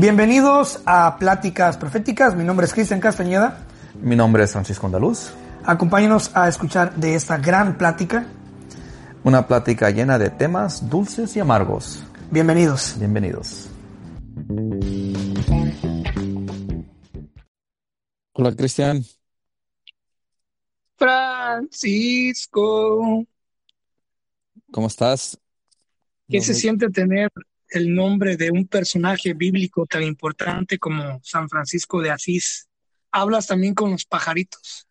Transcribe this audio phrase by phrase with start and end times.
[0.00, 2.36] Bienvenidos a Pláticas Proféticas.
[2.36, 3.66] Mi nombre es Cristian Castañeda.
[4.00, 5.32] Mi nombre es Francisco Andaluz.
[5.64, 8.24] Acompáñenos a escuchar de esta gran plática.
[9.24, 12.04] Una plática llena de temas dulces y amargos.
[12.30, 12.94] Bienvenidos.
[12.96, 13.68] Bienvenidos.
[18.34, 19.02] Hola, Cristian.
[20.96, 22.46] Francisco.
[24.70, 25.36] ¿Cómo estás?
[26.28, 27.32] ¿Qué se siente tener
[27.70, 32.68] el nombre de un personaje bíblico tan importante como San Francisco de Asís?
[33.12, 34.86] ¿Hablas también con los pajaritos?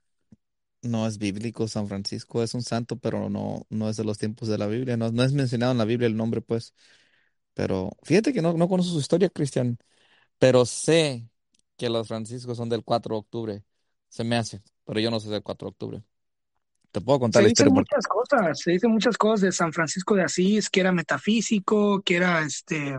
[0.82, 4.48] No es bíblico, San Francisco es un santo, pero no, no es de los tiempos
[4.48, 4.95] de la Biblia.
[4.95, 6.73] No, no es mencionado en la Biblia el nombre, pues.
[7.54, 9.77] Pero fíjate que no, no conozco su historia, Cristian,
[10.40, 11.30] pero sé
[11.77, 13.66] que los franciscos son del 4 de octubre.
[14.09, 16.04] Se me hace, pero yo no sé del 4 de octubre.
[16.91, 17.73] Te puedo contar Se la dicen historia.
[17.76, 22.02] porque- muchas cosas, se dicen muchas cosas de San Francisco de Asís, que era metafísico,
[22.02, 22.98] que era este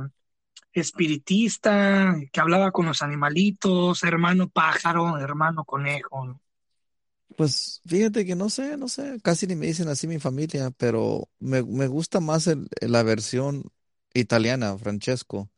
[0.72, 6.26] espiritista, que hablaba con los animalitos, hermano pájaro, hermano conejo.
[6.26, 6.40] ¿no?
[7.36, 11.28] Pues fíjate que no sé, no sé, casi ni me dicen así mi familia, pero
[11.38, 13.64] me, me gusta más el- la versión
[14.14, 15.50] italiana, Francesco.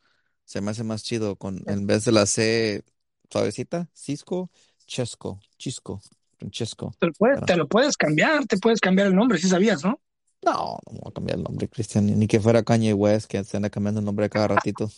[0.45, 2.85] Se me hace más chido con, en vez de la C
[3.31, 4.51] suavecita, Cisco,
[4.87, 6.03] Chesco, Chisco,
[6.41, 6.93] Francesco.
[6.99, 9.85] Te lo puedes, Pero te lo puedes cambiar, te puedes cambiar el nombre, si sabías,
[9.85, 10.01] ¿no?
[10.43, 13.57] no, no voy a cambiar el nombre, Cristian, ni, que fuera Kanye West, que se
[13.57, 14.91] anda cambiando el nombre cada ratito.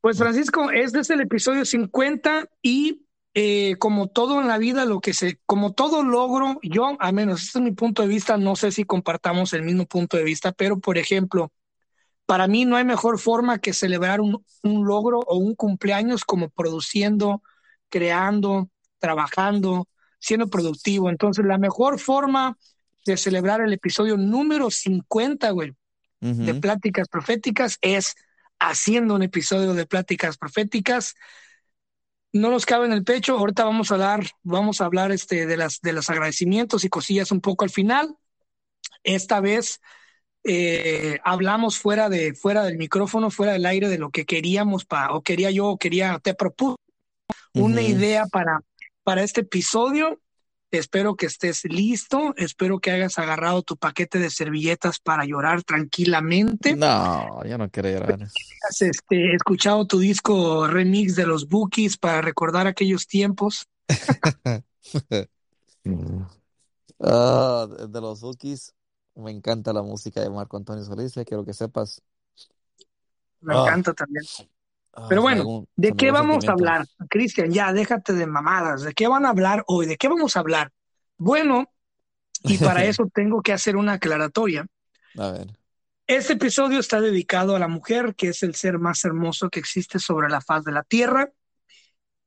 [0.00, 5.00] Pues Francisco, este es el episodio 50 y eh, como todo en la vida, lo
[5.00, 8.54] que se, como todo logro, yo, a menos, este es mi punto de vista, no
[8.54, 11.52] sé si compartamos el mismo punto de vista, pero por ejemplo,
[12.26, 16.50] para mí no hay mejor forma que celebrar un, un logro o un cumpleaños como
[16.50, 17.42] produciendo,
[17.88, 18.70] creando,
[19.04, 19.86] trabajando,
[20.18, 21.10] siendo productivo.
[21.10, 22.56] Entonces, la mejor forma
[23.04, 25.74] de celebrar el episodio número 50, güey,
[26.20, 26.54] de.
[26.54, 28.14] Pláticas Proféticas es
[28.58, 31.16] haciendo un episodio de Pláticas Proféticas.
[32.32, 33.36] No nos cabe en el pecho.
[33.36, 37.30] Ahorita vamos a hablar, vamos a hablar este, de, las, de los agradecimientos y cosillas
[37.30, 38.16] un poco al final.
[39.02, 39.82] Esta vez
[40.44, 45.12] eh, hablamos fuera, de, fuera del micrófono, fuera del aire de lo que queríamos, pa,
[45.12, 46.78] o quería yo, o quería, te propuse
[47.52, 48.60] una idea para,
[49.04, 50.20] para este episodio.
[50.70, 56.74] Espero que estés listo, espero que hayas agarrado tu paquete de servilletas para llorar tranquilamente.
[56.74, 58.18] No, yo no quiero llorar.
[58.22, 63.68] has este, escuchado tu disco remix de los Bookies para recordar aquellos tiempos.
[67.00, 68.72] Ah, de los Bukis,
[69.16, 72.00] me encanta la música de Marco Antonio Solís, quiero que sepas.
[73.40, 74.24] Me Ah, encanta también.
[74.96, 76.86] Ah, Pero bueno, ¿de qué vamos a hablar?
[77.08, 78.82] Cristian, ya déjate de mamadas.
[78.82, 79.86] ¿De qué van a hablar hoy?
[79.86, 80.70] ¿De qué vamos a hablar?
[81.16, 81.70] Bueno,
[82.44, 84.66] y para eso tengo que hacer una aclaratoria.
[85.18, 85.58] A ver.
[86.06, 89.98] Este episodio está dedicado a la mujer, que es el ser más hermoso que existe
[89.98, 91.32] sobre la faz de la tierra.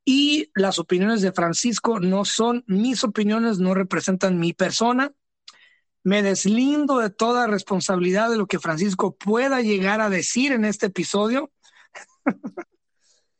[0.04, 5.12] Y las opiniones de Francisco no son mis opiniones, no representan mi persona.
[6.02, 10.86] Me deslindo de toda responsabilidad de lo que Francisco pueda llegar a decir en este
[10.86, 11.52] episodio.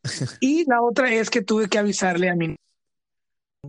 [0.40, 2.56] Y la otra es que tuve que avisarle a mi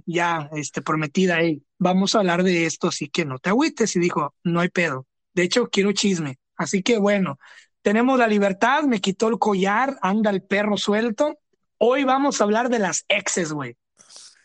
[0.06, 3.96] ya este, prometida, hey, vamos a hablar de esto, así que no te agüites.
[3.96, 5.06] Y dijo, no hay pedo.
[5.34, 6.38] De hecho, quiero chisme.
[6.56, 7.40] Así que bueno,
[7.82, 11.40] tenemos la libertad, me quitó el collar, anda el perro suelto.
[11.78, 13.76] Hoy vamos a hablar de las exes, güey.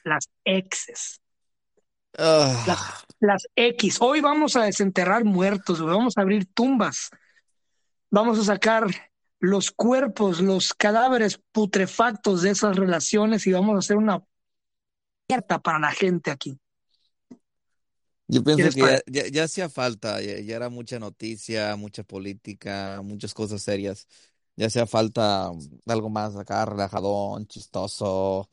[0.04, 1.20] Las exes.
[2.16, 3.96] Las, Ah, las X.
[4.00, 5.94] Hoy vamos a desenterrar muertos, güey.
[5.94, 7.10] Vamos a abrir tumbas.
[8.10, 8.86] Vamos a sacar
[9.44, 14.22] los cuerpos, los cadáveres putrefactos de esas relaciones y vamos a hacer una
[15.28, 16.58] mierda para la gente aquí.
[18.26, 19.04] yo ¿Qué pienso que ya, parece?
[19.06, 24.08] ya- ya hacía falta, ya, ya era mucha noticia, mucha política, muchas cosas serias.
[24.56, 25.50] Ya hacía falta
[25.86, 28.48] algo más acá, relajadón, chistoso,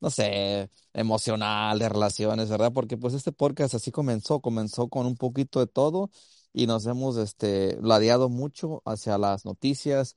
[0.00, 2.72] no sé, emocional, de relaciones, ¿verdad?
[2.72, 6.10] Porque pues este podcast así comenzó, comenzó con un poquito de todo
[6.52, 10.16] y nos hemos este ladeado mucho hacia las noticias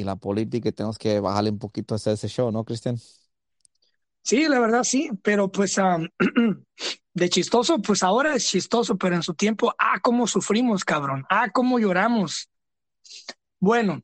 [0.00, 2.98] y la política y tenemos que bajarle un poquito hacia ese show, ¿no, Cristian?
[4.22, 6.08] Sí, la verdad sí, pero pues am,
[7.14, 11.48] de chistoso, pues ahora es chistoso, pero en su tiempo, ah, cómo sufrimos, cabrón, ah,
[11.52, 12.48] cómo lloramos.
[13.60, 14.02] Bueno,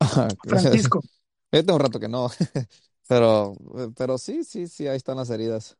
[0.46, 1.00] Francisco,
[1.52, 2.28] Yo tengo un rato que no,
[3.08, 3.54] pero,
[3.96, 5.76] pero sí, sí, sí, ahí están las heridas.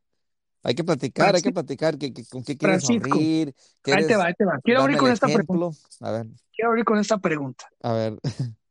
[0.63, 3.55] Hay que platicar, hay que platicar, que, que- con qué quieres Francisco, sonreír,
[3.91, 4.61] ahí te quieres va, ahí te va.
[4.63, 5.65] Quiero abrir con esta pregunta.
[6.01, 7.69] A ver, quiero abrir con esta pregunta.
[7.83, 8.19] a ver,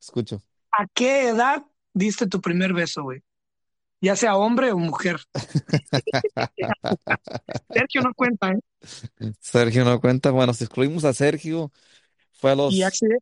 [0.00, 0.42] escucho.
[0.72, 1.64] ¿A qué edad
[1.94, 3.22] diste tu primer beso, güey?
[4.00, 5.16] Ya sea hombre o mujer.
[7.72, 8.60] Sergio no cuenta, ¿eh?
[9.40, 11.72] Sergio no cuenta, bueno, si excluimos a Sergio,
[12.38, 12.74] fue a los,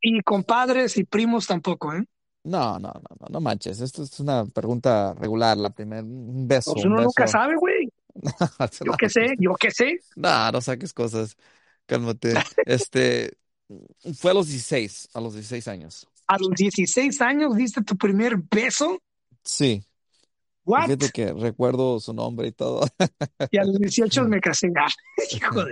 [0.02, 2.04] y compadres y primos tampoco, ¿eh?
[2.44, 3.80] No, no, no, no, no manches.
[3.80, 5.56] Esto es una pregunta regular.
[5.56, 7.88] La primera, un beso, Pues un uno nunca sabe, güey.
[8.84, 9.98] Yo No, qué sé, yo qué sé.
[10.16, 11.36] no, no saques cosas.
[11.86, 12.34] Cálmate.
[12.66, 13.38] Este,
[14.18, 16.06] fue a los 16, a los 16 años.
[16.26, 18.98] A los 16 años diste tu primer beso.
[19.42, 19.84] Sí.
[20.66, 21.10] Y fíjate What?
[21.12, 22.86] que recuerdo su nombre y todo.
[23.50, 24.72] Y a los 18 me casé.
[24.76, 24.88] Ah.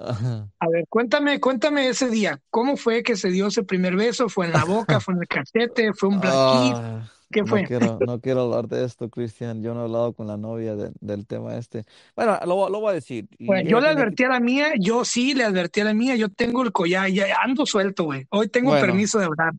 [0.00, 0.48] Ajá.
[0.58, 2.40] A ver, cuéntame, cuéntame ese día.
[2.50, 4.28] ¿Cómo fue que se dio ese primer beso?
[4.28, 4.98] ¿Fue en la boca?
[5.00, 5.92] ¿Fue en el cachete?
[5.94, 6.20] ¿Fue un?
[6.24, 7.64] Ah, ¿Qué no fue?
[7.64, 9.62] quiero, no quiero hablar de esto, Cristian.
[9.62, 11.84] Yo no he hablado con la novia de- del tema este.
[12.16, 13.28] Bueno, lo, voy- lo voy a decir.
[13.38, 14.02] Y Bueno, yo ella le tiene que...
[14.02, 17.10] advertí a la mía, yo sí le advertí a la mía, yo tengo el collar,
[17.10, 18.26] ya ando suelto, güey.
[18.30, 19.52] Hoy tengo Bueno, permiso de hablar.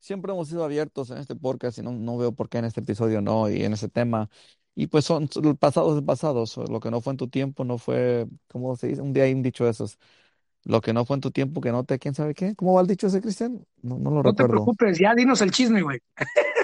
[0.00, 2.80] siempre hemos sido abiertos en este podcast y no, no veo por qué en este
[2.80, 4.28] episodio no y en ese tema.
[4.74, 6.46] Y pues son, son- el pasado es el pasado.
[6.46, 9.02] so- Lo que no fue en tu tiempo no fue, ¿cómo se dice?
[9.02, 9.98] Un día hay un dicho de esos.
[10.64, 12.54] Lo que no fue en tu tiempo que no te, ¿quién sabe qué?
[12.56, 13.64] ¿Cómo va el dicho ese, Cristian?
[13.82, 14.52] No, no lo No te recuerdo.
[14.52, 16.00] preocupes, ya dinos el chisme, güey.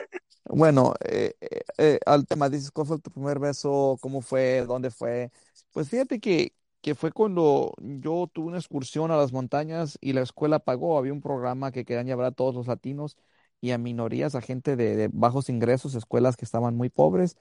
[0.52, 3.97] Bueno, eh, eh, eh, al tema, dices, ¿cuál fue tu primer beso?
[4.00, 4.64] ¿Cómo fue?
[4.67, 5.31] ¿Dónde fue?
[5.73, 10.23] Pues fíjate que, que fue cuando yo tuve una excursión a las montañas y la
[10.23, 10.99] escuela pagó.
[10.99, 13.17] Había un programa que querían llevar a todos los latinos
[13.61, 17.37] y a minorías, a gente de, bajos ingresos, escuelas que estaban muy pobres,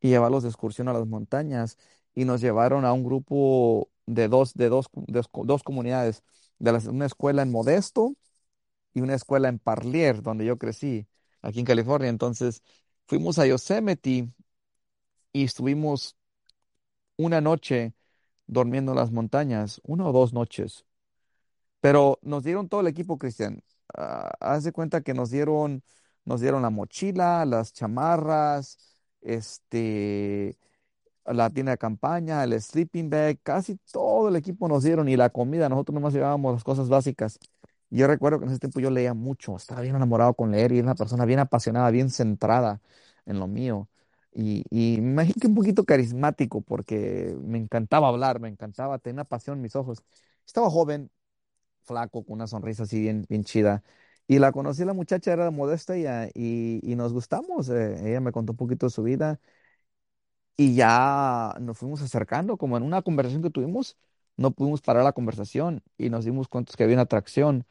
[0.00, 1.76] y llevarlos de excursión a las montañas.
[2.14, 6.22] Y nos llevaron a un grupo de dos, de dos, de dos, dos comunidades,
[6.58, 8.14] de las- una escuela en Modesto
[8.94, 11.06] y una escuela en Parlier, donde yo crecí,
[11.44, 12.08] aquí en California.
[12.08, 12.62] Entonces
[13.06, 14.28] fuimos a Yosemite
[15.32, 16.16] y estuvimos
[17.16, 17.94] una noche
[18.46, 20.84] durmiendo en las montañas, una o dos noches.
[21.80, 23.62] Pero nos dieron todo el equipo, Cristian.
[23.96, 25.82] Ah, haz de cuenta que nos dieron,
[26.24, 28.78] nos dieron la mochila, las chamarras,
[29.20, 30.58] este,
[31.26, 35.30] la tienda de campaña, el sleeping bag, casi todo el equipo nos dieron y la
[35.30, 37.38] comida, nosotros nomás llevábamos las cosas básicas.
[37.90, 40.78] Yo recuerdo que en ese tiempo yo leía mucho, estaba bien enamorado con leer y
[40.78, 42.80] era una persona bien apasionada, bien centrada
[43.26, 43.88] en lo mío.
[44.32, 49.24] Y, y me imagino un poquito carismático porque me encantaba hablar, me encantaba, tener una
[49.24, 50.02] pasión en mis ojos.
[50.46, 51.10] Estaba joven,
[51.84, 53.82] flaco, con una sonrisa así bien, bien chida.
[54.28, 57.68] Y la conocí, la muchacha era modesta y nos gustamos.
[57.70, 59.40] eh, ella me contó un poquito de su vida
[60.56, 63.96] y ya nos fuimos acercando, como en una conversación que tuvimos,
[64.36, 67.66] no pudimos parar la conversación y nos dimos cuenta que había una atracción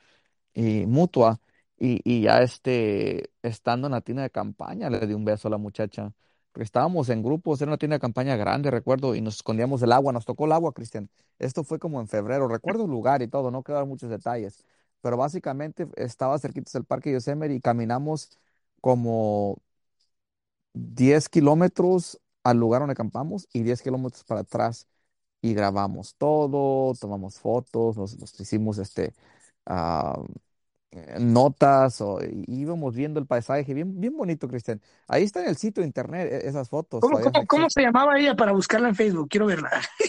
[0.53, 1.41] y mutua.
[1.77, 5.51] Y, y ya este, estando en la tienda de campaña, le di un beso a
[5.51, 6.13] la muchacha.
[6.51, 9.91] Porque estábamos en grupos, era una tienda de campaña grande, recuerdo, y nos escondíamos del
[9.91, 11.09] agua, nos tocó el agua, Cristian.
[11.39, 14.63] Esto fue como en febrero, recuerdo el lugar y todo, no quedaron muchos detalles.
[15.01, 18.29] Pero básicamente estaba cerquitos del Parque Yosemite y caminamos
[18.81, 19.57] como
[20.73, 24.87] 10 kilómetros al lugar donde acampamos y 10 kilómetros para atrás
[25.43, 29.13] y grabamos todo, tomamos fotos, nos, nos hicimos este,
[29.67, 30.23] ah,
[30.91, 34.81] eh, notas o, íbamos viendo el paisaje, bien, bien bonito, Cristian.
[35.07, 38.17] Ahí está en el sitio de internet e- esas fotos, ¿Cómo, cómo, cómo se llamaba
[38.19, 39.27] ella para buscarla en Facebook?
[39.29, 39.69] Quiero verla.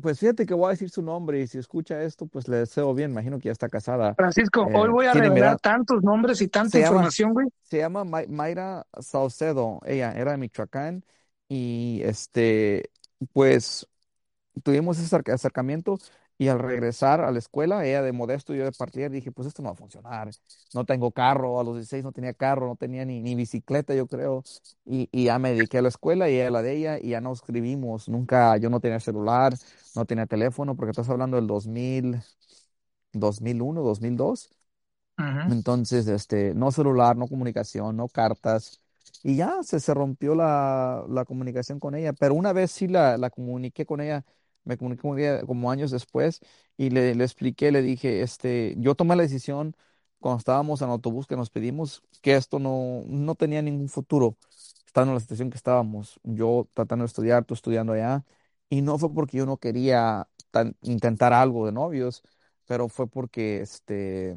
[0.00, 2.92] Pues fíjate que voy a decir su nombre y si escucha esto, pues le deseo
[2.94, 4.14] bien, imagino que ya está casada.
[4.14, 7.46] Francisco, hoy Eh, voy a revelar tantos nombres y tanta se llama, información, güey.
[7.62, 11.04] se llama May- Mayra Saucedo, ella era de Michoacán
[11.48, 12.90] y este,
[13.32, 13.86] pues
[14.62, 15.98] tuvimos ese acerca- acercamiento
[16.38, 19.48] y al regresar a la escuela, ella de Modesto y yo de Partir, dije, pues
[19.48, 20.30] esto no va a funcionar.
[20.74, 24.06] No tengo carro, a los 16 no tenía carro, no tenía ni, ni bicicleta, yo
[24.06, 24.42] creo.
[24.84, 27.10] Y, y ya me dediqué a la escuela y ella a la de ella y
[27.10, 28.08] ya no escribimos.
[28.08, 29.54] Nunca, yo no tenía celular,
[29.94, 32.20] no tenía teléfono, porque estás hablando del 2000,
[33.12, 34.50] 2001, 2002.
[35.18, 35.42] Ujú.
[35.46, 38.80] Entonces, este, no celular, no comunicación, no cartas.
[39.22, 42.12] Y ya se, se rompió la, la comunicación con ella.
[42.12, 44.24] Pero una vez sí la, la comuniqué con ella,
[44.66, 46.40] me comuniqué con ella como años después
[46.76, 49.76] y le, le expliqué, le dije, este, yo tomé la decisión
[50.20, 54.36] cuando estábamos en autobús que nos pedimos que esto no, no tenía ningún futuro,
[54.86, 56.20] estando en la situación que estábamos.
[56.24, 58.24] Yo tratando de estudiar, tú estudiando allá.
[58.68, 62.22] Y no fue porque yo no quería tan- intentar algo de novios,
[62.66, 64.36] pero fue porque, este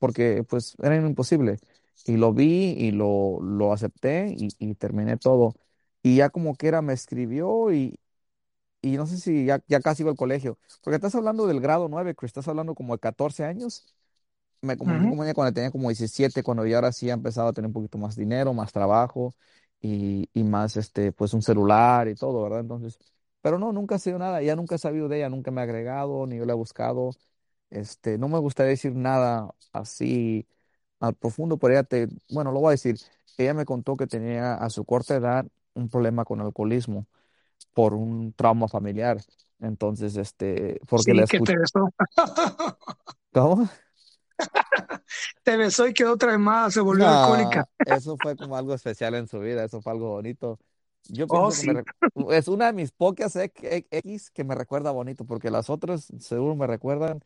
[0.00, 1.58] porque pues era imposible.
[2.06, 5.54] Y lo vi y lo, lo acepté y, y terminé todo.
[6.02, 7.70] Y ya como que era, me escribió
[8.88, 11.88] y, no sé si ya, ya casi iba al colegio, porque estás hablando del grado
[11.88, 13.86] 9 Chris, estás hablando como de 14 años.
[14.62, 15.16] Me comuniqué Ujú.
[15.16, 17.74] con ella cuando tenía como 17 cuando ya ahora sí ha empezado a tener un
[17.74, 19.34] poquito más dinero, más trabajo
[19.80, 22.60] y, y más, este, pues un celular y todo, ¿verdad?
[22.60, 22.98] Entonces,
[23.42, 25.64] pero no, nunca ha sido nada, ya nunca he sabido de ella, nunca me ha
[25.64, 27.10] agregado, ni yo la he buscado.
[27.70, 30.46] Este, no me gustaría decir nada así
[31.00, 32.96] al profundo, pero ella te, bueno, lo voy a decir.
[33.36, 37.06] Ella me contó que tenía a su corta edad un problema con alcoholismo
[37.74, 39.18] por un trauma familiar.
[39.60, 41.90] Entonces, este, porque la Sí, que te besó.
[43.32, 43.68] ¿Cómo?
[45.42, 47.66] Te besó y quedó más, se volvió No, alcohólica.
[47.84, 50.58] eso fue como algo especial en su vida, eso fue algo bonito.
[51.08, 51.84] Yo Oh, pienso que me sí.
[52.30, 56.66] es una de mis pocas X que me recuerda bonito, porque las otras seguro me
[56.66, 57.20] recuerdan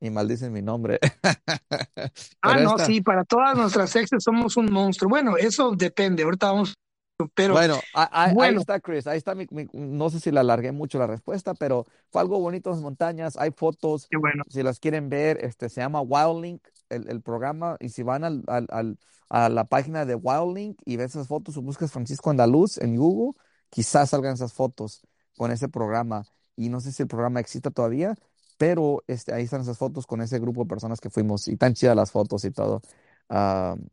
[0.00, 0.98] y maldicen mi nombre.
[2.42, 5.08] Ah, no, esta, sí, para todas nuestras exes somos un monstruo.
[5.08, 6.74] Bueno, eso depende, ahorita vamos,
[7.34, 10.40] pero Bueno, a- a- ahí está Chris, ahí está mi, mi- no sé si la
[10.40, 14.42] alargué mucho la respuesta, pero fue algo bonito en las montañas, hay fotos, qué bueno.
[14.48, 18.42] si las quieren ver, este se llama WildLink, el, el programa, y si van al,
[18.46, 18.98] al- al-
[19.30, 23.38] a la página de WildLink y ves esas fotos o buscas Francisco Andaluz en Google,
[23.70, 25.02] quizás salgan esas fotos
[25.36, 26.24] con ese programa,
[26.56, 28.14] y no sé si el programa existe todavía,
[28.58, 31.74] pero este, ahí están esas fotos con ese grupo de personas que fuimos, y tan
[31.74, 32.80] chidas las fotos y todo.
[33.28, 33.86] Mm,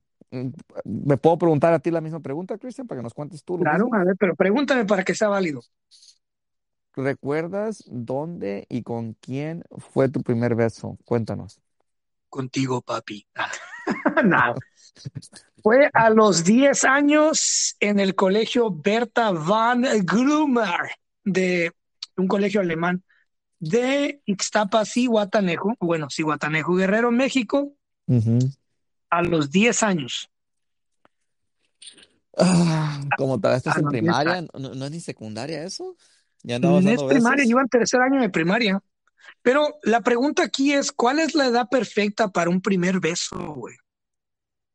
[0.86, 3.66] ¿me puedo preguntar a ti la misma pregunta, Christian, para que nos cuentes tú lo
[3.66, 3.94] Claro, mismo?
[3.94, 5.62] a ver, pero pregúntame para que sea válido.
[6.96, 10.98] ¿Recuerdas dónde y con quién fue tu primer beso?
[11.06, 11.60] Cuéntanos.
[12.30, 13.28] Contigo, papi.
[14.24, 14.56] Nada.
[15.64, 20.92] Fue a los 10 años en el colegio Berta van Glummer
[21.24, 21.72] de
[22.18, 23.04] un colegio alemán
[23.60, 27.74] de Ixtapa, Cihuatanejo, bueno, Cihuatanejo, Guerrero, México,
[28.08, 28.52] Ujú.
[29.12, 30.30] A los 10 años.
[32.38, 34.42] Ah, como tal, estás A en los 10 primaria.
[34.42, 35.96] ¿no, no es ni secundaria eso?
[36.44, 38.82] ¿Ya No es primaria, yo en tercer año de primaria.
[39.44, 43.76] Pero la pregunta aquí es, ¿cuál es la edad perfecta para un primer beso, güey?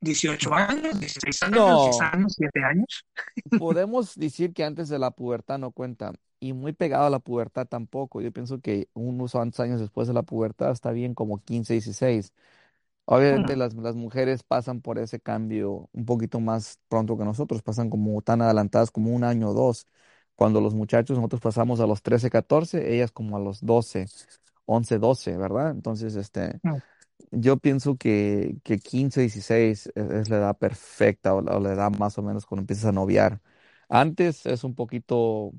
[0.00, 1.00] ¿18 años?
[1.00, 1.56] ¿16 años?
[1.56, 2.36] ¿10 No, años?
[2.38, 3.06] ¿7 años?
[3.58, 6.12] podemos decir que antes de la pubertad no cuenta.
[6.38, 8.20] Y muy pegado a la pubertad tampoco.
[8.20, 12.32] Yo pienso que unos años después de la pubertad está bien como 15, 16.
[13.06, 17.88] Obviamente las, las mujeres pasan por ese cambio un poquito más pronto que nosotros, pasan
[17.90, 19.86] como tan adelantadas como un año o dos.
[20.34, 24.06] Cuando los muchachos, nosotros pasamos a los 13 14 ellas como a los 12
[24.66, 25.70] 11 12 ¿verdad?
[25.70, 26.60] Entonces, este,
[27.30, 31.72] yo pienso que, que 15 16 es, es la edad perfecta o la, o la
[31.74, 33.40] edad más o menos cuando empiezas a noviar.
[33.88, 35.52] Antes es un poquito,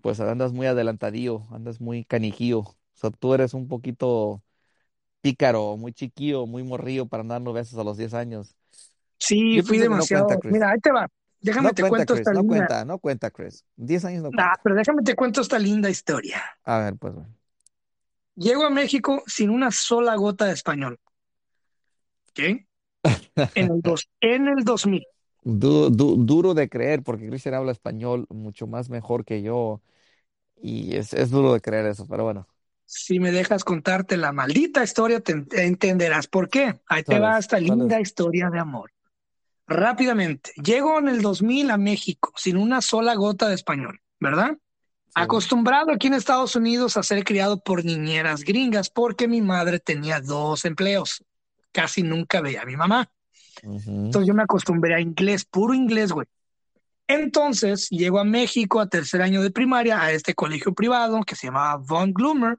[0.00, 2.60] pues andas muy adelantadillo, andas muy canijillo.
[2.60, 4.42] O sea, tú eres un poquito
[5.20, 8.56] pícaro, muy chiquillo, muy morrillo para andar dando besos a los 10 años.
[9.18, 10.38] Sí, Yo fui no cuenta, demasiado.
[10.38, 10.52] Chris.
[10.52, 11.06] Mira, ahí te va.
[11.40, 12.46] Déjame No te cuenta, cuento Chris, esta no linda.
[12.46, 13.64] cuenta, no cuenta, Chris.
[13.76, 14.62] 10 años no Nah, cuenta.
[14.62, 16.42] pero déjame te cuento esta linda historia.
[16.64, 17.34] A ver, pues, bueno.
[18.36, 20.98] Llego a México sin una sola gota de español.
[22.30, 22.38] ¿Ok?
[23.54, 25.04] En el, dos, en el 2000.
[25.42, 29.80] Du- du- duro de creer, porque Christian habla español mucho más mejor que yo,
[30.62, 32.48] y es, es duro de creer eso, pero bueno,
[32.90, 36.80] Si me dejas contarte la maldita historia, te te entenderás por qué.
[36.86, 37.40] Ahí te ¿cuál va es?
[37.40, 38.90] esta ¿Cuál linda historia de amor.
[39.66, 44.52] Rápidamente, llego en el 2000 a México sin una sola gota de español, ¿verdad?
[44.54, 45.12] Sí.
[45.16, 50.22] Acostumbrado aquí en Estados Unidos a ser criado por niñeras gringas porque mi madre tenía
[50.22, 51.22] dos empleos.
[51.72, 53.10] Casi nunca veía a mi mamá.
[53.62, 56.26] Entonces yo me acostumbré a inglés, puro inglés, güey.
[57.06, 61.48] Entonces llego a México a tercer año de primaria a este colegio privado que se
[61.48, 62.58] llamaba Von Gloomer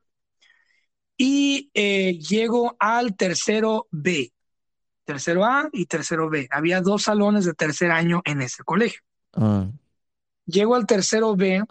[1.22, 4.32] y eh, llego al tercero B,
[5.04, 6.48] tercero A y tercero B.
[6.50, 9.02] Había dos salones de tercer año en ese colegio.
[9.34, 9.68] Ah,
[10.46, 11.62] Llego al tercero B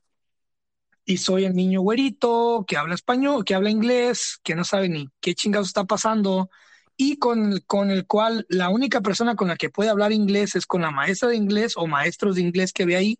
[1.06, 5.08] y soy el niño güerito que habla español, que habla inglés, que no sabe ni
[5.18, 6.50] qué chingados está pasando
[6.98, 10.66] y con, con el cual la única persona con la que puede hablar inglés es
[10.66, 13.18] con la maestra de inglés o maestros de inglés que ve ahí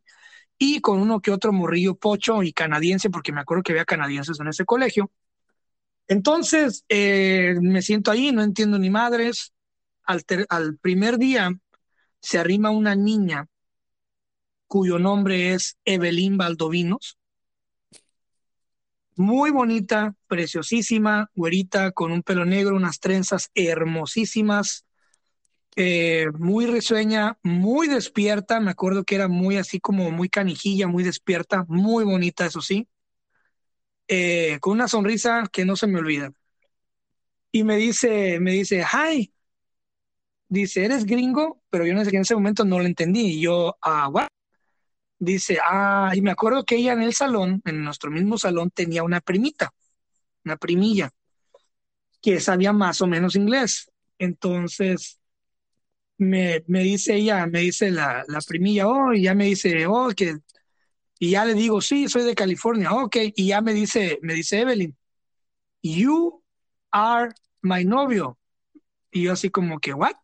[0.58, 4.38] y con uno que otro morrillo pocho y canadiense, porque me acuerdo que había canadienses
[4.40, 5.10] en ese colegio.
[6.08, 9.52] Entonces eh, me siento ahí, no entiendo ni madres.
[10.04, 11.50] Al, primer día
[12.20, 13.46] se arrima una niña
[14.66, 17.18] cuyo nombre es Evelyn Valdovinos
[19.18, 24.86] muy bonita, preciosísima, güerita, con un pelo negro, unas trenzas hermosísimas,
[25.74, 31.02] eh, muy risueña, muy despierta, me acuerdo que era muy así como muy canijilla, muy
[31.02, 32.86] despierta, muy bonita, eso sí,
[34.08, 36.32] eh, con una sonrisa que no se me olvida.
[37.52, 39.32] Y me dice, me dice, hi,
[40.48, 41.60] dice, ¿eres gringo?
[41.70, 43.38] Pero yo en ese, en ese momento no lo entendí.
[43.38, 44.28] Y yo, ah, what?
[45.18, 49.02] Dice, ah, y me acuerdo que ella en el salón, en nuestro mismo salón, tenía
[49.04, 49.72] una primita,
[50.44, 51.10] una primilla.
[52.20, 53.90] que sabía más o menos inglés.
[54.18, 55.18] Entonces
[56.18, 60.10] me, me dice ella, me dice la, la primilla, oh, y ya me dice, oh,
[60.16, 60.38] que,
[61.18, 64.60] y ya le digo, sí, soy de California, ok, y ya me dice, me dice
[64.60, 64.96] Evelyn,
[65.82, 66.42] you
[66.90, 67.32] are
[67.62, 68.38] my novio.
[69.10, 70.16] Y yo así como que, what?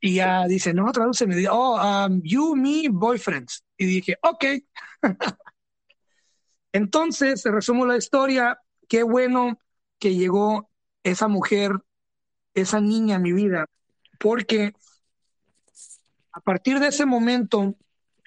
[0.00, 3.64] Y ya dice, no, traduce, me dice, oh, um, you, me, boyfriends.
[3.76, 4.44] Y dije, ok.
[6.72, 9.58] Entonces, resumo la historia, qué bueno
[9.98, 10.70] que llegó
[11.02, 11.80] esa mujer
[12.56, 13.66] esa niña a mi vida,
[14.18, 14.72] porque
[16.32, 17.76] a partir de ese momento,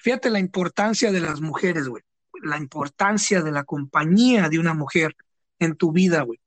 [0.02, 2.04] fíjate la importancia de las mujeres, güey,
[2.44, 5.16] la importancia de la compañía de una mujer
[5.60, 6.40] en tu vida, güey.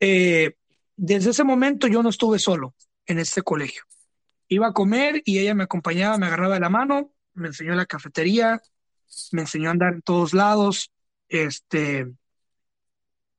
[0.00, 0.54] Eh,
[0.96, 2.74] desde ese momento yo no estuve solo
[3.06, 3.82] en este colegio.
[4.48, 7.86] Iba a comer y ella me acompañaba, me agarraba de la mano, me enseñó la
[7.86, 8.60] cafetería,
[9.32, 10.92] me enseñó a andar en todos lados,
[11.28, 12.06] este,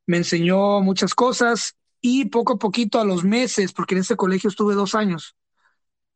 [0.06, 4.50] me enseñó muchas cosas y poco a poquito a los meses, porque en ese colegio
[4.50, 5.36] estuve dos años,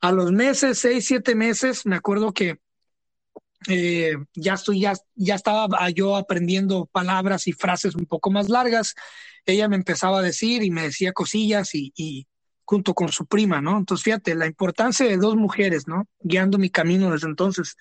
[0.02, 2.60] a los meses, seis, siete meses, me acuerdo que
[3.68, 8.96] eh, ya estoy, ya, ya estaba yo aprendiendo palabras y frases un poco más largas.
[9.46, 12.27] Ella me empezaba a decir y me decía cosillas y,
[12.65, 13.77] junto con su prima, ¿no?
[13.77, 16.08] Entonces, fíjate, la importancia de dos mujeres, ¿no?
[16.20, 17.75] Guiando mi camino desde entonces.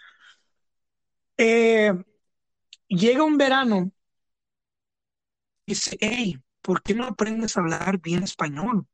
[1.37, 1.93] Eh,
[2.89, 3.93] llega un verano
[5.65, 8.87] y dice, hey, ¿por qué no aprendes a hablar bien español?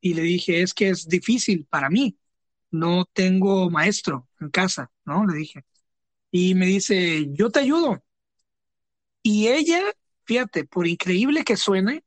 [0.00, 2.18] Y le dije, es que es difícil para mí.
[2.70, 5.26] No tengo maestro en casa, ¿no?
[5.26, 5.64] Le dije.
[6.30, 8.02] Y me dice, yo te ayudo.
[9.22, 9.82] Y ella,
[10.24, 12.04] fíjate, por increíble que suene,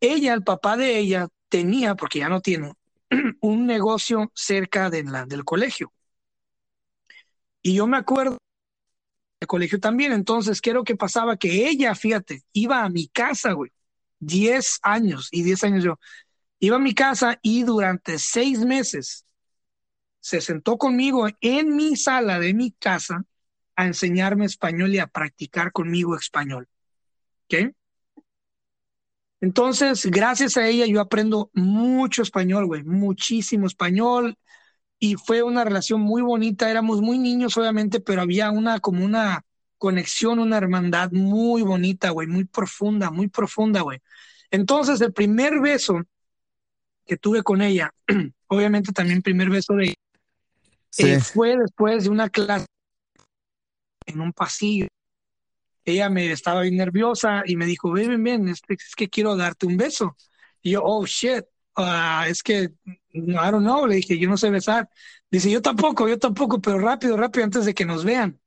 [0.00, 2.72] ella, el papá de ella, tenía, porque ya no tiene,
[3.40, 5.92] un negocio cerca de la, del colegio.
[7.62, 8.38] Y yo me acuerdo
[9.40, 11.36] del colegio también, entonces, ¿qué que pasaba?
[11.36, 13.72] Que ella, fíjate, iba a mi casa, güey,
[14.18, 15.98] 10 años y 10 años yo,
[16.60, 19.24] iba a mi casa y durante seis meses
[20.22, 23.24] se sentó conmigo en mi sala de mi casa
[23.74, 26.68] a enseñarme español y a practicar conmigo español.
[27.44, 27.74] ¿Ok?
[29.40, 34.36] Entonces, gracias a ella yo aprendo mucho español, güey, muchísimo español
[35.00, 39.44] y fue una relación muy bonita, éramos muy niños obviamente, pero había una como una
[39.76, 43.98] conexión, una hermandad muy bonita, güey, muy profunda, muy profunda, güey.
[44.52, 46.00] Entonces, el primer beso
[47.04, 47.92] que tuve con ella,
[48.46, 49.96] obviamente también primer beso de
[50.98, 52.66] ella, eh, fue después de una clase
[54.06, 54.88] en un pasillo.
[55.84, 58.60] Ella me estaba bien nerviosa y me dijo, ven, ven, ven, es,
[58.96, 60.16] que quiero darte un beso.
[60.60, 61.44] Y yo, oh, shit,
[61.76, 62.72] uh, es que,
[63.12, 64.88] I don't know, le dije, yo no sé besar.
[65.30, 68.38] Dice, yo tampoco, yo tampoco, pero rápido, rápido, antes de que nos vean.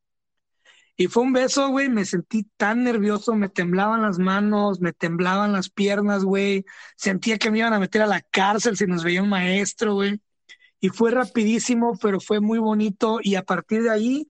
[0.98, 5.52] Y fue un beso, güey, me sentí tan nervioso, me temblaban las manos, me temblaban
[5.52, 6.64] las piernas, güey.
[6.96, 10.22] Sentía que me iban a meter a la cárcel si nos veía un maestro, güey
[10.86, 14.30] y fue rapidísimo, pero fue muy bonito y a partir de ahí,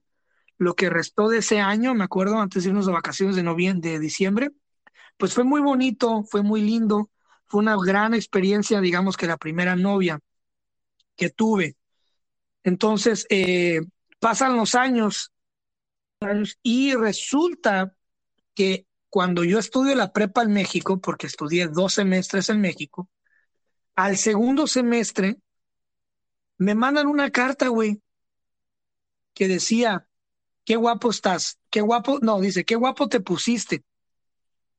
[0.56, 3.90] lo que restó de ese año, me acuerdo, antes de irnos de vacaciones de noviembre,
[3.90, 4.52] de diciembre,
[5.18, 7.10] pues fue muy bonito, fue muy lindo,
[7.44, 10.18] fue una gran experiencia, digamos que la primera novia
[11.14, 11.76] que tuve.
[12.64, 13.82] Entonces, eh,
[14.18, 15.32] pasan los años,
[16.62, 17.94] y resulta
[18.54, 23.10] que cuando yo estudio la prepa en México, porque estudié dos semestres en México,
[23.94, 25.36] al segundo semestre
[26.58, 28.00] me mandan una carta, güey,
[29.34, 30.08] que decía,
[30.64, 33.84] qué guapo estás, qué guapo, no, dice, qué guapo te pusiste.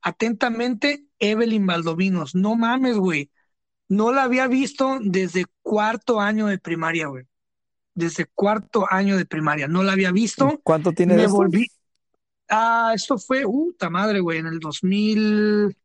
[0.01, 2.35] Atentamente, Evelyn Valdovinos.
[2.35, 3.31] No mames, güey.
[3.89, 7.25] No la había visto desde cuarto año de primaria, güey.
[7.93, 9.67] Desde cuarto año de primaria.
[9.67, 10.59] No la había visto.
[10.63, 11.67] ¿Cuánto tiene Me volví.
[12.49, 15.75] Ah, esto fue, puta madre, güey, en el 2000.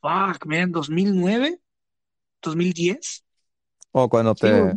[0.00, 1.60] Fuck, man, 2009,
[2.42, 3.24] 2010.
[3.92, 4.74] O cuando te...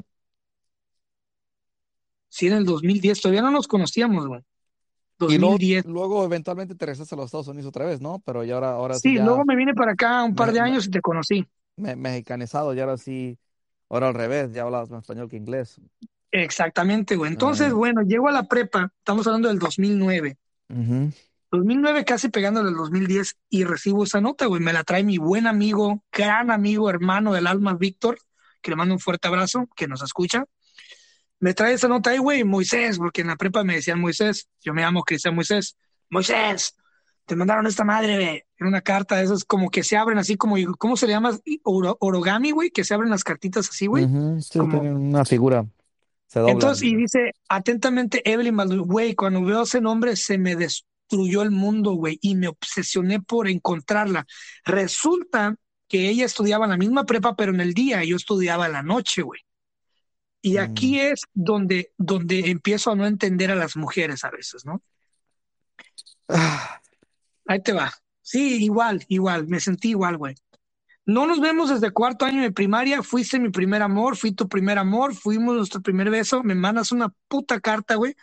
[2.30, 4.42] Sí, en el 2010, todavía no nos conocíamos, güey.
[5.30, 8.22] Y luego, luego, eventualmente te regresaste a los Estados Unidos otra vez, ¿no?
[8.26, 9.18] Pero ya ahora, ahora sí.
[9.20, 11.46] luego me vine para acá un par de años y te conocí.
[11.78, 13.38] mexicanizado, y ahora sí,
[13.90, 15.80] ahora al revés, ya hablabas más español que inglés.
[16.32, 17.32] Exactamente, güey.
[17.32, 20.38] Entonces, bueno, llego a la prepa, estamos hablando del 2009.
[21.52, 24.60] 2009 casi pegándole al 2010 y recibo esa nota, güey.
[24.60, 28.18] Me la trae mi buen amigo, gran amigo, hermano del alma, Víctor
[28.64, 30.46] que le mando un fuerte abrazo, que nos escucha.
[31.40, 34.74] Me trae esa nota ahí, güey, Moisés, porque en la prepa me decían Moisés, yo
[34.74, 35.78] me llamo Cristian Moisés.
[36.10, 36.76] Moisés,
[37.26, 40.38] te mandaron esta madre, güey, en una carta de esas como que se abren así
[40.38, 41.38] como, ¿cómo se le llama?
[41.64, 44.08] orogami, güey, que se abren las cartitas así, güey.
[44.58, 44.80] como...
[44.80, 45.66] una figura.
[46.28, 46.54] Se dobla.
[46.54, 51.92] Entonces, y dice, atentamente, Evelyn güey, cuando veo ese nombre se me destruyó el mundo,
[51.92, 54.26] güey, y me obsesioné por encontrarla.
[54.66, 55.56] Resulta
[55.94, 59.22] que ella estudiaba la misma prepa, pero en el día, yo estudiaba en la noche,
[59.22, 59.42] güey.
[60.42, 61.00] Y aquí mm.
[61.02, 64.82] es donde, donde empiezo a no entender a las mujeres a veces, ¿no?
[66.28, 66.82] Ah.
[67.46, 67.94] Ahí te va.
[68.24, 70.34] Sí, igual, igual, me sentí igual, güey.
[71.06, 74.80] No nos vemos desde cuarto año de primaria, fuiste mi primer amor, fui tu primer
[74.80, 78.16] amor, fuimos nuestro primer beso, me mandas una puta carta, güey.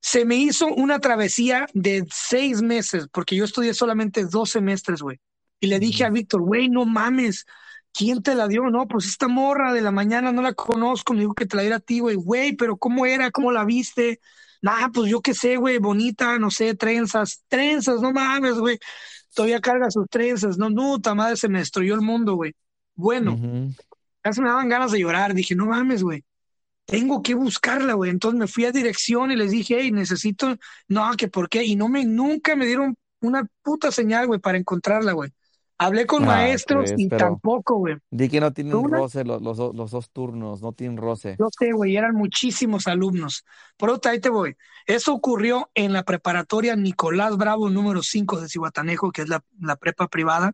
[0.00, 5.18] Se me hizo una travesía de seis meses, porque yo estudié solamente dos semestres, güey
[5.60, 7.46] Y le dije a Víctor, güey, no mames,
[7.92, 8.62] ¿quién te la dio?
[8.70, 11.62] No, pues esta morra de la mañana no la conozco, me dijo que te la
[11.62, 13.30] diera a ti, güey, güey, pero ¿cómo era?
[13.30, 14.20] ¿Cómo la viste?
[14.62, 18.78] Nah, pues yo qué sé, güey, bonita, no sé, trenzas, trenzas, no mames, güey.
[19.34, 22.54] Todavía carga sus trenzas, no, no, ta madre, se me destruyó el mundo, güey.
[22.94, 23.72] Bueno, ujú.
[24.20, 26.24] casi me daban ganas de llorar, dije, no mames, güey
[26.88, 28.10] tengo que buscarla, güey.
[28.10, 30.56] Entonces me fui a dirección y les dije, hey, necesito,
[30.88, 31.62] no, que por qué.
[31.62, 35.30] Y no me, nunca me dieron una puta señal, güey, para encontrarla, güey.
[35.80, 37.96] Hablé con Ah, maestros pues, y tampoco, güey.
[38.10, 41.36] di que no tienen una, roce los, los, do- los dos turnos, no tienen roce.
[41.38, 43.44] yo sé, güey, eran muchísimos alumnos.
[43.76, 44.56] Por otra, ahí te voy.
[44.86, 49.76] Eso ocurrió en la preparatoria Nicolás Bravo, número 5 de Cihuatanejo, que es la, la
[49.76, 50.52] prepa privada.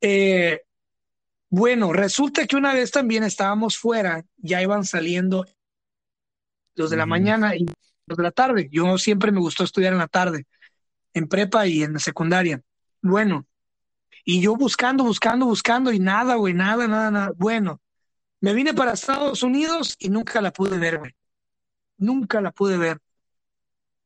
[0.00, 0.60] Eh,
[1.50, 5.46] bueno, resulta que una vez también estábamos fuera, ya iban saliendo
[6.74, 7.64] los de la mañana y
[8.06, 8.68] los de la tarde.
[8.70, 10.46] Yo siempre me gustó estudiar en la tarde,
[11.14, 12.60] en prepa y en secundaria.
[13.00, 13.46] Bueno,
[14.30, 17.32] y yo buscando, buscando, buscando y nada, güey, nada, nada, nada.
[17.34, 17.80] Bueno,
[18.42, 21.16] me vine para Estados Unidos y nunca la pude ver, güey.
[21.96, 22.98] Nunca la pude ver.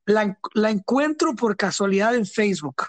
[0.06, 2.84] La, la encuentro por casualidad en Facebook.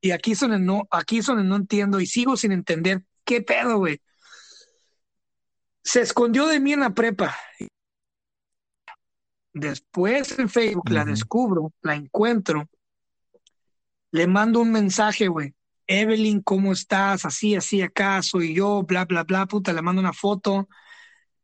[0.00, 3.42] Y aquí son en no, aquí son en no entiendo y sigo sin entender qué
[3.42, 4.02] pedo, güey.
[5.84, 7.32] Se escondió de mí en la prepa.
[9.52, 12.68] Después en Facebook la descubro, la encuentro
[14.10, 15.54] le mando un mensaje, güey.
[15.86, 17.24] Evelyn, ¿cómo estás?
[17.24, 20.68] Así, así, acá soy yo, bla, bla, bla, puta, le mando una foto.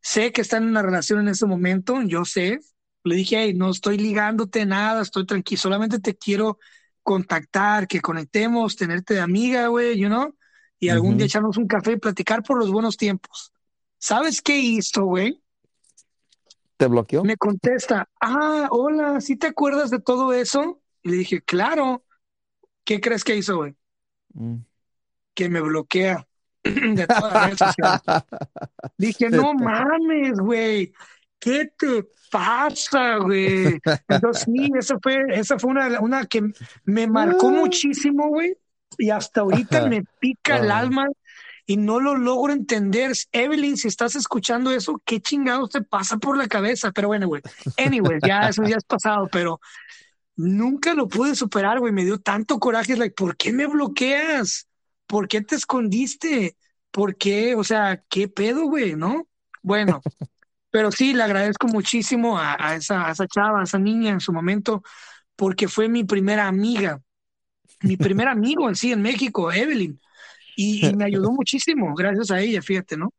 [0.01, 2.59] Sé que está en una relación en ese momento, yo sé.
[3.03, 6.59] Le dije, hey, no estoy ligándote nada, estoy tranquilo, solamente te quiero
[7.03, 10.35] contactar, que conectemos, tenerte de amiga, güey, you know,
[10.79, 13.53] y algún día echarnos un café y platicar por los buenos tiempos.
[13.97, 15.41] ¿Sabes qué hizo, güey?
[16.77, 17.23] ¿Te bloqueó?
[17.23, 20.81] Me contesta, ah, hola, ¿sí te acuerdas de todo eso?
[21.01, 22.03] Y le dije, claro.
[22.83, 23.75] ¿Qué crees que hizo, güey?
[24.37, 24.57] Mm.
[25.33, 26.27] que me bloquea
[26.63, 28.01] de todas las redes sociales.
[28.97, 30.93] Dije, no mames, güey,
[31.39, 33.79] ¿qué te pasa, güey?
[34.07, 36.43] Entonces, sí, esa fue, esa fue una, una que
[36.83, 38.55] me marcó muchísimo, güey,
[38.97, 41.07] y hasta ahorita me pica el Ah, alma
[41.65, 43.11] y no lo logro entender.
[43.31, 46.91] Evelyn, si estás escuchando eso, ¿qué chingados te pasa por la cabeza?
[46.91, 47.41] Pero bueno, güey,
[47.77, 49.59] anyways, ya eso ya es pasado, pero
[50.37, 51.93] Nunca lo pude superar, güey.
[51.93, 52.93] Me dio tanto coraje.
[52.93, 54.67] Es like, ¿por qué me bloqueas?
[55.07, 56.57] ¿Por qué te escondiste?
[56.91, 57.55] ¿Por qué?
[57.55, 58.95] O sea, ¿qué pedo, güey?
[58.95, 59.27] ¿No?
[59.63, 60.05] Bueno,
[60.71, 64.19] pero sí, le agradezco muchísimo a, a esa, a esa chava, a esa niña en
[64.21, 64.83] su momento,
[65.35, 67.01] porque fue mi primera amiga,
[67.81, 69.99] mi primer amigo en sí en México, Evelyn.
[70.55, 73.13] Y, y me ayudó muchísimo, gracias a ella, fíjate, ¿no?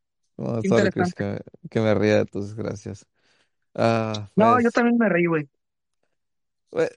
[0.63, 1.15] interesante.
[1.15, 3.05] que, que me ría de tus gracias.
[3.75, 5.47] Ah, No, yo pues, también me reí, güey.
[6.69, 6.89] Pues,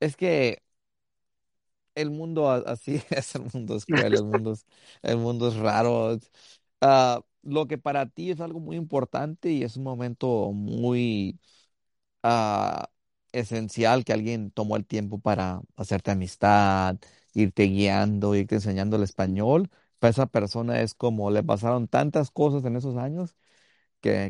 [0.00, 0.62] es que
[1.94, 4.66] el mundo así es, el mundo es cruel, el mundo es,
[5.02, 6.18] el mundo raro.
[6.80, 11.38] Ah, lo que para ti es algo muy importante y es un momento muy
[12.22, 12.90] ah,
[13.32, 16.98] esencial que alguien tomó el tiempo para hacerte amistad,
[17.34, 19.70] irte guiando, irte enseñando el español.
[19.98, 23.36] Para esa persona es como le pasaron tantas cosas en esos años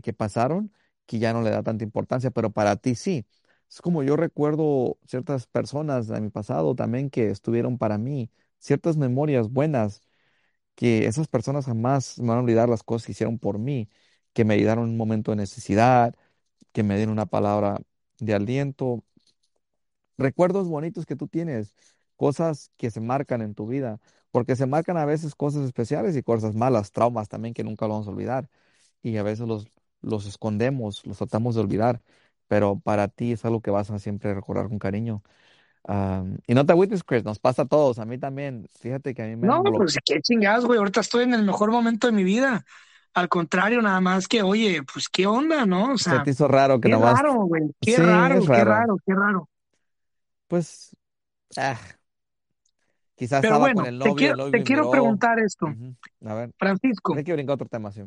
[0.03, 0.73] que pasaron
[1.07, 3.27] que ya no le da tanta importancia, pero para ti sí.
[3.71, 8.97] Es como yo recuerdo ciertas personas de mi pasado también que estuvieron para mí, ciertas
[8.97, 10.01] memorias buenas,
[10.75, 13.89] que esas personas jamás me van a olvidar las cosas que hicieron por mí,
[14.35, 16.15] que me ayudaron en un momento de necesidad,
[16.73, 17.79] que me dieron una palabra
[18.21, 19.05] de aliento,
[20.19, 21.75] recuerdos bonitos que tú tienes,
[22.17, 24.01] cosas que se marcan en tu vida,
[24.31, 27.95] porque se marcan a veces cosas especiales y cosas malas, traumas también que nunca lo
[27.95, 28.49] vamos a olvidar
[29.03, 29.69] y a veces los,
[30.03, 32.03] los escondemos, los tratamos de olvidar,
[32.49, 35.23] pero para ti es algo que vas a siempre recordar con cariño.
[35.85, 38.69] Am, y no te agüites, Chris, nos pasa a todos, a mí también.
[38.81, 40.79] Fíjate que a mí me No, pues qué chingados, güey.
[40.79, 42.65] Ahorita estoy en el mejor momento de mi vida.
[43.15, 45.95] Al contrario, nada más que, oye, pues qué onda, ¿no?
[45.95, 47.15] O Se sea, te hizo raro que qué nomás...
[47.21, 47.63] raro, güey.
[47.81, 48.97] Qué Sí, raro, qué raro.
[49.07, 49.49] qué raro.
[50.49, 50.95] Pues,
[51.57, 51.79] ah,
[53.15, 55.67] quizás Pero estaba con bueno, el te quiero, el novio te quiero preguntar esto.
[56.25, 57.15] A ver, Francisco.
[57.17, 58.03] hay que brincar otro tema, sí.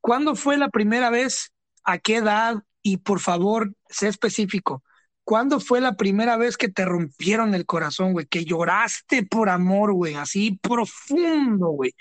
[0.00, 1.52] ¿Cuándo fue la primera vez?
[1.84, 2.62] ¿A qué edad?
[2.82, 4.82] Y por favor, sé específico.
[5.24, 8.26] ¿Cuándo fue la primera vez que te rompieron el corazón, güey?
[8.26, 10.14] Que lloraste por amor, güey.
[10.14, 11.92] Así profundo, güey.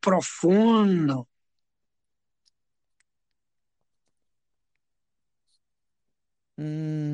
[0.00, 1.28] Profundo.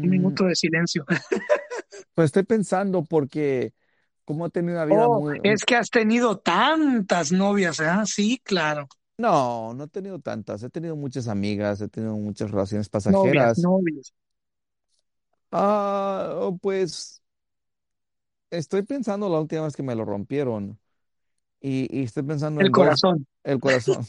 [0.03, 1.05] Un Mm, minuto de silencio.
[2.15, 3.73] pues estoy pensando porque
[4.25, 5.41] como he tenido una vida Oh, muy...
[5.41, 8.05] mm, es que has tenido tantas novias, ¿ah?
[8.07, 8.89] Sí, claro.
[9.19, 10.63] No, no he tenido tantas.
[10.63, 13.57] He tenido muchas amigas, he tenido muchas relaciones Novias, pasajeras.
[13.57, 14.13] novias.
[15.51, 17.23] Ah, pues
[18.51, 20.79] estoy pensando la última vez que me lo rompieron
[21.61, 23.27] y, y estoy pensando El en dos, corazón.
[23.45, 24.09] el corazón.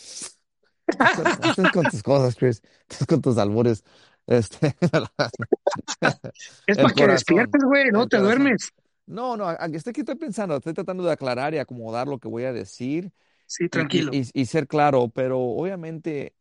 [1.02, 2.62] Estás, estás con tus cosas, Chris.
[2.90, 3.84] Estás con tus albures.
[4.28, 4.76] Este,
[6.66, 8.20] Es el para que corazón, despiertes, güey, no el te corazón.
[8.20, 8.72] duermes.
[9.06, 12.44] No, no, estoy, aquí estoy pensando, estoy tratando de aclarar y acomodar lo que voy
[12.44, 13.12] a decir
[13.48, 14.12] Sí, y, tranquilo.
[14.14, 16.36] y, y ser claro, pero obviamente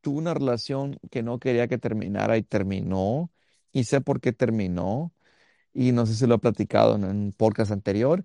[0.00, 3.30] tuve una relación que no quería que terminara y terminó,
[3.72, 5.12] y sé por qué terminó,
[5.74, 8.24] y no sé si lo he platicado en, un podcast anterior,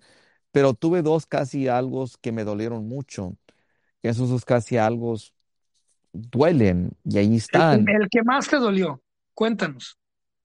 [0.52, 3.36] pero tuve dos casi algo que me dolieron mucho.
[4.02, 5.16] Esos dos casi algo
[6.14, 7.90] duelen y ahí El, están.
[7.90, 9.02] el que más te dolió,
[9.34, 9.98] cuéntanos.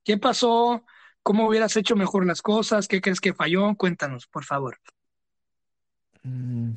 [0.04, 0.84] ¿Qué pasó?
[1.22, 2.88] ¿Cómo hubieras hecho mejor las cosas?
[2.88, 3.74] ¿Qué crees que falló?
[3.76, 4.78] Cuéntanos, por favor.
[6.24, 6.72] Mm,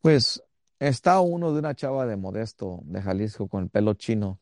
[0.00, 0.42] Pues
[0.78, 4.40] está uno de una chava de Modesto, de Jalisco, con el pelo chino,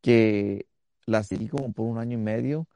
[0.00, 0.66] que
[1.06, 2.68] la seguí como por un año y medio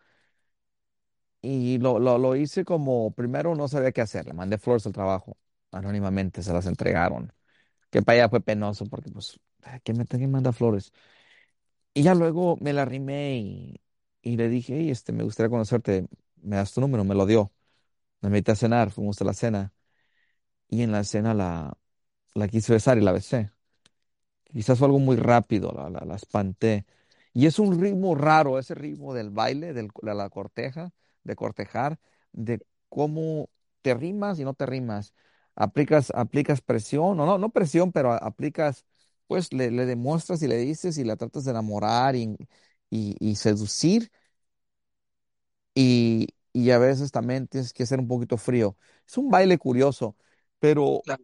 [1.42, 4.92] y lo, lo, lo hice como, primero no sabía qué hacer, le mandé flores al
[4.92, 5.36] trabajo,
[5.72, 7.32] anónimamente se las entregaron,
[7.90, 9.38] que para ella fue penoso porque pues,
[9.84, 10.92] ¿quién me, quién manda flores?
[11.94, 13.38] Y ya luego me la arrimé
[14.22, 16.06] y, le dije, hey, este, me gustaría conocerte,
[16.42, 17.52] me das tu número, me lo dio,
[18.22, 19.72] me invité a cenar, fuimos a la cena
[20.68, 21.76] y en la cena la,
[22.34, 23.50] la quise besar y la besé.
[24.52, 26.86] Quizás fue algo muy rápido, la, la, la espanté.
[27.32, 30.92] Y es un ritmo raro, ese ritmo del baile, del- de la corteja,
[31.24, 31.98] de cortejar,
[32.32, 33.50] de cómo
[33.82, 35.12] te rimas y no te rimas.
[35.54, 38.84] Aplicas, aplicas presión, o no, no presión, pero aplicas,
[39.26, 42.36] pues le, le demuestras y le dices y la tratas de enamorar y,
[42.90, 44.10] y, y seducir
[45.74, 48.76] y, y a veces también tienes que ser un poquito frío.
[49.06, 50.16] Es un baile curioso,
[50.70, 51.22] pero Claro.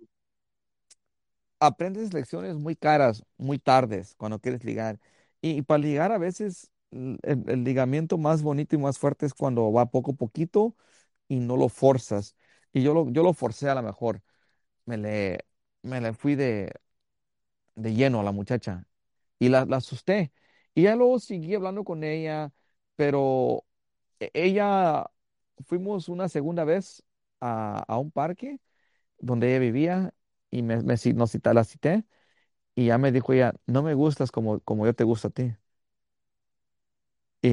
[1.60, 4.98] aprendes lecciones muy caras, muy tardes, cuando quieres ligar.
[5.40, 9.26] Y, y para ligar a veces l- el, el ligamiento más bonito y más fuerte
[9.26, 10.76] es cuando va poco a poquito
[11.28, 12.36] y no lo forzas.
[12.72, 14.22] Y yo lo, yo lo forcé a lo mejor.
[14.86, 15.40] Me le,
[15.82, 16.72] me le fui de,
[17.74, 18.86] de lleno a la muchacha
[19.38, 20.32] y la, la asusté.
[20.74, 22.52] Y ya luego seguí hablando con ella,
[22.96, 23.64] pero
[24.20, 25.06] e- ella,
[25.66, 27.04] fuimos una segunda vez
[27.40, 28.60] a, a un parque
[29.22, 30.14] donde ella vivía
[30.52, 30.98] y me, me,
[31.66, 32.06] cité.
[32.76, 35.54] Y ya me dijo ella, no me gustas como, como yo te gusto a ti.
[37.42, 37.48] Y,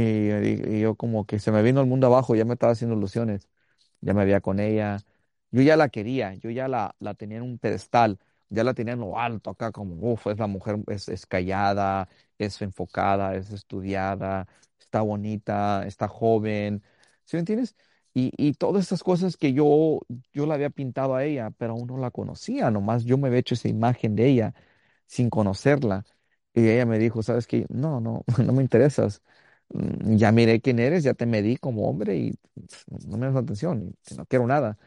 [0.78, 3.50] y yo como que se me vino el mundo abajo, ya me estaba haciendo ilusiones.
[4.02, 5.00] Ya me veía con ella.
[5.52, 8.96] Yo ya la quería, yo ya la, la tenía en un pedestal, ya la tenía
[8.96, 13.52] en lo alto acá, como, uff, es la mujer, es, es callada, es enfocada, es
[13.52, 14.48] estudiada,
[14.80, 16.84] está bonita, está joven.
[17.26, 17.76] ¿Sí me entiendes?
[18.14, 20.00] Y, y todas estas cosas que yo,
[20.34, 23.40] yo la había pintado a ella, pero aún no la conocía, nomás yo me había
[23.40, 24.54] hecho esa imagen de ella
[25.08, 26.06] sin conocerla.
[26.54, 27.66] Y ella me dijo, ¿sabes qué?
[27.70, 29.22] No, no, no me interesas.
[29.70, 32.36] Mm, Ya miré quién eres, ya te medí como hombre y
[33.08, 34.78] no me das atención, no quiero nada.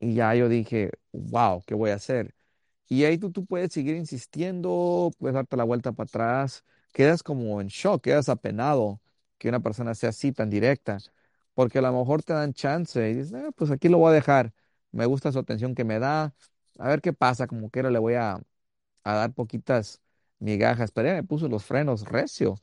[0.00, 2.34] Y ya yo dije, wow, ¿qué voy a hacer?
[2.88, 7.60] Y ahí tú, tú puedes seguir insistiendo, puedes darte la vuelta para atrás, quedas como
[7.60, 9.00] en shock, quedas apenado
[9.38, 10.98] que una persona sea así tan directa,
[11.58, 14.14] porque a lo mejor te dan chance y dices, "Ah, pues aquí lo voy a
[14.14, 14.54] dejar,
[14.92, 16.34] me gusta su atención que me da,
[16.78, 18.40] a ver qué pasa, como quiera le voy a,
[19.04, 20.00] a dar poquitas
[20.40, 22.56] migajas, pero ella me puso los frenos recio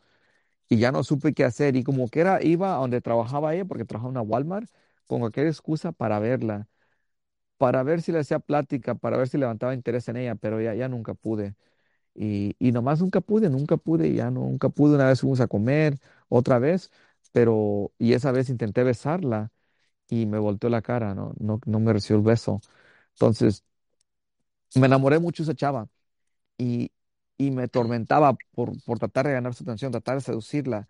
[0.69, 3.65] y ya no supe qué hacer y como que era, iba a donde trabajaba ella,
[3.65, 4.69] porque trabajaba en una Walmart,
[5.07, 6.67] con cualquier excusa para verla
[7.57, 10.73] para ver si le hacía plática, para ver si levantaba interés en ella, pero ya,
[10.75, 11.55] ya nunca pude.
[12.15, 14.95] Y, y nomás nunca pude, nunca pude, ya nunca pude.
[14.95, 16.91] Una vez fuimos a comer, otra vez,
[17.35, 19.51] pero, y esa vez intenté besarla
[20.09, 21.33] y me volteó la cara, ¿no?
[21.39, 22.61] No, no me recibió el beso.
[23.13, 23.65] Entonces,
[24.75, 25.87] me enamoré mucho de esa chava
[26.57, 26.91] y,
[27.37, 30.89] y me atormentaba por, por tratar de ganar su atención, tratar de seducirla,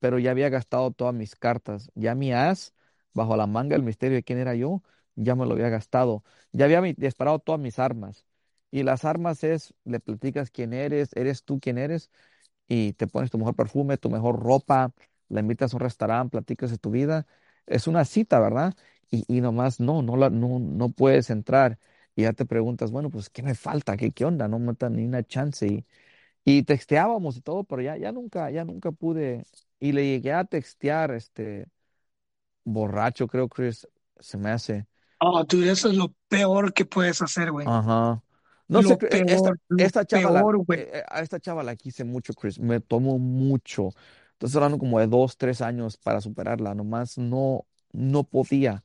[0.00, 1.90] pero ya había gastado todas mis cartas.
[1.94, 2.74] Ya mi as,
[3.14, 4.82] bajo la manga el misterio de quién era yo,
[5.16, 6.24] ya me lo había gastado.
[6.52, 8.26] Ya había disparado todas mis armas.
[8.72, 12.10] Y las armas es, le platicas quién eres, eres tú quién eres,
[12.68, 14.92] y te pones tu mejor perfume, tu mejor ropa,
[15.28, 17.26] la invitas a un restaurante, platicas de tu vida.
[17.66, 18.74] Es una cita, ¿verdad?
[19.10, 21.78] Y, y nomás no, no, la, no, no puedes entrar.
[22.14, 23.96] Y ya te preguntas, bueno, pues, ¿qué me falta?
[23.96, 24.48] ¿Qué, qué onda?
[24.48, 25.66] No me dan ni una chance.
[25.66, 25.84] Y,
[26.44, 29.44] y texteábamos y todo, pero ya, ya nunca, ya nunca pude.
[29.80, 31.66] Y le llegué a textear, este,
[32.64, 33.88] borracho, creo, Chris,
[34.20, 34.86] se me hace.
[35.20, 37.72] Oh, tú, eso es lo peor que puedes hacer, güey.
[37.74, 38.22] Ajá.
[38.68, 41.20] No sé, Lo cre- eh, esta, peor, lo esta chava la, peor, eh, eh, a
[41.22, 42.58] esta chava la quise mucho, Chris.
[42.58, 43.90] Me tomó mucho.
[44.36, 46.74] Entonces hablando como de dos, tres años para superarla.
[46.74, 48.84] Nomás no, no podía,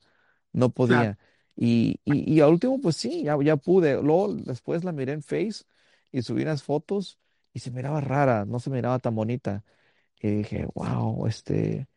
[0.52, 1.18] no podía.
[1.56, 4.02] Y, y, y al último, pues sí, ya, ya pude.
[4.02, 5.64] Luego después la miré en Face
[6.12, 7.18] y subí unas fotos
[7.54, 9.64] y se miraba rara, no se miraba tan bonita.
[10.20, 11.88] Y dije, wow, este,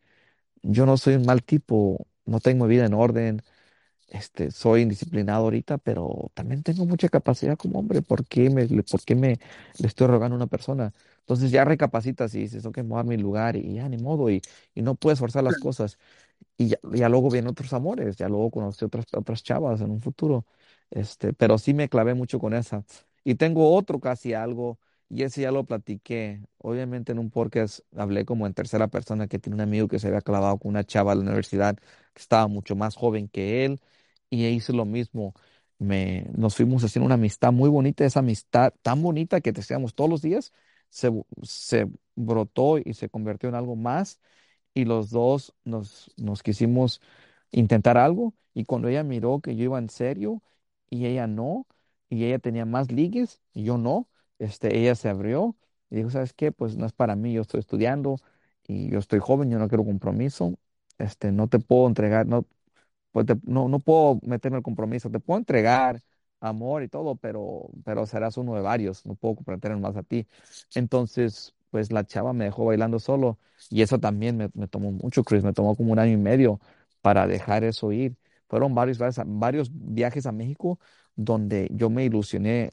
[0.62, 2.06] yo no soy un mal tipo.
[2.24, 3.42] no tengo vida en orden,
[4.08, 8.02] este, soy indisciplinado ahorita, pero también tengo mucha capacidad como hombre.
[8.02, 9.38] ¿Por qué me, le- por qué me
[9.78, 10.92] le estoy rogando a una persona?
[11.26, 13.98] Entonces ya recapacitas y dices, ok, me voy a dar mi lugar y ya ni
[13.98, 14.40] modo, y,
[14.74, 15.98] y no puedes forzar las cosas.
[16.58, 20.00] Y ya, ya luego vienen otros amores, ya luego conocí otras, otras chavas en un
[20.02, 20.46] futuro.
[20.90, 22.84] Este, pero sí me clavé mucho con esa.
[23.24, 26.42] Y tengo otro casi algo, y ese ya lo platiqué.
[26.58, 30.08] Obviamente en un podcast hablé como en tercera persona que tiene un amigo que se
[30.08, 33.80] había clavado con una chava en la universidad que estaba mucho más joven que él,
[34.30, 35.34] y hice lo mismo.
[35.78, 39.94] Me, nos fuimos haciendo una amistad muy bonita, esa amistad tan bonita que te decíamos
[39.94, 40.52] todos los días,
[40.96, 41.10] se,
[41.42, 44.20] se brotó y se convirtió en algo más
[44.74, 47.00] y los dos nos, nos quisimos
[47.50, 50.42] intentar algo y cuando ella miró que yo iba en serio
[50.90, 51.66] y ella no,
[52.08, 55.56] y ella tenía más ligues y yo no, este, ella se abrió
[55.90, 56.52] y dijo, ¿sabes qué?
[56.52, 58.16] Pues no es para mí, yo estoy estudiando
[58.66, 60.54] y yo estoy joven, yo no quiero compromiso,
[60.98, 62.46] este, no te puedo entregar, no,
[63.12, 66.02] pues no, no puedo meterme el compromiso, te puedo entregar
[66.40, 70.26] amor y todo, pero, pero serás uno de varios, no puedo comprometerme más a ti.
[70.74, 73.38] Entonces, pues la chava me dejó bailando solo
[73.70, 76.60] y eso también me, me tomó mucho, Chris, me tomó como un año y medio
[77.02, 78.16] para dejar eso ir.
[78.48, 80.78] Fueron varios, varios, viajes a México
[81.16, 82.72] donde yo me ilusioné,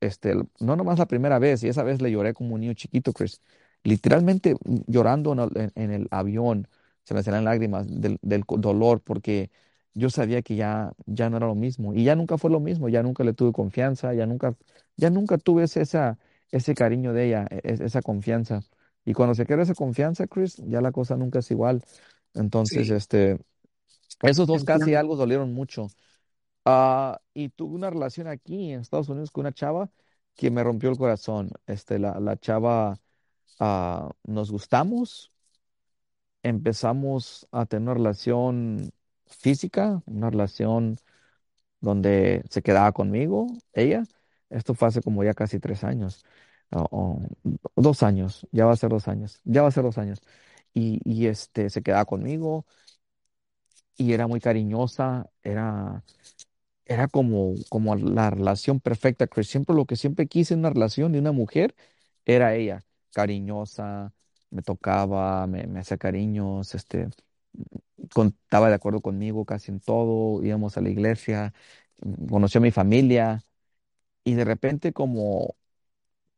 [0.00, 3.12] este, no nomás la primera vez, y esa vez le lloré como un niño chiquito,
[3.12, 3.40] Chris,
[3.84, 5.32] literalmente mm, llorando
[5.74, 6.68] en el, avión,
[7.04, 9.50] se me salían lágrimas del, del dolor porque
[9.94, 12.88] yo sabía que ya, ya no era lo mismo y ya nunca fue lo mismo,
[12.88, 14.56] ya nunca le tuve confianza, ya nunca,
[14.96, 16.18] ya nunca tuve ese, esa,
[16.50, 18.60] ese cariño de ella, e- e- esa confianza.
[19.04, 21.82] Y cuando se pierde esa confianza, Chris, ya la cosa nunca es igual.
[22.34, 23.38] Entonces, Sí, este,
[24.22, 25.88] esos dos casi algo dolieron mucho.
[26.64, 29.90] Ah, y tuve una relación aquí en Estados Unidos con una chava
[30.36, 31.50] que me rompió el corazón.
[31.66, 32.98] Este, la, la chava,
[33.60, 35.32] ah, nos gustamos,
[36.42, 38.92] empezamos a tener una relación
[39.36, 40.98] física, una relación
[41.80, 44.04] donde se quedaba conmigo, ella.
[44.50, 46.24] Esto fue hace como ya casi tres años,
[46.70, 47.20] o,
[47.76, 50.22] dos años, ya va a ser dos años, ya va a ser dos años.
[50.74, 52.66] Y, y este, se quedaba conmigo
[53.96, 56.04] y era muy cariñosa, era
[56.86, 59.48] era como, como la relación perfecta, Chris.
[59.48, 61.74] Siempre lo que siempre quise en una relación de una mujer
[62.26, 64.12] era ella, cariñosa,
[64.50, 67.08] me tocaba, me, me hacía cariños, este,
[68.12, 71.52] con- estaba de acuerdo conmigo casi en todo, íbamos a la iglesia,
[72.30, 73.42] conoció a mi familia
[74.24, 75.56] y de repente como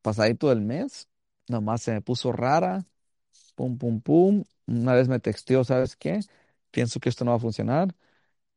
[0.02, 1.09] pasadito del mes,
[1.48, 2.87] nomás se me puso rara,
[3.55, 4.44] pum, pum, pum.
[4.66, 6.20] Una vez me texteó, ¿sabes qué?
[6.70, 7.94] Pienso que esto no va a funcionar.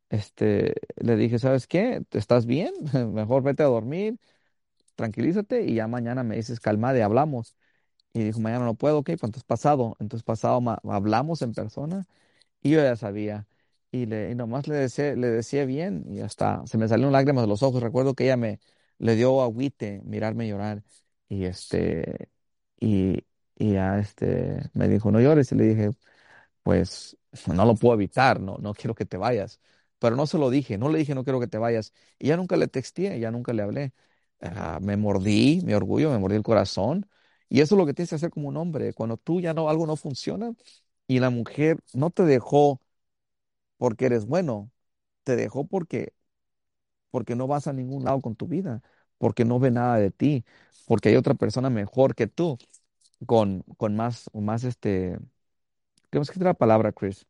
[0.09, 2.03] Este, le dije, ¿sabes qué?
[2.11, 2.73] ¿Estás bien?
[3.13, 4.19] Mejor vete a dormir,
[4.95, 7.55] tranquilízate y ya mañana me dices, calma y hablamos.
[8.13, 9.97] Y dijo, mañana no puedo, ok, pues entonces pasado.
[9.99, 12.07] Entonces pasado hablamos en persona
[12.61, 13.47] y yo ya sabía.
[13.91, 17.43] Y, le, y nomás le decía, le decía bien y hasta se me salieron lágrimas
[17.43, 17.81] de los ojos.
[17.81, 18.59] Recuerdo que ella me
[18.99, 20.83] le dio agüite mirarme llorar
[21.27, 22.29] y este,
[22.79, 25.51] y, y ya este, me dijo, no llores.
[25.51, 25.91] Y le dije,
[26.63, 27.17] pues
[27.47, 29.59] no lo puedo evitar, no, no quiero que te vayas.
[29.99, 31.93] Pero no se lo dije, no le dije no quiero que te vayas.
[32.19, 33.93] Y ya nunca le texté, ya nunca le hablé.
[34.41, 37.09] Ah, me mordí, mi orgullo, me mordí el corazón.
[37.49, 38.93] Y eso es lo que tienes que hacer como un hombre.
[38.93, 40.53] Cuando tú ya no, algo no funciona
[41.09, 42.81] y la mujer no te dejó
[43.77, 44.71] porque eres bueno,
[45.23, 46.13] te dejó porque,
[47.11, 48.81] porque no vas a ningún lado con tu vida,
[49.17, 50.45] porque no ve nada de ti,
[50.85, 52.59] porque hay otra persona mejor que tú,
[53.27, 55.19] con, con más, más este,
[56.11, 57.27] ¿cómo es que es la palabra, Chris?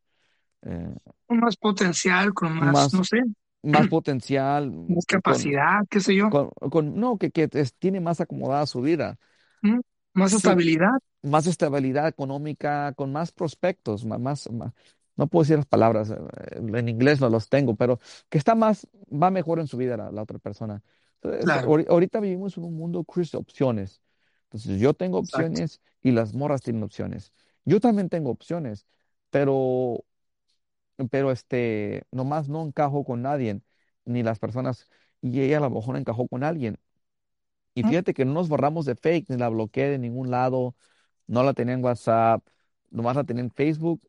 [0.64, 0.96] Eh,
[1.28, 3.24] Con más potencial, con más, más, no sé,
[3.64, 8.02] más potencial, más con, capacidad, qué sé yo, con, con- no, que, que es- tiene
[8.02, 9.20] más acomodada su vida,
[9.62, 9.80] ¿Mm?
[10.20, 14.74] Más sí, estabilidad, más estabilidad económica, con más prospectos, más, ma-
[15.16, 16.16] no puedo decir las palabras, eh,
[16.58, 20.12] en inglés no los tengo, pero que está más, va mejor en su vida la,
[20.12, 20.84] la otra persona.
[21.22, 24.02] Entonces, claro, ahori- ahorita vivimos en un mundo, Chris, de opciones.
[24.46, 25.60] Entonces, yo tengo exacto.
[25.60, 27.34] opciones y las morras tienen opciones.
[27.66, 28.86] Yo también tengo opciones,
[29.30, 30.04] pero
[31.12, 33.62] pero este, nomás no encajo con nadie,
[34.06, 34.90] ni las personas,
[35.22, 36.78] y ella a lo mejor encajó con alguien.
[37.80, 40.76] Y fíjate que no nos borramos de fake, ni la bloqueé de ningún lado,
[41.28, 42.48] no la tenía en WhatsApp,
[42.92, 44.02] nomás la tenía en Facebook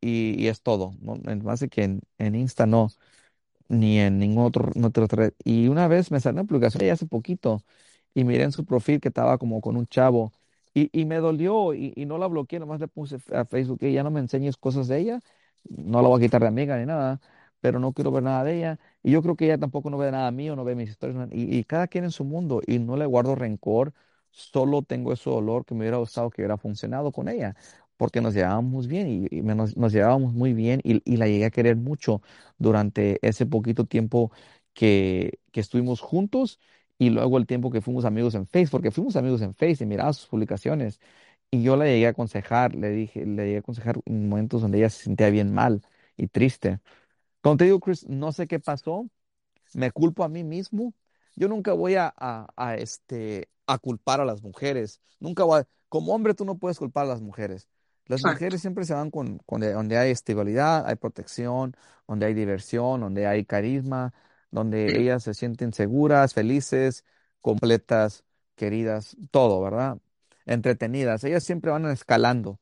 [0.00, 0.94] y, y es todo.
[1.00, 2.90] No, más que en, en Insta no
[3.68, 5.32] ni en ningún otro, no otra red.
[5.44, 7.62] Y una vez me salió una publicación ella hace poquito
[8.14, 10.32] y miré en su perfil que estaba como con un chavo
[10.74, 13.92] y, y me dolió y, y no la bloqueé, nomás le puse a Facebook que
[13.92, 15.20] ya no me enseñes cosas de ella,
[15.68, 17.20] no la voy a quitar de amiga ni nada,
[17.60, 20.10] pero no quiero ver nada de ella y yo creo que ella tampoco no ve
[20.10, 22.96] nada mío, no ve mis historias y, y cada quien en su mundo y no
[22.96, 23.92] le guardo rencor,
[24.30, 27.56] solo tengo ese dolor que me hubiera gustado que hubiera funcionado con ella.
[27.96, 32.22] porque nos llevábamos bien y, nos, llevábamos muy bien y, la llegué a querer mucho
[32.58, 34.32] durante ese poquito tiempo
[34.74, 36.60] que, estuvimos juntos
[36.98, 39.88] y luego el tiempo que fuimos amigos en Facebook, porque fuimos amigos en Facebook y
[39.88, 41.00] miraba sus publicaciones
[41.50, 44.78] y yo la llegué a aconsejar, le dije, le llegué a aconsejar en momentos donde
[44.78, 45.82] ella se sentía bien mal
[46.16, 46.80] y triste.
[47.46, 49.08] Como te digo, Chris, no sé qué pasó
[49.74, 50.94] me culpo a mí mismo.
[51.36, 55.00] Yo nunca voy a, a, a, este, a culpar a las mujeres.
[55.20, 57.68] Nunca voy a- como hombre tú no puedes culpar a las mujeres.
[58.06, 61.76] Las Exacto, mujeres siempre se van con, con de- donde hay estabilidad, hay protección,
[62.08, 64.14] donde hay diversión, donde hay carisma,
[64.50, 67.04] donde ellas se sienten seguras, felices,
[67.42, 68.24] completas,
[68.56, 69.98] queridas, todo, ¿verdad?
[70.46, 71.24] Entretenidas.
[71.24, 72.60] Ellas siempre van escalando.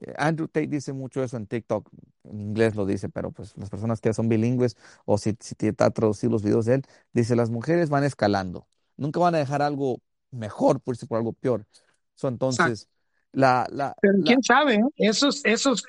[0.00, 1.88] Eh, Andrew Tate dice mucho eso en TikTok,
[2.24, 5.68] en inglés lo dice, pero pues las personas que son bilingües o si, si te
[5.68, 6.82] está traducido los videos de él,
[7.12, 11.32] dice las mujeres van escalando, nunca van a dejar algo mejor por irse por algo
[11.32, 11.66] peor.
[12.14, 12.88] So, entonces,
[13.32, 14.84] la, la, Pero la, quién sabe, ¿eh?
[14.96, 15.84] Esos, esos,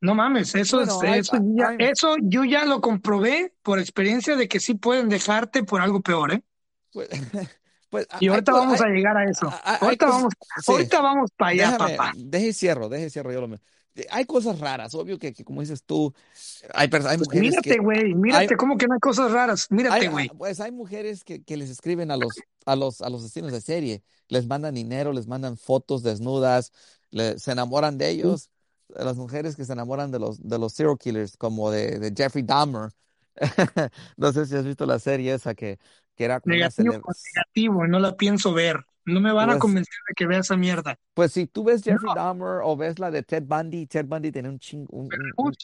[0.00, 4.36] no mames, eso es, bueno, eso ya, hay, eso yo ya lo comprobé por experiencia
[4.36, 6.42] de que sí pueden dejarte por algo peor, ¿eh?
[6.92, 7.08] pues,
[7.94, 9.52] pues Y ahorita vamos hay, a llegar a eso.
[9.62, 12.12] hay, Ahorita cosas, vamos, sí, ahorita vamos para allá, déjame, papá.
[12.16, 13.58] deje y cierro, deje y cierro yo lo mío.
[14.10, 16.12] Hay cosas raras, obvio que, que como dices tú,
[16.74, 19.68] hay, pers- hay Pues mujeres mírate, güey, mírate, ¿cómo que no hay cosas raras?
[19.70, 20.28] Mírate, ah, güey.
[20.36, 22.32] pues hay mujeres que, que les escriben a los,
[22.66, 26.72] a los, a los asesinos de serie, les mandan dinero, les mandan fotos desnudas,
[27.10, 28.50] le- se enamoran de ellos.
[28.88, 32.42] Las mujeres que se enamoran de los, de los serial killers, como de, de Jeffrey
[32.42, 32.90] Dahmer.
[34.16, 35.78] No sé si has visto la serie esa que,
[36.16, 36.94] que era Negativo
[37.34, 38.84] negativo, no la pienso ver.
[39.04, 40.98] No me van a Pues, convencer de que vea esa mierda.
[41.14, 44.32] pues si tú ves No, Jeffrey Dahmer o ves la de Ted Bundy, Ted Bundy
[44.32, 45.56] tenía un ching, un, un-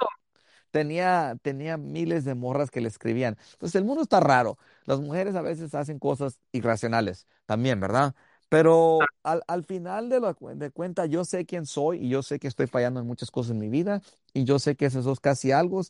[0.70, 3.38] tenía, tenía miles de morras que le escribían.
[3.54, 4.58] Entonces el mundo está raro.
[4.86, 8.14] Las mujeres a veces hacen cosas irracionales también, ¿verdad?
[8.48, 12.38] Pero al, al final de, la, de cuenta, yo sé quién soy y yo sé
[12.40, 14.02] que estoy fallando en muchas cosas en mi vida
[14.34, 15.82] y yo sé que esos dos casi algo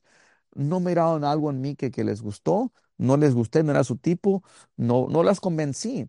[0.55, 3.97] no miraron algo en mí que, que les gustó, no les gusté, no era su
[3.97, 4.43] tipo,
[4.77, 6.09] no, no las convencí.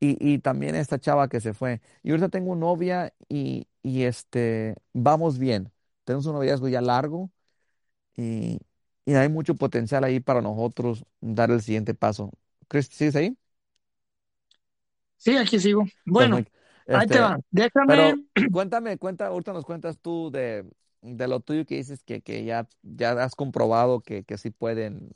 [0.00, 1.80] Y, y también esta chava que se fue.
[2.02, 5.72] Y ahorita tengo novia y, y este, vamos bien.
[6.04, 7.30] Tenemos un noviazgo ya largo
[8.16, 8.60] y,
[9.06, 12.32] y hay mucho potencial ahí para nosotros dar el siguiente paso.
[12.68, 13.36] Chris, ¿sigues ahí?
[15.16, 15.84] Sí, aquí sigo.
[16.16, 16.44] Pues Bueno,
[16.90, 17.38] ahí te este, va.
[17.50, 18.20] Déjame, pero
[18.50, 20.64] cuéntame, cuenta, ahorita nos cuentas tú de,
[21.02, 25.10] de lo tuyo que dices que, que ya, ya has comprobado que, que sí pueden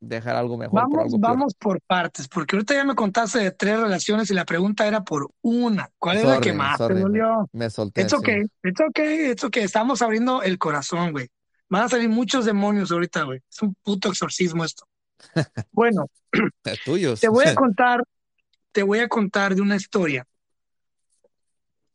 [0.00, 1.38] dejar algo mejor por vamos, algo peor.
[1.38, 5.02] vamos por partes, porque ahorita ya me contaste de tres relaciones y la pregunta era
[5.02, 5.90] por una.
[5.98, 7.48] ¿Cuál es la que más te sorry, me, dolió?
[7.52, 8.16] me solté, It's sí.
[8.16, 9.64] okay, it's okay, it's okay.
[9.64, 11.28] Estamos abriendo el corazón, güey.
[11.68, 13.40] Van a salir muchos demonios ahorita, güey.
[13.50, 14.84] Es un puto exorcismo esto.
[15.72, 16.06] Bueno,
[16.84, 17.20] tuyos.
[17.20, 18.04] te voy a contar,
[18.72, 20.26] te voy a contar de una historia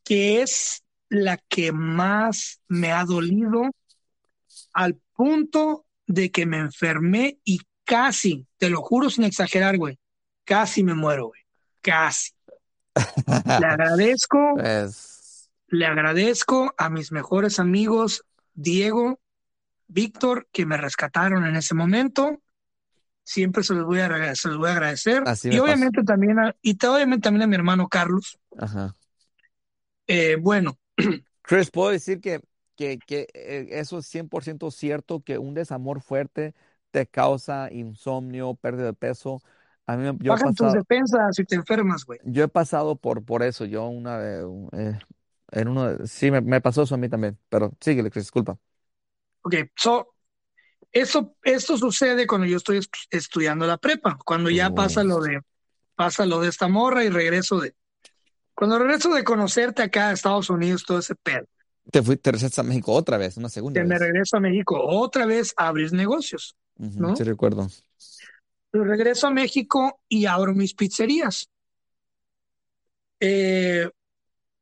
[0.02, 3.62] que es la que más me ha dolido
[4.72, 9.98] al punto de que me enfermé y casi, te lo juro sin exagerar, güey,
[10.44, 11.40] casi me muero, güey.
[11.82, 12.32] Casi.
[12.94, 12.96] Le
[13.66, 19.20] agradezco, Pues, le agradezco a mis mejores amigos, Diego,
[19.88, 22.40] Víctor, que me rescataron en ese momento.
[23.24, 25.22] Siempre se los voy a, se los voy a agradecer.
[25.26, 25.64] así Y pasó.
[25.64, 28.38] obviamente también a, y te- obviamente también a mi hermano Carlos.
[28.58, 28.94] Ajá.
[30.06, 30.78] Eh, bueno,
[31.42, 32.40] Chris, puedo decir que,
[32.76, 36.54] que, que eh, eso es 100% cierto, que un desamor fuerte
[36.90, 39.42] te causa insomnio, pérdida de peso.
[39.86, 42.20] A mí, yo he bajan tus pasado, defensas si te enfermas, güey.
[42.22, 43.64] yo he pasado por, por eso.
[43.64, 44.98] Yo una vez, eh,
[45.52, 47.38] en uno, de- sí, me, me pasó eso a mí también.
[47.48, 48.58] Pero síguele, Chris, disculpa.
[49.42, 50.08] Ok, so,
[50.92, 55.20] eso, esto sucede cuando yo estoy est- estudiando la prepa, cuando ya Oh, pasa lo
[55.20, 55.40] de,
[55.96, 57.74] pasa lo de esta morra y regreso de,
[58.60, 61.46] cuando regreso de conocerte acá a Estados Unidos, todo ese pedo,
[61.90, 64.00] te fuiste, te regresaste a México otra vez, una segunda me vez.
[64.00, 67.16] regreso a México otra vez a abrir negocios, Ujú, ¿no?
[67.16, 67.68] sí recuerdo.
[68.70, 71.48] Pero regreso a México y abro mis pizzerías.
[73.18, 73.88] Eh,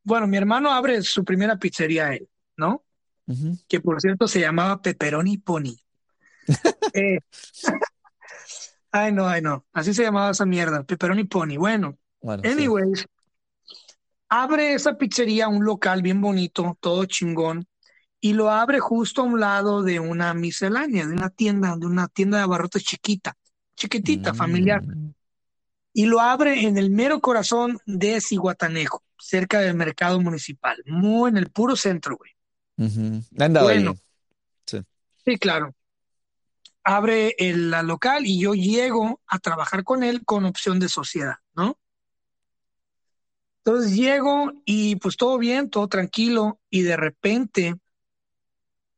[0.05, 2.85] bueno, mi hermano abre su primera pizzería él, ¿no?
[3.27, 3.59] Ujú.
[3.67, 5.75] Que por cierto se llamaba Pepperoni Pony.
[6.95, 7.19] Eh,
[8.93, 9.67] ay, no, ay, no.
[9.73, 11.57] Así se llamaba esa mierda, Pepperoni Pony.
[11.59, 12.69] Bueno, Bueno, sí.
[14.29, 17.67] Abre esa pizzería, un local bien bonito, todo chingón,
[18.21, 22.09] y lo abre justo a un lado de una miscelánea, de una tienda, de una
[22.09, 23.37] tienda de abarrotes chiquita,
[23.77, 24.83] chiquitita, familiar.
[24.83, 25.15] Mm,
[25.93, 31.37] y lo abre en el mero corazón de Cihuatanejo, cerca del mercado municipal, muy en
[31.37, 32.33] el puro centro, güey.
[33.37, 33.95] He andado Bueno,
[35.25, 35.75] sí, claro.
[36.85, 41.37] Abre el la local y yo llego a trabajar con él con opción de sociedad,
[41.55, 41.79] ¿no?
[43.69, 47.75] Entonces llego y pues todo bien, todo tranquilo y de repente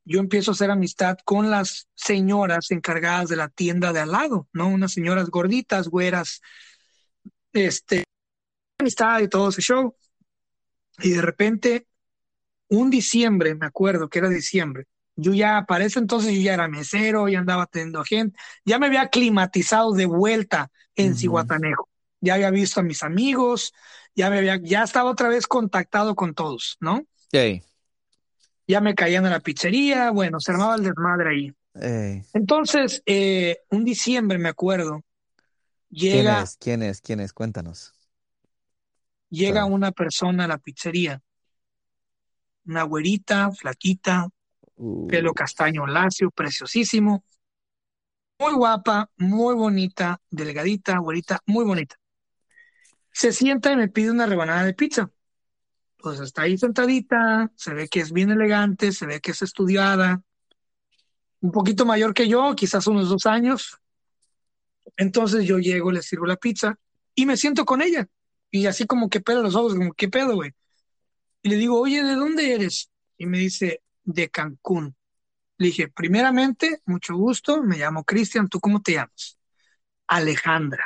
[0.04, 4.46] yo empiezo a hacer amistad con las señoras encargadas de la tienda de al lado,
[4.52, 4.68] ¿no?
[4.68, 6.40] Unas señoras gorditas, güeras,
[7.52, 8.04] este,
[8.78, 9.96] amistad y todo ese show.
[11.00, 11.88] Y de repente,
[12.68, 14.84] un diciembre, me acuerdo que era diciembre,
[15.16, 18.86] yo ya, para ese entonces yo ya era mesero, ya andaba teniendo gente, ya me
[18.86, 21.16] había climatizado de vuelta en.
[21.16, 21.88] Cihuatanejo,
[22.20, 23.72] ya había visto a mis amigos,
[24.14, 27.04] ya me había, ya estaba otra vez contactado con todos, ¿no?
[27.32, 27.62] Ey,
[28.66, 31.52] Ya me caían a la pizzería, bueno, se armaba el desmadre ahí.
[31.74, 32.24] ey.
[32.34, 35.02] Entonces, eh, un diciembre, me acuerdo,
[36.08, 36.56] ¿Quién llega, es?
[36.58, 37.00] ¿Quién es?
[37.00, 37.32] ¿Quién es?
[37.32, 37.94] Cuéntanos.
[39.28, 41.20] llega una persona a la pizzería,
[42.66, 44.28] una güerita, flaquita,
[45.06, 47.24] pelo Uh, castaño lacio, preciosísimo,
[48.40, 51.96] muy guapa, muy bonita, delgadita, güerita, muy bonita.
[53.12, 55.11] Se sienta y me pide una rebanada de pizza.
[55.98, 60.22] Pues está ahí sentadita, se ve que es bien elegante, se ve que es estudiada,
[61.40, 63.78] un poquito mayor que yo, quizás unos dos años.
[64.96, 66.78] Entonces yo llego, le sirvo la pizza
[67.14, 68.06] y me siento con ella.
[68.50, 70.52] Y así como que pela los ojos, como, ¿qué pedo, güey?
[71.42, 72.90] Y le digo, oye, ¿de dónde eres?
[73.16, 74.96] Y me dice, de Cancún.
[75.58, 79.38] Le dije, primeramente, mucho gusto, me llamo Cristian, ¿tú cómo te llamas?
[80.06, 80.84] Alejandra.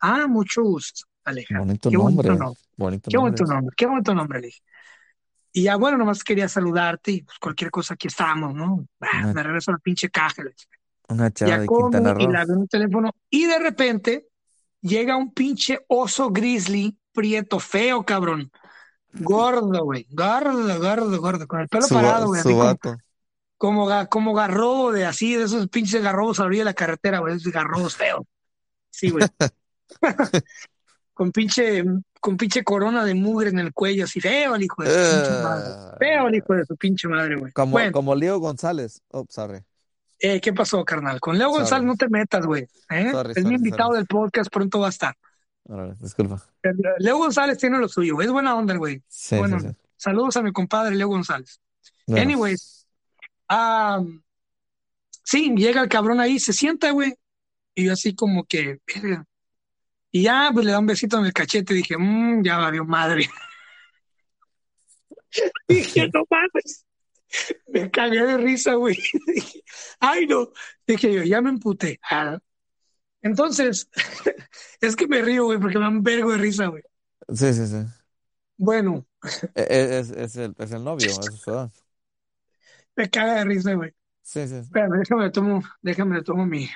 [0.00, 1.64] Ah, mucho gusto, Alejandra.
[1.64, 2.38] bonito Qué bonito nombre.
[2.38, 3.56] nombre, Bonito qué bonito nombre.
[3.56, 4.60] nombre, qué bonito nombre, le dije.
[5.52, 8.86] Y ya, bueno, nomás quería saludarte y pues cualquier cosa aquí estamos, ¿no?
[9.00, 10.42] Ah, Una, me regreso a la pinche caja.
[10.42, 10.66] le dije.
[11.08, 12.32] una chava Ya de como Quintana y Roo.
[12.32, 14.26] la veo en el teléfono y de repente
[14.80, 18.50] llega un pinche oso grizzly prieto, feo, cabrón.
[19.14, 20.06] Gordo, güey.
[20.10, 21.46] Gordo, gordo, gordo.
[21.48, 22.42] Con el pelo Su, parado, güey.
[22.42, 22.76] como,
[23.56, 27.18] como, como garrobo de así, de esos pinches garrobos a la orilla de la carretera,
[27.20, 27.34] güey.
[27.34, 28.20] Esos garrobos feos.
[28.90, 29.26] Sí, güey.
[31.18, 31.82] Con pinche,
[32.20, 35.42] con pinche corona de mugre en el cuello, así feo el hijo de su pinche
[35.42, 35.96] madre.
[35.98, 37.52] Feo el Eh, hijo de su pinche madre, güey.
[37.52, 39.02] como, Bueno, como Leo González.
[39.08, 39.58] Oh, sorry.
[40.20, 41.18] eh, ¿qué pasó, carnal?
[41.18, 42.68] Con Leo González no te metas, güey.
[42.90, 43.10] ¿eh?
[43.10, 45.16] Sorry, Es mi invitado del podcast, pronto va a estar.
[46.00, 46.40] Disculpa.
[47.00, 49.02] Leo González tiene lo suyo, es buena onda el güey.
[49.08, 49.74] Sí, Bueno, sí, sí.
[49.96, 51.60] saludos a mi compadre Leo González.
[52.06, 52.86] Bueno, Anyways,
[53.48, 54.04] ah,
[55.24, 57.12] sí, llega el cabrón ahí, se sienta, güey.
[57.74, 59.24] Y yo así como que, verga.
[60.10, 61.74] Y ya, pues le da un besito en el cachete.
[61.74, 63.28] Dije, mmm, ya valió madre.
[65.68, 66.84] Dije, no mames.
[67.68, 68.96] Me cagué de risa, güey.
[69.26, 69.62] Dije,
[70.00, 70.50] ay, no.
[70.86, 72.00] Dije yo, ya me emputé.
[72.10, 72.38] Ah.
[73.20, 73.88] Entonces,
[74.80, 76.82] es que me río, güey, porque me da un vergo de risa, güey.
[77.34, 77.84] sí, sí, sí.
[78.56, 79.06] Bueno,
[79.54, 81.46] E- e- Es, es el, es el novio, eso es
[82.96, 83.90] me caga de risa, güey.
[84.22, 84.48] Sí, sí.
[84.48, 84.56] sí.
[84.56, 86.68] Espérame, déjame tomo, déjame tomo mi.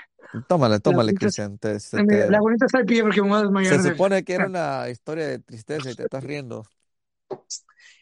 [0.49, 1.59] Tómale, tómale, Cristian.
[1.59, 3.91] Te, se, la bonita está de pie porque me voy a se desmayar de.
[3.91, 6.65] supone que era una historia de tristeza y te estás riendo.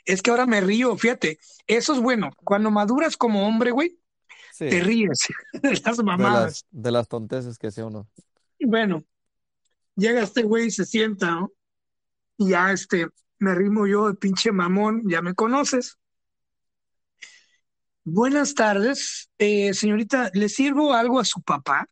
[0.05, 1.39] Es que ahora me río, fíjate.
[1.67, 2.31] Eso es bueno.
[2.45, 3.99] Cuando maduras como hombre, güey,
[4.59, 5.19] te ríes
[5.53, 6.45] de las de mamadas.
[6.45, 8.09] las, de las tonteces que hace uno.
[8.59, 9.05] Y bueno,
[9.97, 11.53] llega este güey y se sienta, ¿no?
[12.37, 13.09] Y ya este,
[13.39, 15.99] me rimo yo de pinche mamón, ya me conoces.
[18.05, 21.87] Buenas tardes, eh, señorita, ¿le sirvo algo a su papá?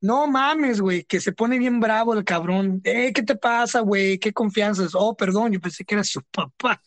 [0.00, 2.80] No mames, güey, que se pone bien bravo el cabrón.
[2.84, 4.18] Eh, ¿qué te pasa, güey?
[4.18, 4.94] ¿Qué confianza es?
[4.94, 6.80] Oh, perdón, yo pensé que era su papá.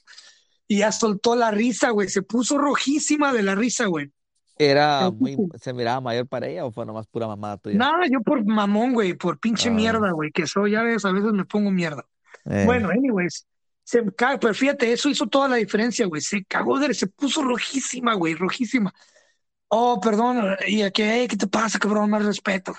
[0.68, 2.08] Y ya soltó la risa, güey.
[2.10, 4.12] Se puso rojísima de la risa, güey.
[4.58, 7.78] ¿Era muy, se miraba mayor para ella o fue nomás pura mamada tuya?
[7.78, 11.12] Nada, yo por mamón, güey, por pinche Ah, mierda, güey, que soy, ya ves, a
[11.12, 12.06] veces me pongo mierda.
[12.46, 13.48] eh, Bueno, anyways,
[13.86, 16.22] se caga, pero fíjate, eso hizo toda la diferencia, güey.
[16.22, 18.94] Se cagó de, se puso rojísima, güey, rojísima.
[19.70, 22.10] Oh, perdón, y aquí, "Ey, ¿qué te pasa, cabrón?
[22.10, 22.76] Más respeto.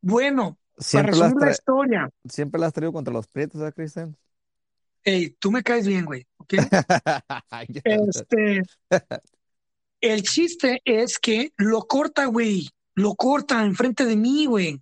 [0.00, 0.58] Bueno,
[0.90, 4.16] para siempre las resumir la historia, siempre las has traído contra los prietos, ¿eh, Cristian?
[5.04, 6.26] hey, tú me caes bien, güey.
[7.84, 8.62] Este,
[10.00, 14.80] el chiste es que lo corta, güey, lo corta enfrente de mí, güey.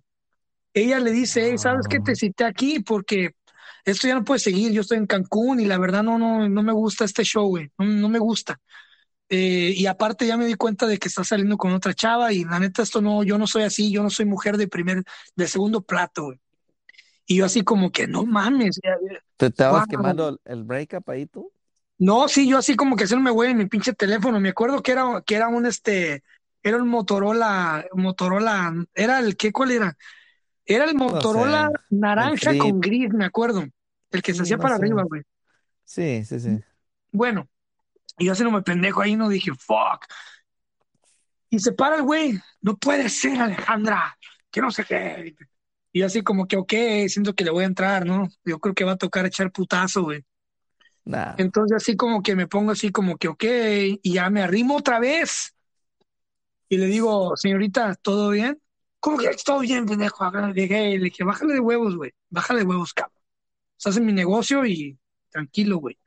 [0.73, 1.99] Ella le dice, hey, ¿sabes qué?
[1.99, 3.35] Te Ah, cité aquí porque
[3.85, 4.71] esto ya no puede seguir.
[4.71, 7.69] Yo estoy en Cancún y la verdad no, no, no me gusta este show, güey.
[7.77, 8.59] No, no me gusta.
[9.29, 12.43] Eh, y aparte ya me di cuenta de que está saliendo con otra chava y
[12.43, 15.03] la neta esto no, yo no soy así, yo no soy mujer de primer,
[15.35, 16.39] de segundo plato, güey.
[17.25, 18.79] Y yo así como que no mames,
[19.37, 21.51] ¿Te estabas quemando el, breakup ahí tú?
[21.97, 24.39] No, sí, yo así como que hacerme güey en mi pinche teléfono.
[24.39, 26.23] Me acuerdo que era, que era un este,
[26.61, 29.97] era un Motorola, Motorola, era el qué, ¿cuál era?
[30.65, 33.65] Era el No Motorola sé, naranja con gris, me acuerdo.
[34.11, 34.81] El que se hacía no para sé.
[34.81, 35.23] arriba, güey.
[35.83, 36.59] Sí, sí, sí.
[37.11, 37.47] Bueno,
[38.17, 40.05] y yo así no me pendejo ahí, no dije, fuck.
[41.49, 44.17] Y se para el güey, no puede ser, Alejandra,
[44.49, 45.35] que no sé qué.
[45.91, 46.73] Y yo así como que, ok,
[47.07, 48.27] siento que le voy a entrar, ¿no?
[48.43, 50.23] Yo creo que va a tocar echar putazo, güey.
[51.05, 51.35] Nah.
[51.37, 53.43] Entonces así como que me pongo así como que, ok,
[54.01, 55.53] y ya me arrimo otra vez.
[56.69, 58.59] Y le digo, señorita, ¿todo bien?
[58.99, 60.31] ¿Cómo que todo bien, pendejo?
[60.31, 62.13] Le dije, le dije, bájale de huevos, güey.
[62.29, 63.21] Bájale de huevos, cabrón.
[63.77, 64.97] Estás en mi negocio y
[65.29, 65.99] tranquilo, güey.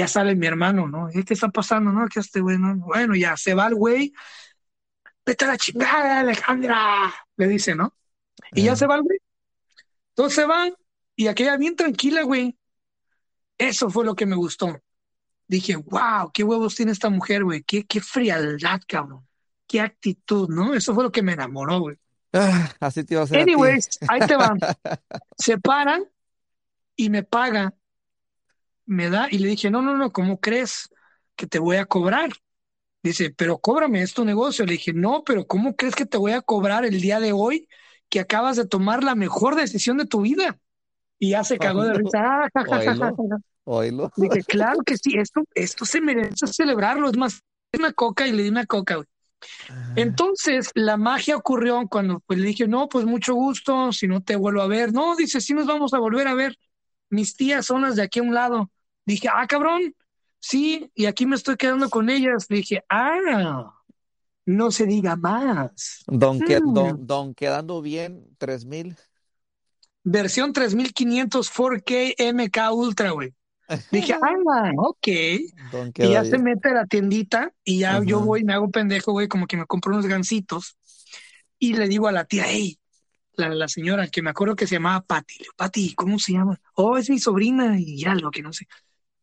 [0.00, 1.08] Ya sale mi hermano, ¿no?
[1.12, 2.08] ¿Qué está pasando, no?
[2.08, 2.74] Que este güey, no?
[2.76, 4.14] Bueno, ya se va el güey.
[5.26, 7.12] Vete a la chingada, Alejandra.
[7.36, 7.94] Le dice, ¿no?
[8.52, 8.76] Y ya Eh.
[8.76, 9.18] se va el güey.
[10.14, 10.72] Todos se van
[11.16, 12.56] y aquella bien tranquila, güey.
[13.58, 14.80] Eso fue lo que me gustó.
[15.46, 17.62] Dije, wow, qué huevos tiene esta mujer, güey.
[17.62, 19.26] Qué, qué frialdad, cabrón.
[19.66, 20.72] Qué actitud, ¿no?
[20.72, 21.96] Eso fue lo que me enamoró, güey.
[22.32, 23.42] Ah, así te iba a hacer a.
[23.42, 24.58] Anyways, ahí te van.
[25.36, 26.04] Se paran
[26.96, 27.74] y me paga.
[28.90, 30.90] Me da y le dije, no, no, no, ¿cómo crees
[31.36, 32.30] que te voy a cobrar?
[33.04, 34.66] Dice, pero cóbrame, es tu negocio.
[34.66, 37.68] Le dije, no, pero ¿cómo crees que te voy a cobrar el día de hoy
[38.08, 40.58] que acabas de tomar la mejor decisión de tu vida?
[41.20, 42.50] Y ya se cagó de risa.
[42.52, 43.12] Ah,
[43.62, 44.10] oílo.
[44.16, 47.08] Dije, claro que sí, esto, esto se merece celebrarlo.
[47.08, 47.40] Es más,
[47.78, 49.06] una coca y le di una coca, güey.
[49.94, 54.34] Entonces, la magia ocurrió cuando pues, le dije, no, pues mucho gusto, si no te
[54.34, 54.92] vuelvo a ver.
[54.92, 56.56] No, dice, sí nos vamos a volver a ver.
[57.08, 58.70] Mis tías son las de aquí a un lado.
[59.10, 59.94] Dije, ah, cabrón,
[60.38, 62.46] sí, y aquí me estoy quedando con ellas.
[62.48, 63.74] Dije, ah,
[64.46, 66.04] no se diga más.
[66.06, 66.74] Don, que, Mm.
[66.74, 68.96] don, don quedando bien, tres mil.
[70.04, 73.34] Versión 3500 4K MK Ultra, güey.
[73.90, 75.08] Dije, ah, ok.
[75.72, 79.12] Don Y ya se mete a la tiendita y ya yo voy, me hago pendejo,
[79.12, 80.76] güey, como que me compro unos gancitos
[81.58, 82.78] y le digo a la tía, hey,
[83.34, 86.32] la, la señora que me acuerdo que se llamaba Patti, le digo, Patti, ¿cómo se
[86.32, 86.60] llama?
[86.74, 88.66] Oh, es mi sobrina y ya, lo que no sé.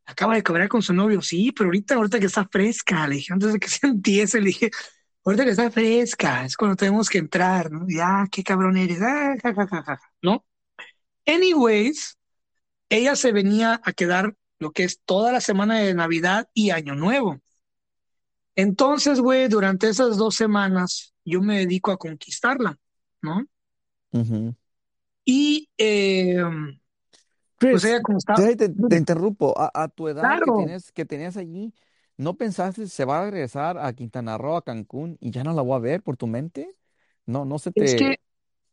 [0.07, 3.33] Acaba de cobrar con su novio, sí, pero ahorita, ahorita que está fresca, le dije,
[3.33, 4.71] antes de que se empiece, le dije,
[5.25, 7.85] ahorita que está fresca, es cuando tenemos que entrar, ¿no?
[7.89, 10.45] Ya, qué cabrón eres, ah, ja, ja, ja, ja, ja", ¿no?
[11.25, 12.17] Anyways,
[12.89, 16.95] ella se venía a quedar lo que es toda la semana de Navidad y Año
[16.95, 17.41] Nuevo.
[18.55, 22.77] Entonces, güey, durante esas dos semanas yo me dedico a conquistarla,
[23.21, 23.45] ¿no?
[24.11, 24.55] Ujú.
[25.25, 26.41] Y eh,
[27.69, 29.53] pues Chris, como estaba, te, te- interrumpo.
[29.59, 31.73] A, a tu edad que claro, tienes, que tenías allí,
[32.17, 35.61] ¿no pensaste se va a regresar a Quintana Roo, a Cancún y ya no la
[35.61, 36.75] voy a ver por tu mente?
[37.25, 37.95] No, no se es te...
[37.95, 38.19] que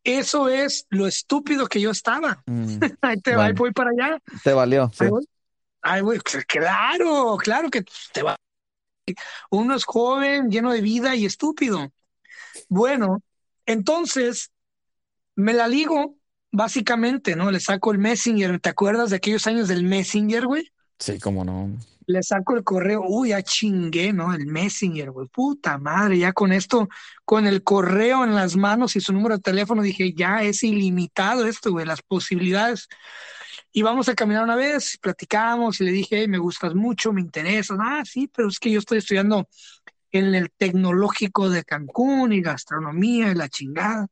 [0.04, 2.44] eso es lo estúpido que yo estaba.
[2.46, 4.18] Mm, Ahí te ahí voy para allá.
[4.42, 5.06] te valió, sí.
[5.06, 5.26] Ahí voy.
[5.82, 6.20] Ahí voy.
[6.48, 8.36] Claro, claro que te va.
[9.50, 11.92] Uno es joven, lleno de vida y estúpido.
[12.68, 13.22] Bueno,
[13.66, 14.52] entonces
[15.36, 16.16] me la ligo,
[16.54, 17.50] básicamente, ¿no?
[17.50, 18.60] Le saco el Messenger.
[18.60, 20.72] ¿Te acuerdas de aquellos años del Messenger, güey?
[20.98, 21.68] Sí, cómo no.
[22.06, 24.32] Le saco el correo, uy, ya chingué, ¿no?
[24.32, 26.88] El Messenger, güey, puta madre, ya con esto,
[27.24, 31.46] con el correo en las manos y su número de teléfono, dije, ya es ilimitado
[31.46, 32.88] esto, güey, las posibilidades.
[33.72, 37.20] Y vamos a caminar una vez, platicamos y le dije, hey, me gustas mucho, me
[37.20, 37.78] interesas.
[37.80, 39.48] Ah, sí, pero es que yo estoy estudiando
[40.12, 44.06] en el tecnológico de Cancún y gastronomía y la chingada.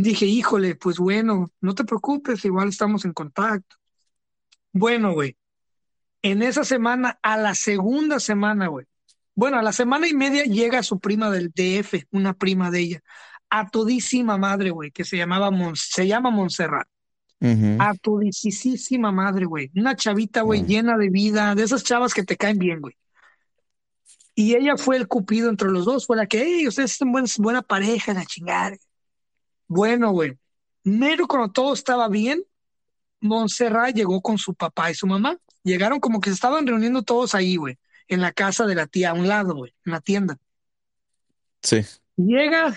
[0.00, 3.76] Dije, híjole, pues bueno, no te preocupes, igual estamos en contacto.
[4.72, 5.36] Bueno, güey,
[6.22, 8.86] en esa semana, a la segunda semana, güey.
[9.34, 13.00] Bueno, a la semana y media llega su prima del DF, una prima de ella,
[13.50, 16.86] a todísima madre, güey, que se llamaba Mon- se llama Montserrat.
[17.80, 19.70] A todisísima madre, güey.
[19.74, 22.94] Una chavita, güey, llena de vida, de esas chavas que te caen bien, güey.
[24.36, 27.26] Y ella fue el cupido entre los dos, fue la que, hey, ustedes son buen-
[27.38, 28.76] buena pareja, la chingada.
[29.68, 30.36] Bueno, güey.
[30.82, 32.42] Mero cuando todo estaba bien,
[33.20, 35.38] Montserrat llegó con su papá y su mamá.
[35.62, 39.10] Llegaron como que se estaban reuniendo todos ahí, güey, en la casa de la tía,
[39.10, 40.38] a un lado, güey, en la tienda.
[41.62, 41.84] Sí.
[42.16, 42.74] Llega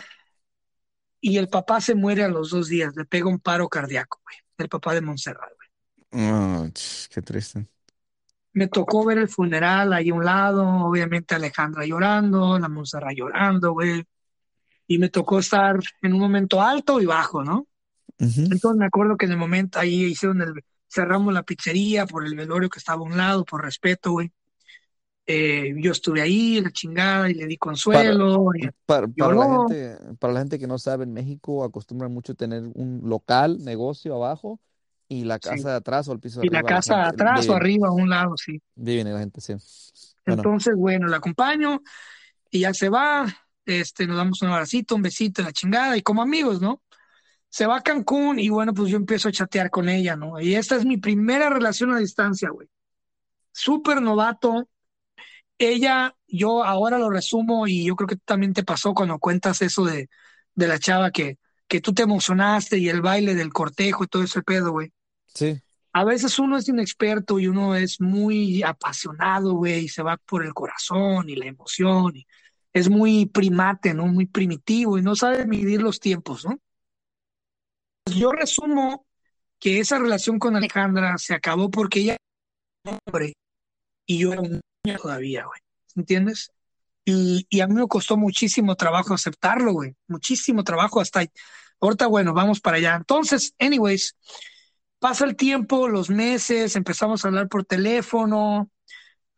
[1.21, 4.37] y el papá se muere a los dos días, le pega un paro cardíaco, güey,
[4.57, 5.69] el papá de Montserrat, güey.
[6.27, 7.65] Ah, ch, qué triste.
[8.53, 13.71] Me tocó ver el funeral ahí a un lado, obviamente Alejandra llorando, la Montserrat llorando,
[13.71, 14.03] güey.
[14.91, 17.67] Y me tocó estar en un momento alto y bajo, ¿no?
[18.19, 18.47] Ujú.
[18.49, 20.53] Entonces me acuerdo que en el momento ahí hicieron el,
[20.89, 24.31] cerramos la pizzería por el velorio que estaba a un lado, por respeto, güey.
[25.27, 27.57] Eh, yo estuve ahí, la chingada, y le di
[27.89, 31.63] Para, consuelo, y para, para la gente, para la gente que no sabe, en México
[31.63, 34.59] acostumbran mucho tener un local, negocio abajo
[35.09, 35.49] y la Sí.
[35.49, 36.71] casa de atrás o el piso de Y la arriba.
[36.71, 38.61] La casa gente atrás o arriba, a un lado, sí.
[38.75, 39.53] vive la gente, sí.
[40.25, 41.81] Bueno, Entonces, bueno, la acompaño
[42.51, 43.25] y ya se va.
[43.65, 46.81] Este, nos damos un abracito, un besito, la chingada, y como amigos, ¿no?
[47.49, 50.39] Se va a Cancún y bueno, pues yo empiezo a chatear con ella, ¿no?
[50.39, 52.67] Y esta es mi primera relación a distancia, güey.
[53.51, 54.67] Súper novato.
[55.57, 59.85] Ella, yo ahora lo resumo y yo creo que también te pasó cuando cuentas eso
[59.85, 60.09] de,
[60.55, 61.37] de la chava que,
[61.67, 64.91] que tú te emocionaste y el baile del cortejo y todo ese pedo, güey.
[65.27, 65.61] sí.
[65.93, 70.45] a veces uno es inexperto y uno es muy apasionado, güey, y se va por
[70.45, 72.25] el corazón y la emoción, y
[72.73, 74.07] es muy primate, ¿no?
[74.07, 76.59] Muy primitivo y no sabe medir los tiempos, ¿no?
[78.05, 79.05] Yo resumo
[79.59, 82.17] que esa relación con Alejandra se acabó porque ella
[82.83, 83.33] era hombre
[84.05, 85.59] y yo era un niño todavía, güey,
[85.95, 86.51] ¿entiendes?
[87.05, 91.29] Y, y a mí me costó muchísimo trabajo aceptarlo, güey, muchísimo trabajo hasta ahí.
[91.79, 92.95] Ahorita, bueno, vamos para allá.
[92.95, 94.15] Entonces, anyways,
[94.99, 98.69] pasa el tiempo, los meses, empezamos a hablar por teléfono,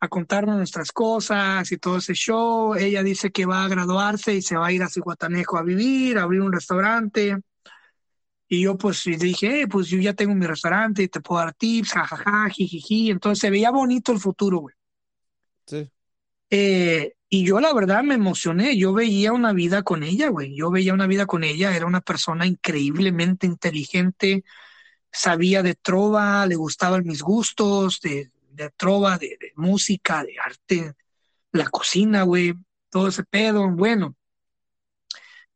[0.04, 2.74] a contarnos nuestras cosas y todo ese show.
[2.74, 6.18] Ella dice que va a graduarse y se va a ir a Cihuatanejo a vivir,
[6.18, 7.36] a abrir un restaurante.
[8.48, 11.54] Y yo pues dije, eh, pues yo ya tengo mi restaurante y te puedo dar
[11.54, 13.10] tips, jajaja, jijiji.
[13.10, 14.74] Entonces se veía bonito el futuro, güey.
[15.66, 15.90] Sí.
[16.50, 20.54] Eh, y yo la verdad me emocioné, yo veía una vida con ella, güey.
[20.54, 24.44] Yo veía una vida con ella, era una persona increíblemente inteligente,
[25.10, 30.94] sabía de trova, le gustaban mis gustos, de, de trova, de, de música, de arte,
[31.52, 32.54] la cocina, güey,
[32.90, 33.70] todo ese pedo.
[33.70, 34.16] Bueno,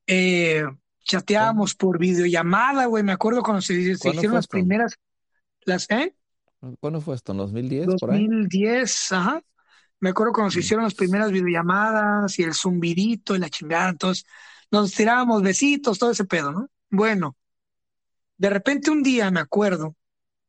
[0.07, 0.65] eh,
[1.05, 3.03] chateábamos por videollamada, güey.
[3.03, 4.49] Me acuerdo cuando se, se ¿Cuándo hicieron las esto?
[4.49, 4.95] primeras,
[5.65, 6.17] las, ¿eh?
[6.81, 7.33] ¿Cuándo fue esto?
[7.33, 8.25] ¿En 2010 por ahí?
[8.25, 9.43] 2010, ajá.
[10.01, 10.63] Me acuerdo cuando se Mm.
[10.63, 13.91] hicieron las primeras videollamadas y el zumbidito y la chingada.
[13.91, 14.27] Entonces,
[14.71, 16.69] nos tirábamos besitos, todo ese pedo, ¿no?
[16.91, 17.37] Bueno,
[18.37, 19.95] de repente un día, me acuerdo,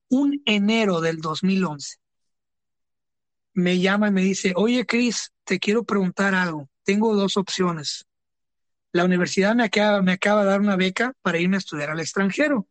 [0.10, 1.98] un enero del 2011,
[3.60, 6.70] me llama y me dice, oye, Chris, te quiero preguntar algo.
[6.84, 8.06] Tengo dos opciones.
[8.92, 12.00] La universidad me acaba, me acaba de dar una beca para irme a estudiar al
[12.00, 12.68] extranjero.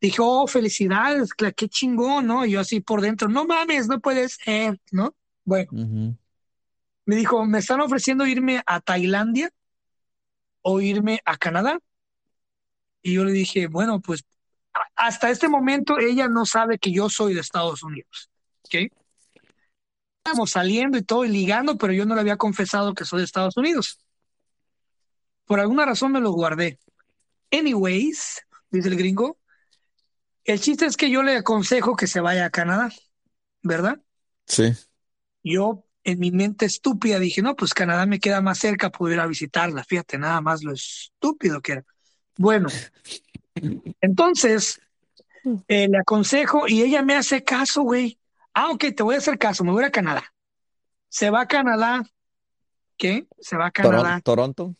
[0.00, 2.44] Dije, oh, felicidades, qué chingón, ¿no?
[2.44, 5.14] Y yo así por dentro, no mames, no puede ser, ¿no?
[5.44, 5.70] Bueno,
[7.04, 9.50] me dijo, me están ofreciendo irme a Tailandia
[10.62, 11.78] o irme a Canadá.
[13.02, 14.24] Y yo le dije, bueno, pues
[14.96, 18.30] hasta este momento ella no sabe que yo soy de Estados Unidos,
[18.64, 18.92] ¿ok?
[20.26, 23.26] Estamos saliendo y todo y ligando, pero yo no le había confesado que soy de
[23.26, 24.00] Estados Unidos.
[25.44, 26.80] Por alguna razón me lo guardé.
[27.52, 29.38] Anyways, dice el gringo,
[30.42, 32.90] el chiste es que yo le aconsejo que se vaya a Canadá,
[33.62, 34.00] ¿verdad?
[34.48, 34.72] Sí.
[35.44, 39.20] Yo en mi mente estúpida dije, no, pues Canadá me queda más cerca, puedo ir
[39.20, 39.84] a visitarla.
[39.84, 41.84] Fíjate, nada más lo estúpido que era.
[42.36, 42.68] Bueno,
[44.00, 44.80] entonces
[45.68, 48.18] eh, le aconsejo y ella me hace caso, güey.
[48.58, 50.24] Ah, ok, te voy a hacer caso, me voy a Canadá.
[51.10, 52.02] Se va a Canadá,
[52.96, 53.26] ¿qué?
[53.38, 54.74] Se va a Canadá, Toronto.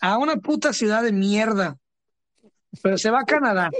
[0.00, 1.76] a una puta ciudad de mierda,
[2.80, 3.70] pero se va a Canadá.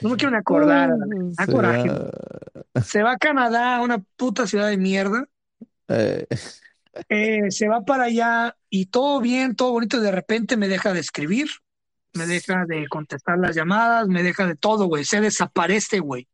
[0.00, 0.90] No me quiero ni acordar,
[1.36, 1.90] da coraje.
[2.82, 5.26] Se va a Canadá, a una puta ciudad de mierda.
[5.88, 6.26] eh,
[7.10, 11.00] Eh, se va para allá y todo bien, todo bonito, de repente me deja de
[11.00, 11.50] escribir,
[12.14, 16.29] me deja de contestar las llamadas, me deja de todo, güey, se desaparece, güey.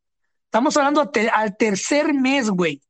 [0.56, 2.80] Estamos hablando te- al tercer mes, güey.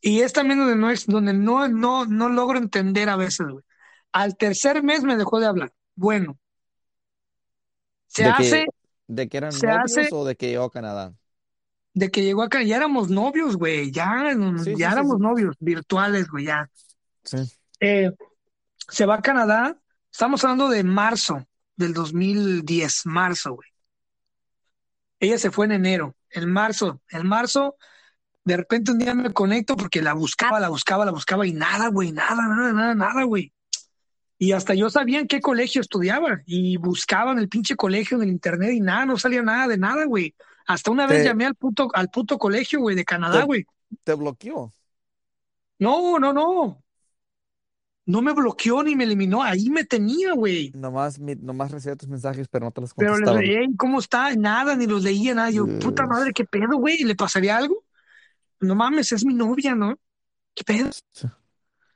[0.00, 3.64] Y es también donde no es, donde no, no, no logro entender a veces, güey.
[4.10, 5.72] Al tercer mes me dejó de hablar.
[5.94, 6.40] Bueno,
[8.08, 8.66] se ¿De hace, que,
[9.06, 11.14] de que eran novios hace o de que llegó a Canadá?
[11.94, 14.32] de que llegó acá, ya éramos novios, güey, ya,
[14.64, 15.22] Sí, ya sí, éramos sí.
[15.22, 16.70] novios virtuales, güey, ya.
[17.24, 17.38] Sí.
[17.80, 18.10] Eh,
[18.88, 19.78] se va a Canadá,
[20.10, 23.68] estamos hablando de marzo del 2010, marzo, güey.
[25.20, 27.76] Ella se fue en enero, en marzo, en marzo,
[28.44, 31.88] de repente un día me conecto porque la buscaba, la buscaba, la buscaba y nada,
[31.88, 33.52] güey, nada, nada, nada, nada, güey.
[34.38, 38.24] Y hasta yo sabía en qué colegio estudiaba y buscaba en el pinche colegio en
[38.24, 40.34] el internet y nada, no salía nada de nada, güey.
[40.66, 43.64] Hasta una vez llamé al puto, al puto colegio, güey, de Canadá, te, güey.
[44.02, 44.72] te bloqueó.
[45.78, 46.81] No, no, no.
[48.04, 50.72] No me bloqueó ni me eliminó, ahí me tenía, güey.
[50.74, 53.40] Nomás, nomás recibía tus mensajes, pero no te los Pero le contestaba.
[53.40, 54.34] leí, ¿cómo está?
[54.34, 55.50] Nada, ni los leía, nada.
[55.50, 56.98] Yo, puta madre, ¿qué pedo, güey?
[57.04, 57.84] ¿Le pasaría algo?
[58.60, 59.98] No mames, es mi novia, ¿no?
[60.54, 60.90] ¿Qué pedo?
[61.12, 61.28] sí.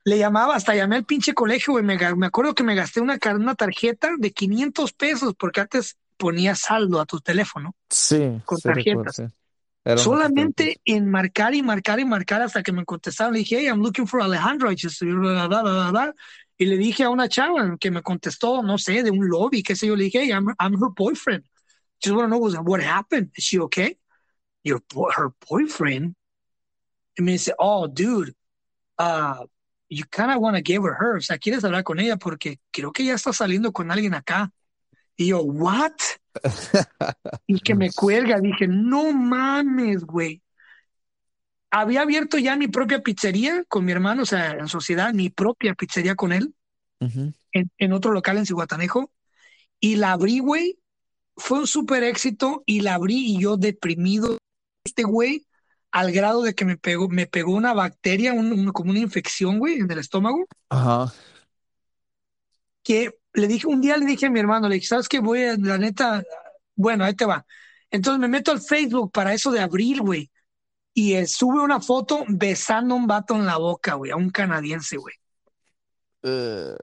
[0.05, 1.85] Le llamaba, hasta llamé al pinche colegio, güey.
[1.85, 6.61] Me, me acuerdo que me gasté una, una tarjeta de 500 pesos, porque antes ponías
[6.61, 9.17] saldo a tu teléfono Sí, con sí, recuerdo, tarjetas.
[9.17, 9.25] sí.
[9.87, 10.03] Tiempos.
[10.03, 13.35] Solamente en marcar y marcar y marcar hasta que me contestaron.
[13.35, 14.71] Le dije, hey, I'm looking for Alejandro.
[14.71, 15.03] I just-.
[16.59, 19.77] Y le dije a una chava que me contestó, no sé, de un lobby, qué
[19.77, 19.95] sé yo.
[19.95, 21.45] Le dije, hey, I'm, I'm her boyfriend.
[22.03, 23.31] Just want to know what happened.
[23.37, 23.97] Is she okay?
[24.65, 24.83] Your
[25.17, 26.17] her boyfriend?
[27.19, 28.35] Y me dice, oh, dude,
[28.99, 29.45] uh,
[29.89, 31.17] you kind of want to give her her.
[31.17, 34.51] O sea, quieres hablar con ella porque creo que ella está saliendo con alguien acá.
[35.17, 35.95] Y yo, what?
[37.47, 38.41] Y que me cuelga.
[38.41, 40.43] Dije, no mames, güey.
[41.71, 45.75] Había abierto ya mi propia pizzería con mi hermano, o sea, en sociedad, mi propia
[45.75, 46.55] pizzería con él,
[47.53, 49.11] en, en otro local en Cihuatanejo.
[49.79, 50.79] Y la abrí, güey,
[51.37, 54.39] fue un súper éxito y la abrí y yo deprimido,
[54.85, 55.47] este güey,
[55.91, 59.59] al grado de que me pegó, me pegó una bacteria, un- un- como una infección,
[59.59, 61.13] güey, en el estómago, Ajá.
[62.83, 65.21] que le dije, un día le dije a mi hermano, le dije, ¿sabes qué?
[65.21, 66.23] Voy a, la neta,
[66.75, 67.47] bueno, ahí te va.
[67.91, 70.31] Entonces me meto al Facebook para eso de abril, güey,
[70.95, 74.31] y eh, sube una foto besando a un vato en la boca, güey, a un
[74.31, 75.15] canadiense, güey.
[76.23, 76.75] Eh,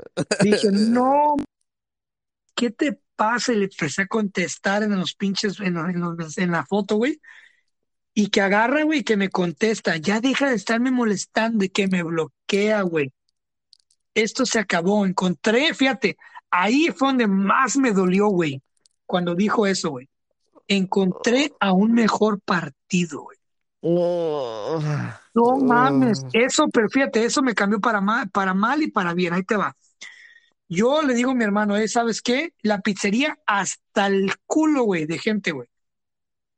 [0.42, 1.36] Dije, no,
[2.56, 3.54] ¿qué te pasa?
[3.54, 7.20] Y le empecé a contestar en los pinches, en, en los- en la foto, güey.
[8.14, 9.98] Y que agarra, güey, que me contesta.
[9.98, 13.12] Ya deja de estarme molestando y que me bloquea, güey.
[14.14, 15.06] Esto se acabó.
[15.06, 16.18] Encontré, fíjate,
[16.54, 18.62] ahí fue donde más me dolió, güey.
[19.06, 20.08] Cuando dijo eso, güey.
[20.68, 23.38] Encontré a un mejor partido, güey.
[23.82, 24.80] oh,
[25.34, 26.24] No mames.
[26.24, 26.30] oh.
[26.32, 29.34] Eso, pero fíjate, eso me cambió para mal, para mal y para bien.
[29.34, 29.76] Ahí te va.
[30.70, 32.54] Yo le digo a mi hermano, eh, ¿sabes qué?
[32.62, 35.68] La pizzería hasta el culo, güey, de gente, güey.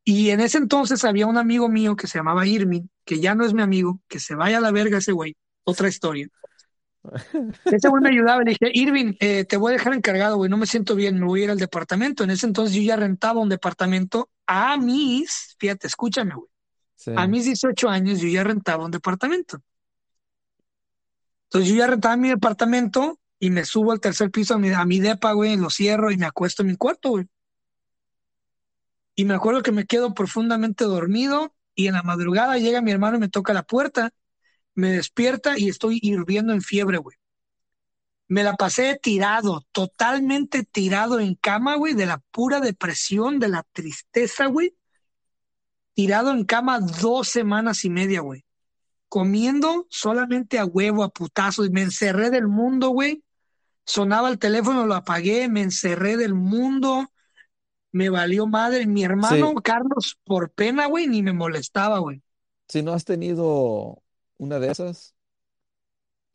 [0.03, 3.43] Y en ese entonces había un amigo mío que se llamaba Irving, que ya no
[3.45, 5.35] es mi amigo, que se vaya a la verga ese güey.
[5.63, 6.27] Otra historia.
[7.65, 10.57] Ese güey me ayudaba, le dije, Irving, eh, te voy a dejar encargado, güey, no
[10.57, 12.23] me siento bien, me voy a ir al departamento.
[12.23, 16.47] En ese entonces yo ya rentaba un departamento a mis, fíjate, escúchame, güey,
[16.95, 17.11] Sí.
[17.15, 19.59] a mis 18 años yo ya rentaba un departamento.
[21.45, 24.85] Entonces yo ya rentaba mi departamento y me subo al tercer piso a mi, a
[24.85, 27.25] mi depa, güey, lo cierro y me acuesto en mi cuarto, güey.
[29.15, 33.17] Y me acuerdo que me quedo profundamente dormido y en la madrugada llega mi hermano
[33.17, 34.11] y me toca la puerta,
[34.75, 37.17] me despierta y estoy hirviendo en fiebre, güey.
[38.27, 43.63] Me la pasé tirado, totalmente tirado en cama, güey, de la pura depresión, de la
[43.71, 44.75] tristeza, güey.
[45.93, 48.43] Tirado en cama dos semanas y media, güey.
[49.07, 51.69] Comiendo solamente a huevo, a putazos.
[51.69, 53.23] Me encerré del mundo, güey.
[53.85, 57.07] Sonaba el teléfono, lo apagué, me encerré del mundo.
[57.91, 58.87] Me valió madre.
[58.87, 62.21] Mi hermano Sí, Carlos, por pena, güey, ni me molestaba, güey.
[62.67, 64.01] si no has tenido
[64.37, 65.15] una de esas,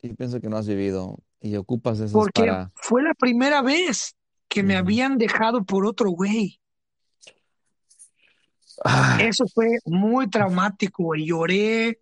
[0.01, 2.71] yo pienso que no has vivido y ocupas esas Porque para...
[2.75, 4.15] fue la primera vez
[4.47, 6.59] que me habían dejado por otro güey.
[8.83, 11.25] Ah, Eso fue muy traumático, güey.
[11.27, 11.99] Lloré,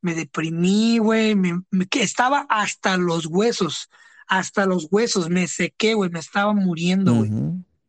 [0.00, 1.34] me deprimí, güey.
[1.34, 3.88] Me, me- que estaba hasta los huesos,
[4.26, 5.28] hasta los huesos.
[5.30, 6.10] Me sequé, güey.
[6.10, 7.30] Me estaba muriendo, güey.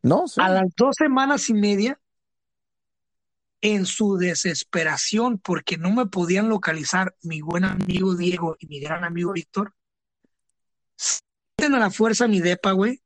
[0.03, 0.39] No, sí.
[0.41, 1.99] A las dos semanas y media,
[3.61, 9.03] en su desesperación, porque no me podían localizar mi buen amigo Diego y mi gran
[9.03, 9.73] amigo Víctor,
[10.95, 11.19] se
[11.57, 13.01] meten a la fuerza a mi depa, güey.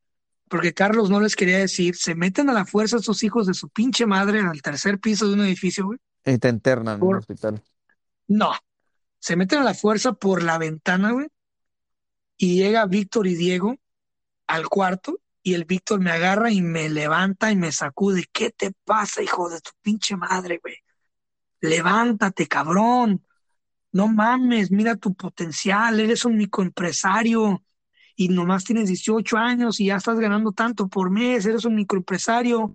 [0.50, 3.70] Porque Carlos no les quería decir, se meten a la fuerza estos hijos de su
[3.70, 6.00] pinche madre al tercer piso de un edificio, güey.
[6.26, 7.64] Y te internan en Por, hospital.
[8.28, 8.52] no,
[9.18, 11.28] se meten a la fuerza por la ventana, güey,
[12.38, 13.78] y llega Víctor y Diego
[14.46, 18.26] al cuarto y el Víctor me agarra y me levanta y me sacude.
[18.32, 20.78] ¿Qué te pasa, hijo de tu pinche madre, güey?
[21.60, 23.26] Levántate, cabrón.
[23.92, 27.64] No mames, mira tu potencial, eres un microempresario
[28.16, 32.74] y nomás tienes 18 años y ya estás ganando tanto por mes, eres un microempresario.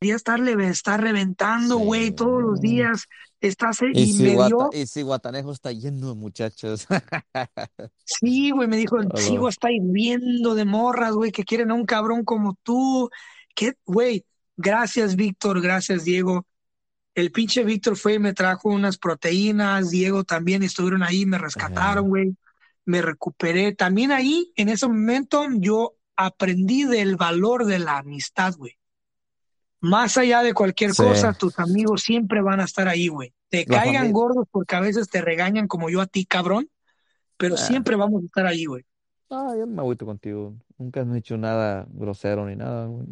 [0.00, 3.08] Deberías estarle, estar reventando, güey, todos los días.
[3.40, 6.86] Estás, eh, Y y si me dio y si Guatanejo está lleno de muchachos.
[8.04, 9.14] Sí, güey, me dijo, el Aló.
[9.16, 13.10] chico está hirviendo de morras, güey, que quieren a un cabrón como tú.
[13.54, 14.24] ¿Qué, güey?
[14.56, 16.46] Gracias, Víctor, gracias, Diego.
[17.14, 22.08] El pinche Víctor fue y me trajo unas proteínas, Diego también estuvieron ahí, me rescataron,
[22.08, 22.36] güey.
[22.84, 23.74] Me recuperé.
[23.74, 28.78] También ahí, en ese momento, yo aprendí del valor de la amistad, güey.
[29.80, 31.04] Más allá de cualquier Sí.
[31.04, 33.34] cosa, tus amigos siempre van a estar ahí, güey.
[33.48, 36.68] Te caigan gordos porque a veces te regañan como yo a ti, cabrón,
[37.38, 38.84] pero Ah, siempre vamos a estar ahí, güey.
[39.30, 40.56] ah, yo me agüito contigo.
[40.78, 42.86] Nunca has hecho nada grosero ni nada.
[42.86, 43.06] güey.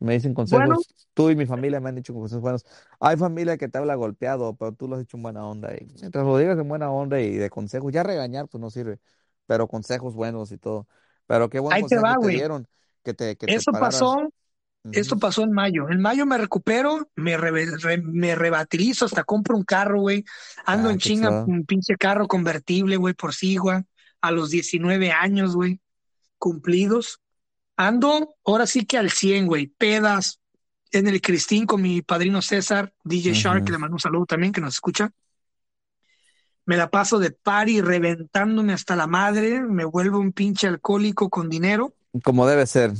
[0.00, 0.94] Me dicen Bueno, consejos.
[1.14, 2.66] Tú y mi familia me han dicho consejos buenos.
[3.00, 5.74] Hay familia que te habla golpeado, pero tú lo has hecho en buena onda.
[5.76, 8.98] Y mientras lo digas en buena onda y de consejos, ya regañar pues no sirve,
[9.46, 10.88] pero consejos buenos y todo.
[11.26, 12.66] Pero qué buen ahí te va, te dieron,
[13.04, 13.72] que te, que te Eso
[14.90, 15.88] esto pasó en mayo.
[15.88, 20.24] En mayo me recupero, me, re- me rebatilizo, hasta compro un carro, güey.
[20.66, 23.84] Ando Ah, en chinga, un pinche carro convertible, güey, por Sigua,
[24.20, 25.80] a los 19 años, güey,
[26.38, 27.20] cumplidos.
[27.76, 30.40] Ando, ahora sí que al 100, güey, pedas,
[30.90, 33.72] en el Cristín con mi padrino César, DJ Shark, que Ujú.
[33.72, 35.10] le mando un saludo también, que nos escucha.
[36.64, 41.48] Me la paso de party reventándome hasta la madre, me vuelvo un pinche alcohólico con
[41.48, 41.94] dinero.
[42.22, 42.92] Como debe ser,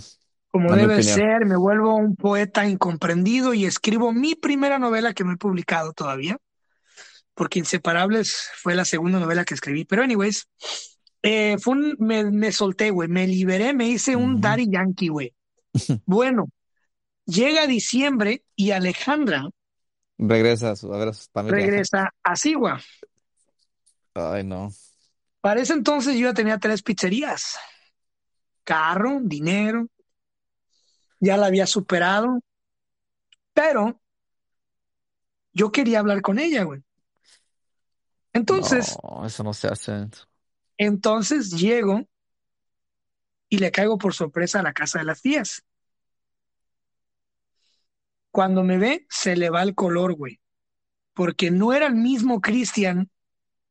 [0.53, 1.05] como debe opinión.
[1.05, 5.95] ser, me vuelvo un poeta incomprendido y escribo mi primera novela que no he publicado
[5.95, 6.39] todavía,
[7.35, 9.85] porque Inseparables fue la segunda novela que escribí.
[9.85, 10.49] Pero anyways,
[11.23, 14.41] eh, fue un, me, me solté, güey, me liberé, me hice un Ujú.
[14.41, 15.35] daddy yankee, güey.
[16.07, 16.49] Bueno,
[17.27, 19.51] Llega diciembre y Alejandra
[20.19, 21.71] Regresa a, su, a ver a su familia.
[21.71, 22.81] regresa a Sigua.
[24.15, 24.71] Ay, no.
[25.41, 27.57] Para ese entonces yo ya tenía tres pizzerías.
[28.65, 29.87] Carro, dinero,
[31.23, 32.41] ya la había superado,
[33.55, 34.01] pero
[35.53, 36.83] yo quería hablar con ella, güey.
[38.33, 40.09] Entonces, No, eso no se hace.
[40.79, 42.09] entonces llego
[43.49, 45.63] y le caigo por sorpresa a la casa de las tías.
[48.33, 50.41] Cuando me ve, se le va el color, güey,
[51.15, 53.11] porque no era el mismo Cristian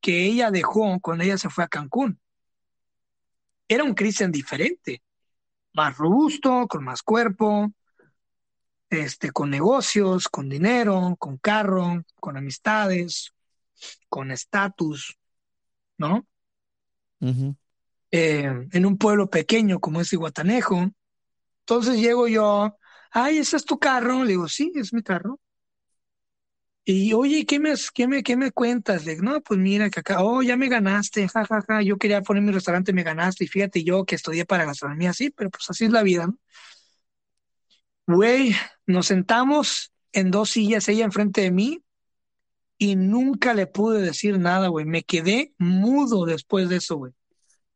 [0.00, 2.18] que ella dejó cuando ella se fue a Cancún.
[3.68, 5.02] Era un Cristian diferente,
[5.74, 7.72] más robusto, con más cuerpo,
[8.90, 13.32] este, con negocios, con dinero, con carro, con amistades,
[14.08, 15.18] con estatus,
[15.96, 16.26] ¿no?
[18.10, 20.90] Eh, en un pueblo pequeño como es Iguatanejo.
[21.60, 22.76] Entonces llego yo,
[23.10, 24.24] ay, ¿ese es tu carro?
[24.24, 25.40] Le digo, sí, es mi carro.
[26.84, 29.04] Y oye, ¿qué me, qué me, qué me cuentas?
[29.22, 32.42] No, pues mira que acá, oh, ya me ganaste, ja, ja, ja, yo quería poner
[32.42, 35.84] mi restaurante, me ganaste, y fíjate yo que estudié para gastronomía, sí, pero pues así
[35.84, 36.38] es la vida, ¿no?
[38.06, 38.54] Güey,
[38.86, 41.82] nos sentamos en dos sillas, ella enfrente de mí,
[42.78, 44.84] y nunca le pude decir nada, güey.
[44.86, 47.12] Me quedé mudo después de eso, güey.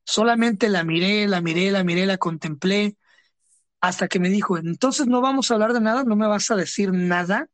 [0.05, 2.97] Solamente la miré, la miré, la miré, la contemplé,
[3.81, 6.57] hasta que me dijo, entonces no vamos a hablar de nada, no me vas a
[6.57, 7.49] decir nada.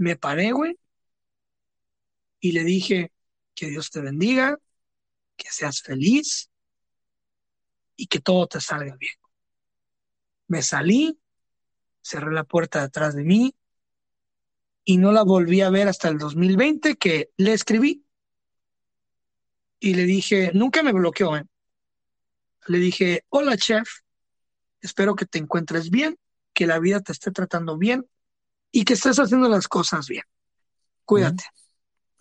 [0.00, 0.78] Me paré, güey,
[2.40, 3.12] y le dije,
[3.54, 4.58] que Dios te bendiga,
[5.36, 6.50] que seas feliz
[7.96, 9.12] y que todo te salga bien.
[10.46, 11.20] Me salí,
[12.00, 13.54] cerré la puerta detrás de mí
[14.84, 18.02] y no la volví a ver hasta el 2020 que le escribí
[19.80, 21.44] y le dije, nunca me bloqueó, ¿eh?
[22.68, 24.00] Le dije, hola chef,
[24.80, 26.18] espero que te encuentres bien,
[26.54, 28.08] que la vida te esté tratando bien
[28.72, 30.24] y que estés haciendo las cosas bien.
[31.04, 31.44] Cuídate.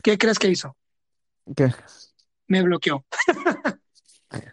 [0.02, 0.76] ¿Qué crees que hizo?
[1.56, 1.74] ¿Qué?
[2.48, 3.06] Me bloqueó.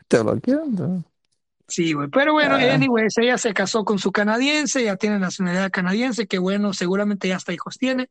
[0.09, 1.05] ¿Te bloquean?
[1.68, 2.09] Sí, güey.
[2.09, 2.74] Pero bueno, Ah.
[2.74, 7.36] anyways, ella se casó con su canadiense, ya tiene nacionalidad canadiense, que bueno, seguramente ya
[7.36, 8.09] hasta hijos tiene,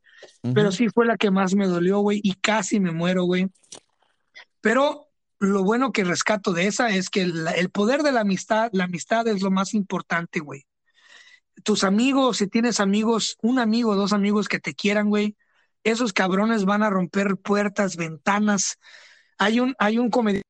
[0.54, 3.48] pero sí fue la que más me dolió, güey, y casi me muero, güey.
[4.60, 5.08] Pero
[5.38, 9.26] lo bueno que rescato de esa es que el poder de la amistad, la amistad
[9.28, 10.66] es lo más importante, güey.
[11.62, 15.36] Tus amigos, si tienes amigos, un amigo, dos amigos que te quieran, güey,
[15.84, 18.78] esos cabrones van a romper puertas, ventanas.
[19.38, 20.42] Hay un, hay un comediante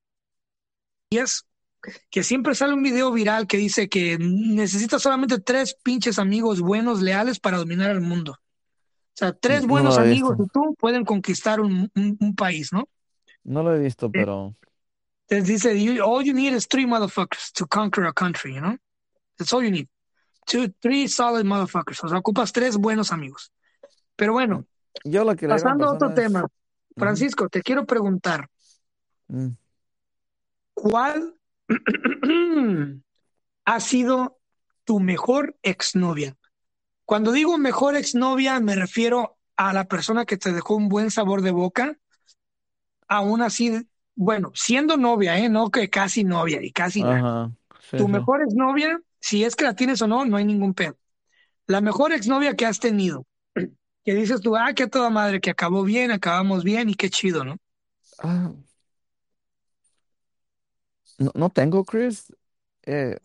[2.10, 7.00] que siempre sale un video viral que dice que necesitas solamente tres pinches amigos buenos,
[7.00, 8.32] leales para dominar el mundo.
[8.32, 12.88] O sea, tres No buenos amigos y tú pueden conquistar un, un- un país, ¿no?
[13.44, 14.54] No lo he visto, pero
[15.28, 18.76] Entonces dice, all you need is three motherfuckers to conquer a country, you know?
[19.38, 19.88] That's all you need.
[20.46, 22.02] Two, three solid motherfuckers.
[22.04, 23.52] O sea, ocupas tres buenos amigos.
[24.14, 24.64] Pero bueno,
[25.04, 26.46] yo lo que pasando a otro es- tema.
[26.96, 28.48] Francisco, te quiero preguntar,
[29.28, 29.48] Mm.
[30.72, 31.34] ¿cuál
[33.64, 34.38] ha sido
[34.84, 36.36] tu mejor exnovia?
[37.04, 41.42] Cuando digo mejor exnovia, me refiero a la persona que te dejó un buen sabor
[41.42, 41.98] de boca,
[43.08, 45.48] aún así, bueno, siendo novia, ¿eh?
[45.48, 47.52] No que casi novia y casi nada.
[47.80, 48.10] Sí, Tu sí.
[48.12, 50.96] mejor exnovia, si es que la tienes o no, no hay ningún pedo.
[51.66, 53.26] La mejor exnovia que has tenido,
[54.04, 57.44] que dices tú, ah, qué toda madre, que acabó bien, acabamos bien y qué chido,
[57.44, 57.56] ¿no?
[58.18, 58.52] Ah.
[61.18, 62.32] No, no tengo, Chris.
[62.84, 63.16] Eh,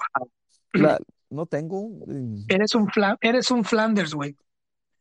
[0.74, 1.89] la, no tengo.
[2.08, 2.89] mm, Eres un,
[3.22, 4.36] eres un Flanders, güey.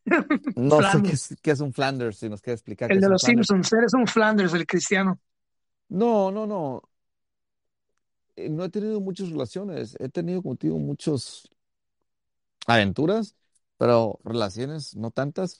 [0.55, 3.21] No sé qué es, qué es un Flanders, si nos quiere explicar El de los
[3.21, 3.47] Flanders.
[3.47, 5.19] Simpsons, eres un Flanders, el cristiano.
[5.89, 6.81] No, no, no.
[8.35, 9.95] Eh, No he tenido muchas relaciones.
[9.99, 11.49] He tenido contigo muchas
[12.67, 13.35] aventuras,
[13.77, 15.59] pero relaciones no tantas.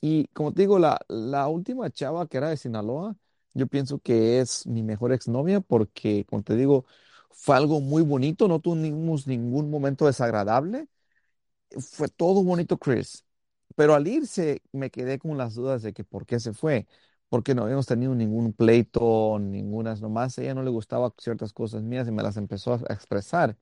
[0.00, 3.16] Y como te digo, la, la última chava que era de Sinaloa,
[3.54, 6.84] yo pienso que es mi mejor exnovia porque, como te digo,
[7.30, 10.88] fue algo muy bonito, no tuvimos ningún momento desagradable.
[11.80, 13.24] Fue todo bonito, Chris.
[13.76, 16.86] Pero al irse me quedé con las dudas de que por qué se fue,
[17.32, 21.82] porque no habíamos tenido ningún pleito, ninguna, nomás a ella no le gustaba ciertas cosas
[21.82, 23.56] mías y me las empezó a a expresar.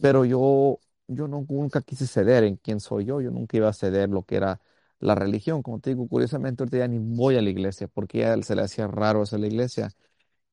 [0.00, 3.72] Pero yo, yo no, nunca quise ceder en quién soy yo, yo nunca iba a
[3.72, 4.60] ceder lo que era
[5.00, 5.60] la religión.
[5.60, 8.54] Como te digo, curiosamente ahorita ya ni voy a la iglesia porque a él se
[8.54, 9.90] le hacía raro a la iglesia.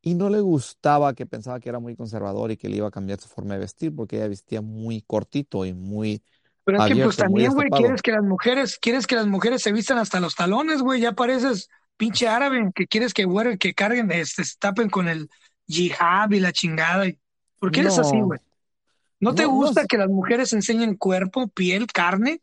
[0.01, 2.91] Y no le gustaba que pensaba que era muy conservador y que le iba a
[2.91, 6.23] cambiar su forma de vestir porque ella vestía muy cortito y muy
[6.63, 9.61] Pero es que pues abierto, también, güey, quieres que las mujeres, quieres que las mujeres
[9.61, 13.73] se vistan hasta los talones, güey, ya pareces pinche árabe, que quieres que, güey, que
[13.73, 15.29] carguen, este, se tapen con el
[15.65, 17.07] yihad y la chingada.
[17.07, 17.19] y-
[17.59, 18.39] ¿Por qué eres así, güey?
[19.19, 22.41] ¿No te No, gusta que las mujeres enseñen cuerpo, piel, carne?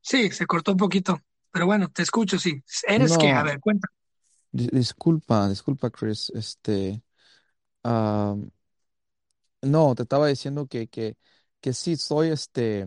[0.00, 2.62] Sí, se cortó un poquito, pero bueno, te escucho, sí.
[2.86, 3.30] ¿Eres qué?
[3.30, 3.88] A ver, cuenta.
[4.52, 7.02] Di- disculpa, disculpa, Chris, este,
[9.62, 11.16] no, te estaba diciendo que, que,
[11.60, 12.86] que sí, soy, este,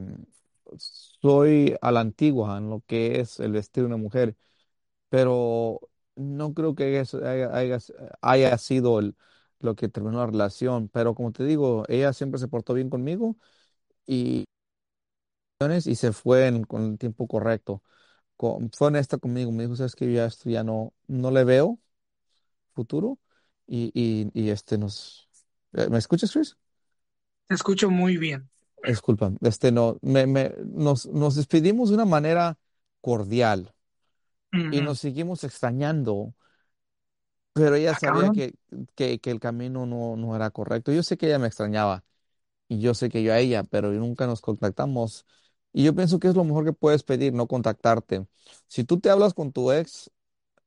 [0.77, 4.35] soy a la antigua en lo que es el vestir una mujer,
[5.09, 5.81] pero
[6.15, 7.51] no creo que eso haya,
[8.21, 9.01] haya, sido
[9.59, 13.37] lo que terminó la relación, pero como te digo, ella siempre se portó bien conmigo
[14.07, 14.45] y,
[15.85, 17.83] y se fue en- con el tiempo correcto.
[18.37, 21.79] Con- fue honesta conmigo, me dijo, sabes que ya esto ya no, no le veo
[22.73, 23.19] futuro
[23.67, 25.29] y, y, y este nos...
[25.73, 26.57] eh, ¿Me escuchas, Chris?
[27.47, 28.49] Te escucho muy bien.
[28.83, 32.57] Disculpa, este no, me, me, nos, nos despedimos de una manera
[33.01, 33.73] cordial
[34.69, 34.81] y Ujú.
[34.81, 36.35] nos seguimos extrañando,
[37.53, 38.53] pero ella Ah, sabía que,
[38.95, 40.91] que, que el camino no, no era correcto.
[40.91, 42.03] Yo sé que ella me extrañaba
[42.69, 45.25] y yo sé que yo a ella, pero nunca nos contactamos.
[45.75, 48.27] Y yo pienso que es lo mejor que puedes pedir, no contactarte.
[48.67, 50.09] Si tú te hablas con tu ex,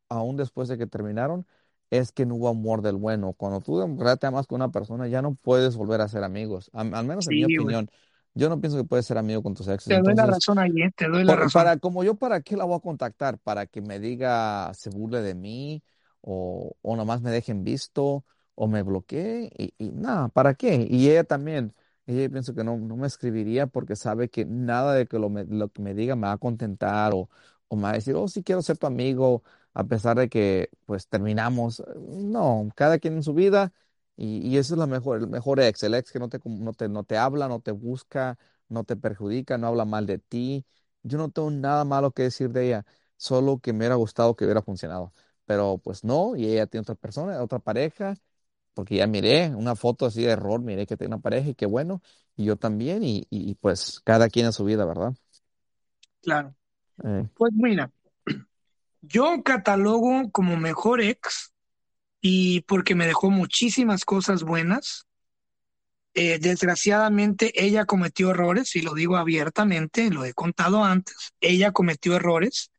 [0.08, 1.46] aún después de que terminaron,
[1.90, 3.32] es que no hubo amor del bueno.
[3.34, 6.70] Cuando tú verdad te amas con una persona, ya no puedes volver a ser amigos.
[6.74, 7.76] Al, al menos en mi Sí, güey.
[7.76, 7.90] opinión,
[8.34, 9.92] yo no pienso que puedes ser amigo con tus exes.
[9.92, 10.90] Te doy la Entonces, razón ahí, ¿eh?
[10.96, 11.52] Te doy la por- razón.
[11.52, 13.38] para, como yo, ¿para qué la voy a contactar?
[13.38, 15.82] ¿Para que me diga, se burle de mí?
[16.20, 18.24] ¿O, o nomás me dejen visto?
[18.54, 19.50] ¿O me bloquee?
[19.58, 20.86] Y, y nada, ¿para qué?
[20.90, 21.74] Y ella también,
[22.16, 25.44] ella pienso que no, no me escribiría porque sabe que nada de que lo, me-
[25.44, 27.28] lo que me diga me va a contentar o,
[27.68, 29.42] o me va a decir, oh, sí quiero ser tu amigo,
[29.74, 31.82] a pesar de que pues terminamos.
[32.08, 33.72] No, cada quien en su vida.
[34.16, 36.72] Y, y eso es la mejor, el mejor ex, el ex que no te, no
[36.72, 38.38] te, no te habla, no te busca
[38.68, 40.66] no te perjudica, no habla mal de ti.
[41.02, 42.86] Yo no tengo nada malo que decir de ella,
[43.16, 45.12] solo que me hubiera gustado que hubiera funcionado.
[45.46, 48.14] Pero pues no, y ella tiene otra persona, otra pareja,
[48.78, 51.66] porque ya miré una foto así de error, miré que tiene una pareja y qué
[51.66, 52.00] bueno,
[52.36, 55.14] y yo también, y, pues cada quien en su vida, ¿verdad?
[56.22, 56.54] Claro.
[57.02, 57.90] Eh, Pues mira,
[59.02, 61.52] yo catalogo como mejor ex
[62.20, 65.08] y porque me dejó muchísimas cosas buenas.
[66.14, 72.14] Eh, desgraciadamente ella cometió errores, y lo digo abiertamente, lo he contado antes, ella cometió
[72.14, 72.70] errores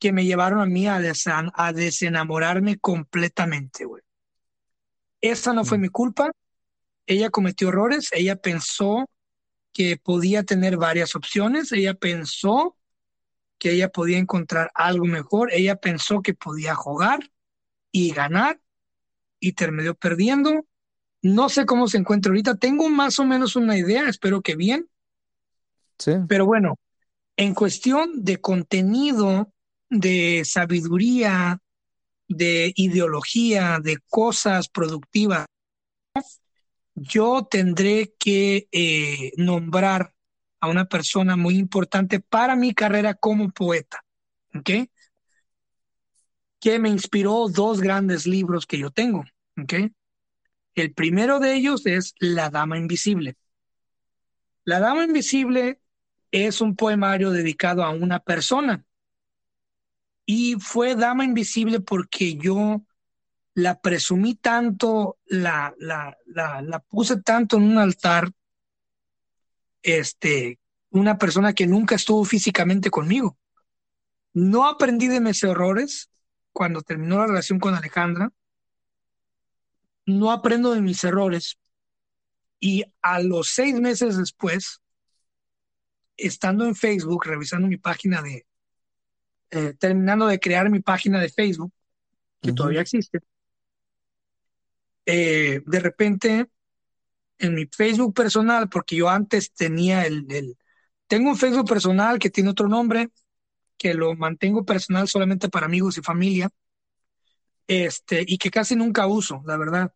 [0.00, 1.00] que me llevaron a mí a,
[1.54, 4.02] a desenamorarme completamente, güey.
[5.22, 6.32] Esa no fue mm, mi culpa,
[7.06, 9.08] ella cometió errores, ella pensó
[9.72, 12.76] que podía tener varias opciones, ella pensó
[13.58, 17.30] que ella podía encontrar algo mejor, ella pensó que podía jugar
[17.92, 18.60] y ganar
[19.40, 20.66] y terminó perdiendo.
[21.22, 24.88] No sé cómo se encuentra ahorita, tengo más o menos una idea, espero que bien,
[25.98, 26.76] sí, pero bueno,
[27.36, 29.52] en cuestión de contenido,
[29.90, 31.61] de sabiduría,
[32.36, 35.46] de ideología, de cosas productivas,
[36.94, 40.14] yo tendré que eh, nombrar
[40.60, 44.04] a una persona muy importante para mi carrera como poeta.
[46.60, 49.24] Que me inspiró dos grandes libros que yo tengo.
[50.74, 53.34] El primero de ellos es La Dama Invisible.
[54.64, 55.80] La Dama Invisible
[56.30, 58.84] es un poemario dedicado a una persona
[60.34, 62.80] y fue Dama Invisible porque yo
[63.52, 68.32] la presumí tanto, la, la, la, puse tanto en un altar,
[69.82, 73.36] este, una persona que nunca estuvo físicamente conmigo.
[74.32, 76.08] No aprendí de mis errores
[76.50, 78.32] cuando terminó la relación con Alejandra,
[80.06, 81.58] no aprendo de mis errores
[82.58, 84.80] y a los seis meses después,
[86.16, 88.46] estando en Facebook, revisando mi página de,
[89.52, 91.72] eh, terminando de crear mi página de Facebook,
[92.40, 93.20] que todavía existe,
[95.04, 96.46] eh, de repente
[97.38, 100.56] en mi Facebook personal, porque yo antes tenía el, el,
[101.06, 103.10] tengo un Facebook personal que tiene otro nombre,
[103.76, 106.48] que lo mantengo personal solamente para amigos y familia,
[107.66, 109.92] este, y que casi nunca uso, la verdad.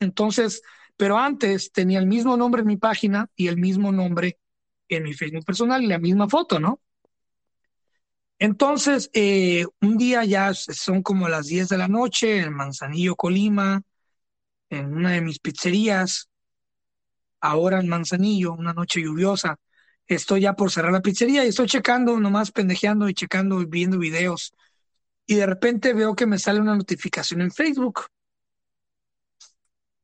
[0.00, 0.62] Entonces,
[0.96, 4.38] pero antes tenía el mismo nombre en mi página y el mismo nombre
[4.88, 6.80] en mi Facebook personal y la misma foto, ¿no?
[8.38, 13.82] Entonces, eh, un día ya son como las 10 de la noche en Manzanillo, Colima,
[14.70, 16.28] en una de mis pizzerías,
[17.40, 19.56] ahora en Manzanillo, una noche lluviosa.
[20.06, 23.98] Estoy ya por cerrar la pizzería y estoy checando, nomás pendejeando y checando y viendo
[23.98, 24.52] videos.
[25.26, 28.02] Y de repente veo que me sale una notificación en Facebook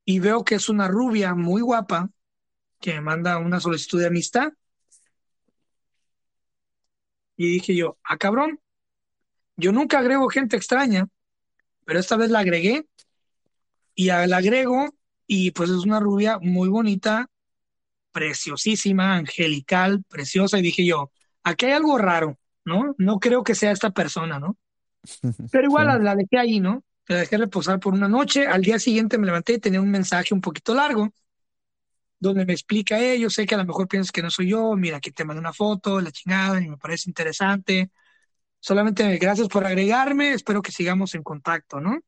[0.04, 2.10] y veo que es una rubia muy guapa
[2.80, 4.52] que me manda una solicitud de amistad.
[7.36, 8.60] Y dije yo, ah, cabrón,
[9.56, 11.08] yo nunca agrego gente extraña,
[11.84, 12.86] pero esta vez la agregué
[13.94, 14.94] y la agrego
[15.26, 17.28] y pues es una rubia muy bonita,
[18.12, 20.58] preciosísima, angelical, preciosa.
[20.58, 21.10] Y dije yo,
[21.42, 22.94] aquí hay algo raro, ¿no?
[22.98, 24.56] No creo que sea esta persona, ¿no?
[25.52, 26.84] Pero igual la, la dejé ahí, ¿no?
[27.06, 28.46] La dejé reposar por una noche.
[28.46, 31.12] Al día siguiente me levanté y tenía un mensaje un poquito largo
[32.28, 34.96] donde me explica, eh, sé que a lo mejor piensas que no soy yo, mira,
[34.96, 37.90] aquí te mando una foto, la chingada, y me parece interesante.
[38.60, 42.00] Solamente gracias por agregarme, espero que sigamos en contacto, ¿no?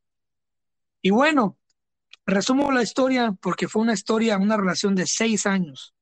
[1.02, 1.58] Y bueno,
[2.24, 5.94] resumo la historia porque fue una historia, una relación de seis años.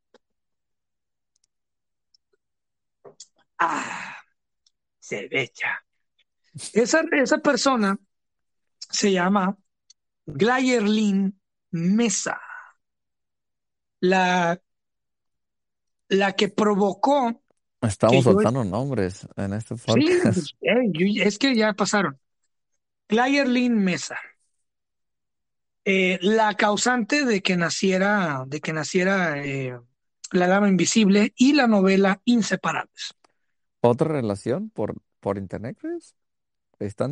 [3.59, 4.17] Ah,
[5.01, 5.29] se.
[6.73, 7.99] Esa, esa persona
[8.79, 9.57] se llama
[10.27, 11.41] Glayerlin
[11.73, 12.41] Mesa
[14.01, 14.61] la,
[16.09, 17.43] la que provocó.
[17.81, 20.39] Estamos soltando nombres en este podcast.
[20.95, 22.19] Sí, es que ya pasaron.
[23.07, 24.17] Clayerlin Mesa.
[25.85, 29.79] Eh, la causante de que naciera, de que naciera eh,
[30.31, 33.15] La Dama Invisible y la novela Inseparables.
[33.81, 36.15] ¿Otra relación por, por internet, crees?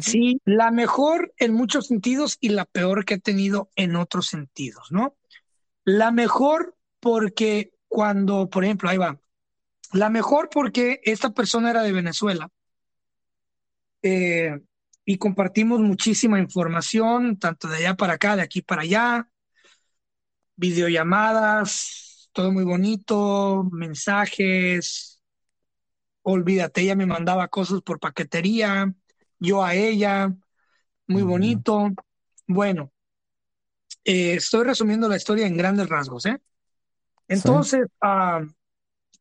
[0.00, 4.88] Sí, la mejor en muchos sentidos y la peor que he tenido en otros sentidos,
[4.90, 5.16] ¿no?
[5.84, 9.20] La mejor porque cuando, por ejemplo, ahí va,
[9.92, 12.48] la mejor porque esta persona era de Venezuela
[14.02, 14.60] eh,
[15.04, 19.28] y compartimos muchísima información, tanto de allá para acá, de aquí para allá,
[20.56, 25.20] videollamadas, todo muy bonito, mensajes,
[26.22, 28.92] olvídate, ella me mandaba cosas por paquetería,
[29.38, 30.34] yo a ella,
[31.06, 31.90] muy bonito.
[32.46, 32.91] Bueno,
[34.04, 36.38] eh, estoy resumiendo la historia en grandes rasgos, ¿eh?
[37.28, 38.42] Entonces, ah,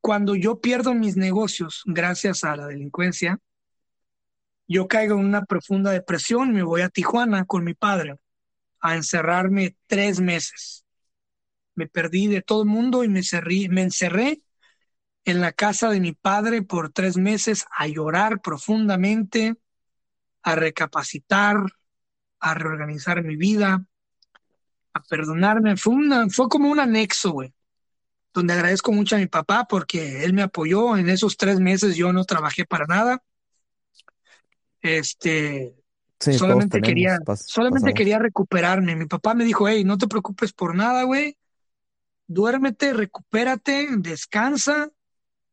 [0.02, 3.40] cuando yo pierdo mis negocios gracias a la delincuencia,
[4.68, 8.16] yo caigo en una profunda depresión, me voy a Tijuana con mi padre
[8.80, 10.86] a encerrarme tres meses.
[11.76, 13.22] Me perdí de todo el mundo y me,
[13.70, 14.42] me encerré
[15.26, 19.56] en la casa de mi padre por tres meses a llorar profundamente,
[20.42, 21.58] a recapacitar,
[22.40, 23.86] a reorganizar mi vida,
[24.94, 25.78] a perdonarme.
[25.78, 27.54] Fue, una, fue como un anexo, güey
[28.34, 30.98] donde agradezco mucho a mi papá porque él me apoyó.
[30.98, 33.24] En esos tres meses yo no trabajé para nada.
[34.82, 35.76] Este,
[36.20, 38.96] solamente quería, solamente quería recuperarme.
[38.96, 41.38] Mi papá me dijo, hey, no te preocupes por nada, güey.
[42.28, 44.90] Duérmete, recupérate, descansa,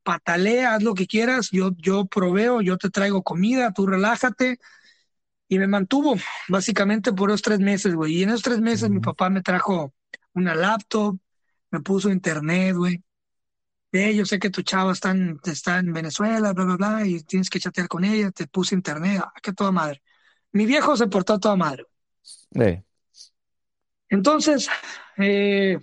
[0.04, 1.50] patalea, haz lo que quieras.
[1.50, 4.58] Yo, yo proveo, yo te traigo comida, tú relájate.
[5.48, 6.16] Y me mantuvo
[6.48, 8.18] básicamente por esos tres meses, güey.
[8.18, 9.94] Y en esos tres meses mi papá me trajo
[10.34, 11.18] una laptop,
[11.70, 13.02] me puso internet, güey.
[13.92, 17.22] Eh, yo sé que tu chava está en, está en Venezuela, bla, bla, bla, y
[17.22, 20.02] tienes que chatear con ella, te puse internet, ah, que toda madre.
[20.52, 21.86] Mi viejo se portó a toda madre.
[24.10, 24.68] Entonces,
[25.16, 25.78] eh,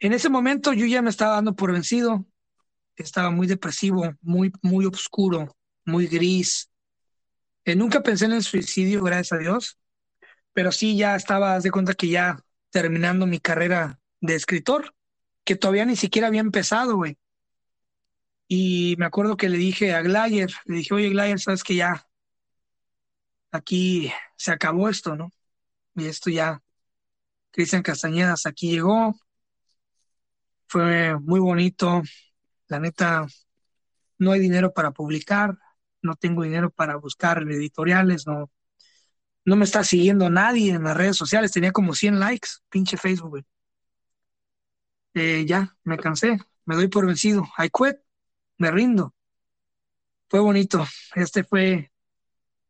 [0.00, 2.24] en ese momento yo ya me estaba dando por vencido,
[2.96, 6.68] estaba muy depresivo, muy, muy oscuro, muy gris.
[7.66, 9.78] Eh, nunca pensé en el suicidio, gracias a Dios,
[10.52, 12.38] pero sí ya estaba, de cuenta que ya
[12.70, 14.94] terminando mi carrera de escritor,
[15.44, 17.18] que todavía ni siquiera había empezado, güey.
[18.46, 22.06] Y me acuerdo que le dije a Glayer, le dije, oye Glayer, sabes que ya
[23.50, 25.32] aquí se acabó esto, ¿no?
[25.96, 26.62] Y esto ya,
[27.50, 29.18] Cristian Castañedas aquí llegó,
[30.68, 32.04] fue muy bonito,
[32.68, 33.26] la neta,
[34.18, 35.58] no hay dinero para publicar,
[36.06, 38.50] no tengo dinero para buscar editoriales, no,
[39.44, 43.44] no me está siguiendo nadie en las redes sociales, tenía como 100 likes, pinche Facebook.
[45.14, 47.96] Eh, ya, me cansé, me doy por vencido, I quit,
[48.58, 49.14] me rindo.
[50.28, 51.92] Fue bonito, este fue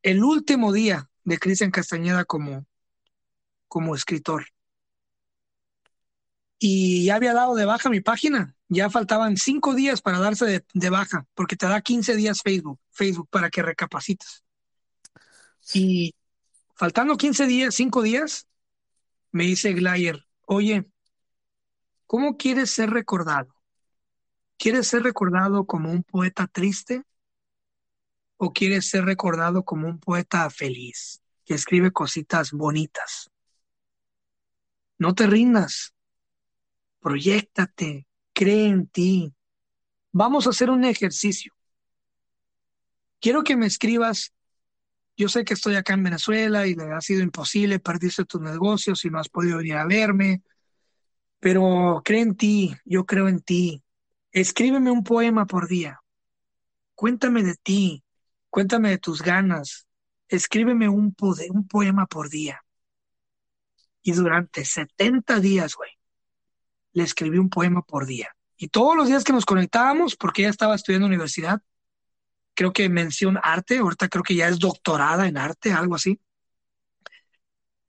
[0.02, 2.66] el último día de Cristian Castañeda como,
[3.68, 4.46] como escritor.
[6.58, 10.90] Y ya había dado de baja mi página, ya faltaban cinco días para darse de,
[10.90, 14.44] baja, porque te da 15 días Facebook, Facebook para que recapacites.
[15.74, 16.14] Y
[16.74, 18.46] faltando 15 días, cinco días,
[19.32, 20.86] me dice Glayer, oye,
[22.06, 23.52] ¿Cómo quieres ser recordado?
[24.56, 27.02] ¿Quieres ser recordado como un poeta triste?
[28.36, 33.30] ¿O quieres ser recordado como un poeta feliz, que escribe cositas bonitas?
[34.98, 35.94] No te rindas.
[37.00, 38.05] Proyéctate,
[38.36, 39.32] cree en ti.
[40.12, 41.54] Vamos a hacer un ejercicio.
[43.20, 44.34] Quiero que me escribas.
[45.16, 49.02] Yo sé que estoy acá en Venezuela y le ha sido imposible, perdiste tus negocios
[49.06, 50.42] y no has podido venir a verme
[51.40, 53.82] pero cree en ti, yo creo en ti.
[54.32, 56.00] Escríbeme un poema por día.
[56.94, 58.04] Cuéntame de ti,
[58.50, 59.86] cuéntame de tus ganas.
[60.28, 61.14] Escríbeme un,
[61.50, 62.62] un poema por día.
[64.02, 65.90] Y durante 70 días, güey,
[66.96, 68.34] le escribí un poema por día.
[68.56, 71.60] Y todos los días que nos conectábamos, porque ella estaba estudiando en universidad,
[72.54, 76.18] creo que mención arte, ahorita creo que ya es doctorada en arte, algo así.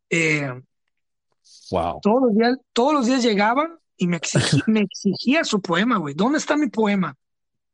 [0.09, 0.61] Eh,
[1.71, 1.99] Wow.
[2.01, 6.13] todos los días, todos los días llegaba y me exigí- me exigía su poema, güey.
[6.13, 7.15] ¿Dónde está mi poema?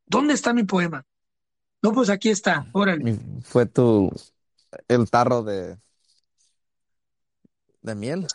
[0.06, 1.04] ¿Dónde está mi poema?
[1.82, 3.18] No, pues aquí está, órale.
[3.42, 4.12] Fue tu,
[4.88, 5.78] el tarro de,
[7.82, 8.28] de miel.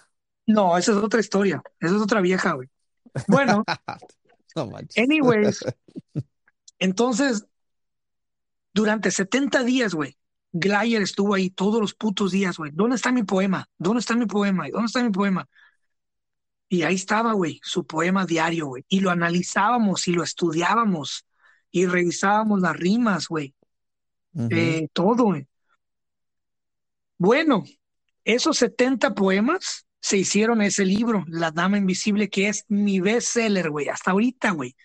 [0.47, 1.63] No, esa es otra historia.
[1.79, 2.69] Esa es otra vieja, güey.
[3.27, 3.65] Bueno,
[4.57, 5.65] No anyways,
[6.79, 7.47] entonces,
[8.73, 10.17] durante 70 días, güey,
[10.53, 12.71] Glayer estuvo ahí todos los putos días, güey.
[12.75, 13.69] ¿Dónde está mi poema?
[13.79, 14.69] ¿Dónde está mi poema?
[14.69, 15.49] ¿Y ¿Dónde está mi poema?
[16.69, 18.85] Y ahí estaba, güey, su poema diario, güey.
[18.89, 21.25] Y lo analizábamos y lo estudiábamos
[21.71, 23.55] y revisábamos las rimas, güey.
[24.51, 25.47] Eh, todo, güey.
[27.17, 27.65] Bueno,
[28.25, 33.89] esos 70 poemas se hicieron ese libro, La Dama Invisible, que es mi bestseller, güey,
[33.89, 34.77] hasta ahorita, güey.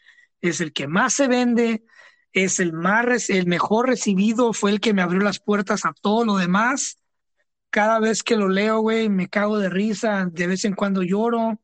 [0.42, 1.84] Es el que más se vende,
[2.32, 6.26] es el más, el mejor recibido, fue el que me abrió las puertas a todo
[6.26, 6.98] lo demás.
[7.70, 11.60] Cada vez que lo leo, güey, me cago de risa, de vez en cuando lloro.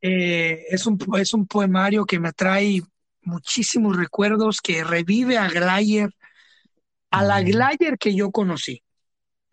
[0.00, 2.82] Eh, es un, es un poemario que me trae
[3.22, 6.10] muchísimos recuerdos, que revive a Glayer,
[7.10, 7.42] a la.
[7.42, 8.82] Glayer que yo conocí,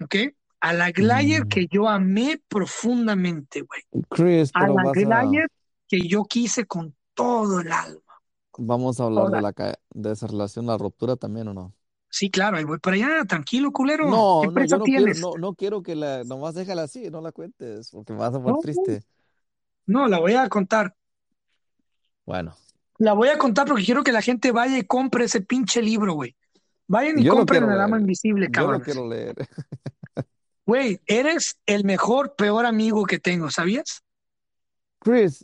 [0.01, 0.15] ¿ok?
[0.61, 1.49] A la Glayer Mm.
[1.49, 3.81] que yo amé profundamente, güey.
[4.09, 5.47] Chris, A la a, Glayer
[5.87, 8.01] que yo quise con todo el alma.
[8.57, 9.53] vamos a hablar de la
[9.93, 11.73] de esa relación, la ruptura también o no?
[12.11, 14.05] Sí, claro, ahí voy para allá, tranquilo, culero.
[14.05, 15.21] ¿Qué No, no, presa yo no quiero, tienes?
[15.21, 18.39] no, no quiero que la, nomás déjala así, no la cuentes, porque me vas a
[18.39, 19.03] poner No, triste.
[19.85, 20.95] no, la voy a contar.
[22.25, 22.55] Bueno,
[22.97, 26.13] La voy a contar porque quiero que la gente vaya y compre ese pinche libro,
[26.13, 26.35] güey.
[26.87, 28.83] Vayan y yo compren quiero La Dama Invisible, yo lo cabrones.
[28.85, 29.35] quiero leer.
[30.69, 34.03] Güey, eres el mejor, peor amigo que tengo, ¿sabías?
[34.99, 35.43] Chris,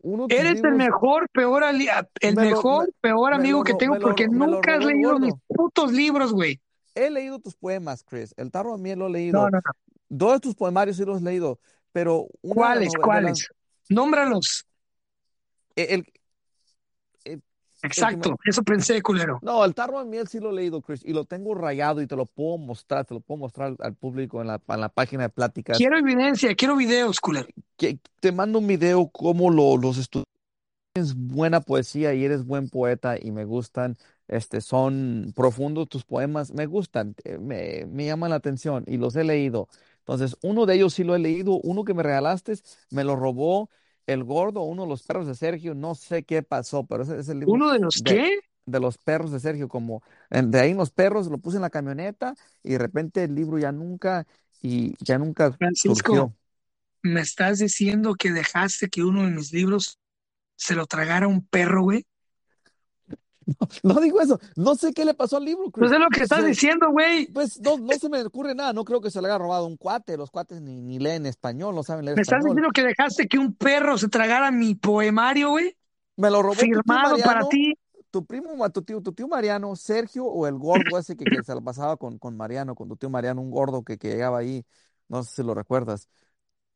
[0.00, 3.98] uno Eres el mejor, peor, el me mejor, me, peor me amigo lo, que tengo
[4.00, 6.58] porque lo nunca has leído mis putos libros, güey.
[6.94, 8.32] He leído tus poemas, Chris.
[8.38, 9.38] El tarro de miel lo he No, leído.
[9.42, 9.60] no, no.
[10.08, 11.60] Dos de tus poemarios sí los he leído,
[11.92, 12.94] pero ¿Cuáles?
[12.94, 13.48] las ¿Cuáles?
[13.90, 14.66] Nómbralos.
[15.76, 16.06] el,
[17.82, 19.38] me Exacto, eso pensé, culero.
[19.42, 22.06] No, el tarro de miel sí lo he leído, Chris, y lo tengo rayado y
[22.06, 25.24] te lo puedo mostrar, te lo puedo mostrar al público en la, en la página
[25.24, 25.78] de pláticas.
[25.78, 27.48] Quiero evidencia, quiero videos, culero.
[27.76, 30.26] Que, te mando un video cómo lo, los estudios
[30.92, 33.96] tienes buena poesía y eres buen poeta y me gustan,
[34.26, 39.14] este, son profundos tus poemas, me gustan, eh, me, me llaman la atención y los
[39.16, 39.68] he leído.
[40.00, 42.54] Entonces, uno de ellos sí lo he leído, uno que me regalaste
[42.90, 43.70] me lo robó
[44.08, 47.28] el gordo, uno de los perros de Sergio, no sé qué pasó, pero ese es
[47.30, 48.38] el libro ¿Uno de los de, qué?
[48.66, 51.62] de los perros de Sergio, como en- de ahí en los perros, lo puse en
[51.62, 54.26] la camioneta y de repente el libro ya nunca,
[54.62, 56.34] y ya nunca Francisco, surgió.
[57.02, 59.98] ¿me estás diciendo que dejaste que uno de mis libros
[60.56, 62.06] se lo tragara un perro, güey?
[63.82, 65.92] No digo eso, no sé qué le pasó al libro, Pues Chris.
[65.92, 67.26] es lo que estás diciendo, güey.
[67.32, 69.76] Pues no, no se me ocurre nada, no creo que se le haya robado un
[69.76, 72.56] cuate, los cuates ni, ni leen español, no saben leer ¿Me estás español.
[72.56, 75.76] diciendo que dejaste que un perro se tragara mi poemario, güey?
[76.16, 77.74] Me lo robó tu tío Firmado para Mariano, ti.
[78.10, 81.54] tu primo, tu tío, tu tío Mariano, Sergio o el gordo ese que, que se
[81.54, 84.64] lo pasaba con, con Mariano, con tu tío Mariano, un gordo que, que llegaba ahí,
[85.08, 86.08] no sé si lo recuerdas.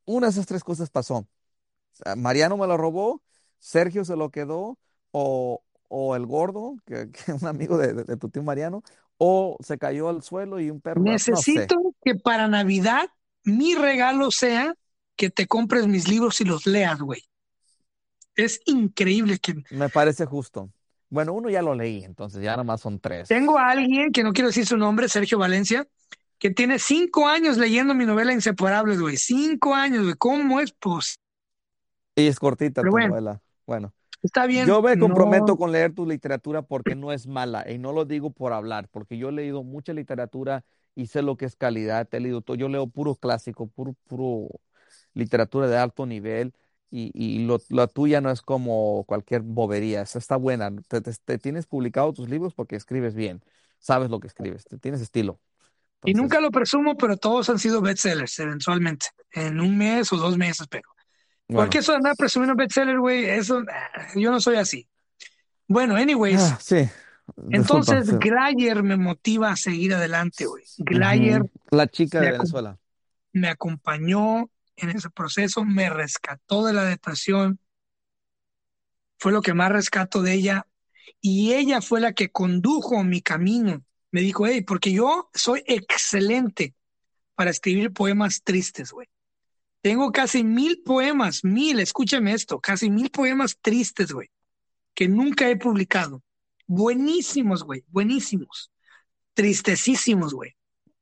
[0.05, 1.27] Una de esas tres cosas pasó.
[2.17, 3.21] Mariano me lo robó,
[3.59, 4.77] Sergio se lo quedó,
[5.11, 5.63] o,
[5.95, 8.81] o el gordo, que, es un amigo de, de- de tu tío Mariano,
[9.17, 11.31] o se cayó al suelo y un perro, no sé.
[11.31, 13.09] Necesito que para Navidad
[13.43, 14.73] mi regalo sea
[15.15, 17.21] que te compres mis libros y los leas, güey.
[18.35, 20.71] Es increíble que Me parece justo.
[21.09, 23.27] Bueno, uno ya lo leí, entonces ya nomás son tres.
[23.27, 25.87] tengo a alguien que no quiero decir su nombre, Sergio Valencia,
[26.39, 29.17] que tiene cinco años leyendo mi novela Inseparables, güey.
[29.17, 30.15] Cinco años, güey.
[30.17, 31.21] ¿Cómo es posible?
[32.15, 33.41] Y es cortita Pero tu bueno, novela.
[33.67, 34.69] Bueno, está bien.
[34.69, 38.05] yo me comprometo No, con leer tu literatura porque no es mala y no lo
[38.05, 40.63] digo por hablar, porque yo he leído mucha literatura
[40.95, 42.07] y sé lo que es calidad.
[42.13, 42.55] He leído todo.
[42.57, 44.49] Yo leo puro clásico, puro, puro
[45.13, 46.53] literatura de alto nivel
[46.91, 50.01] y, y lo, la tuya no es como cualquier bobería.
[50.03, 50.71] Esa está buena.
[50.87, 53.43] Te, te- te tienes publicado tus libros porque escribes bien,
[53.79, 55.39] sabes lo que escribes, te- tienes estilo.
[56.05, 60.37] y nunca lo presumo, pero todos han sido bestsellers eventualmente, en un mes o dos
[60.37, 60.92] meses, pero.
[61.47, 61.65] Bueno.
[61.65, 64.87] Porque eso de andar presumiendo bestseller, güey, eso, ah, yo no soy así.
[65.67, 67.55] Bueno, anyways, Ah, sí, disculpa.
[67.55, 68.15] entonces sí.
[68.19, 70.63] Glayer me motiva a seguir adelante, güey.
[70.79, 71.43] Glayer.
[71.71, 72.77] La chica de acom- Venezuela.
[73.33, 77.59] me acompañó en ese proceso, me rescató de la depresión,
[79.19, 80.67] fue lo que más rescato de ella,
[81.21, 83.83] y ella fue la que condujo mi camino.
[84.11, 86.75] Me dijo, hey, porque yo soy excelente
[87.35, 89.07] para escribir poemas tristes, güey.
[89.83, 94.31] Tengo casi mil poemas, mil, escúchame esto, casi mil poemas tristes, güey,
[94.93, 96.23] que nunca he publicado.
[96.67, 98.71] Buenísimos, güey, buenísimos.
[99.33, 100.55] Tristecísimos, güey.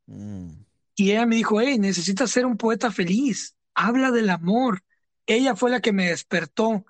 [0.08, 0.64] Mm.
[0.96, 4.82] Y ella me dijo, hey, necesitas ser un poeta feliz, habla del amor.
[5.28, 6.84] Ella fue la que me despertó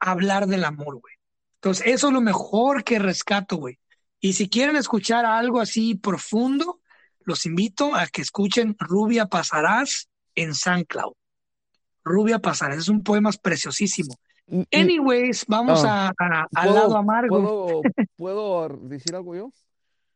[0.00, 1.14] a hablar del amor, güey.
[1.54, 3.78] Entonces, eso es lo mejor que rescato, güey.
[4.18, 6.80] Y si quieren escuchar algo así profundo,
[7.20, 11.12] los invito a que escuchen Rubia Pasarás en SoundCloud.
[12.04, 14.14] Rubia Pasarás, es un poema preciosísimo.
[14.70, 17.38] Anyways, vamos Ah, a, a- al ¿puedo, lado amargo.
[17.38, 17.82] puedo,
[18.16, 19.52] puedo decir algo yo?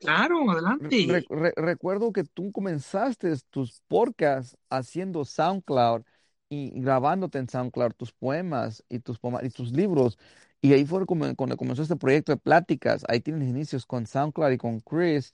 [0.01, 1.27] Claro, Re- adelante.
[1.29, 6.03] re- recuerdo que tú comenzaste tus podcasts haciendo SoundCloud
[6.51, 10.19] y grabándote en SoundCloud tus poemas y tus poemas y tus libros.
[10.61, 13.05] Y ahí fue cuando comenzó este proyecto de pláticas.
[13.09, 15.33] Ahí tienes inicios con SoundCloud y con Chris,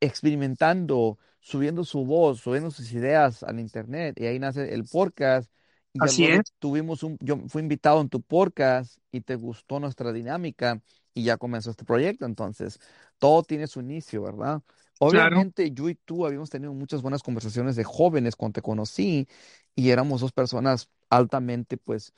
[0.00, 4.16] experimentando, subiendo su voz, subiendo sus ideas al internet.
[4.20, 5.50] Y ahí nace el podcast.
[5.92, 10.12] Y Así es, tuvimos un, yo fui invitado en tu podcast y te gustó nuestra
[10.12, 10.80] dinámica
[11.14, 12.26] y ya comenzó este proyecto.
[12.26, 12.78] Entonces,
[13.18, 14.62] todo tiene su inicio, ¿verdad?
[15.06, 19.26] claro, Obviamente, yo y tú habíamos tenido muchas buenas conversaciones de jóvenes cuando te conocí
[19.74, 22.12] y éramos dos personas altamente, pues,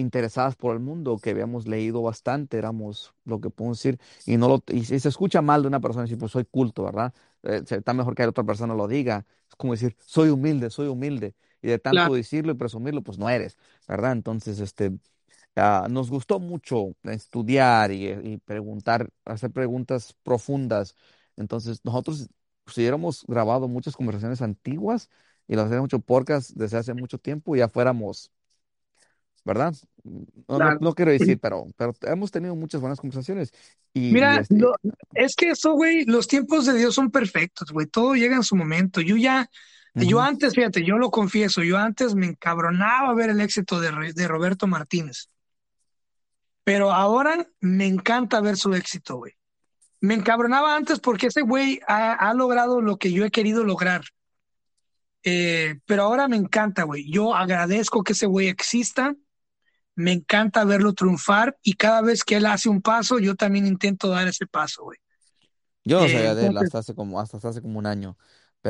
[0.00, 4.48] interesadas por el mundo, que habíamos leído bastante, éramos lo que podemos decir, y no
[4.48, 7.14] lo, y si se escucha mal de una persona decir, pues soy culto, ¿verdad?
[7.42, 9.26] Eh, está mejor que otra persona lo diga.
[9.48, 11.34] Es como decir, soy humilde, soy humilde.
[11.62, 14.12] Y de tanto claro, decirlo y presumirlo, pues no eres, ¿verdad?
[14.12, 14.92] Entonces, este,
[15.56, 20.96] ah, nos gustó mucho estudiar y, y preguntar, hacer preguntas profundas.
[21.36, 22.28] Entonces, nosotros,
[22.66, 25.10] si hubiéramos grabado muchas conversaciones antiguas
[25.48, 28.30] y las hubiéramos hecho podcast desde hace mucho tiempo, ya fuéramos
[29.44, 29.74] ¿verdad?
[30.04, 30.78] No, no, claro.
[30.80, 33.52] no quiero decir, pero, pero hemos tenido muchas buenas conversaciones
[33.92, 34.76] y, y Mira, este, lo-
[35.14, 38.56] es que eso, güey, los tiempos de Dios son perfectos, güey, todo llega en su
[38.56, 39.00] momento.
[39.00, 39.48] Yo ya,
[39.94, 44.66] yo antes, fíjate, yo lo confieso, yo antes me encabronaba ver el éxito de, Roberto
[44.66, 45.28] Martínez,
[46.64, 49.32] pero ahora me encanta ver su éxito, güey.
[50.00, 54.02] Me encabronaba antes porque ese güey ha, ha logrado lo que yo he querido lograr,
[55.22, 57.10] Eh, pero ahora me encanta, güey.
[57.10, 59.14] Yo agradezco que ese güey exista,
[60.00, 64.08] me encanta verlo triunfar y cada vez que él hace un paso, yo también intento
[64.10, 64.98] dar ese paso, güey.
[65.84, 68.16] Yo no Eh, sabía de él hasta hace como, hasta hace como un año,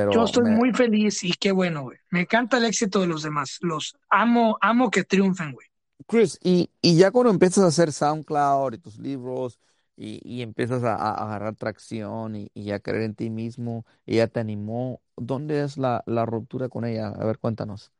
[0.08, 1.98] yo pero estoy me, muy feliz y qué bueno, güey.
[2.10, 3.58] Me encanta el éxito de los demás.
[3.60, 5.66] Los amo, amo que triunfen, güey.
[6.06, 9.60] Chris, y, y ya cuando empiezas a hacer SoundCloud y tus libros
[9.96, 14.26] y, y empiezas a, a agarrar tracción y, y a creer en ti mismo, ya
[14.26, 17.08] te animó, ¿dónde es la, la ruptura con ella?
[17.08, 17.92] A ver, cuéntanos.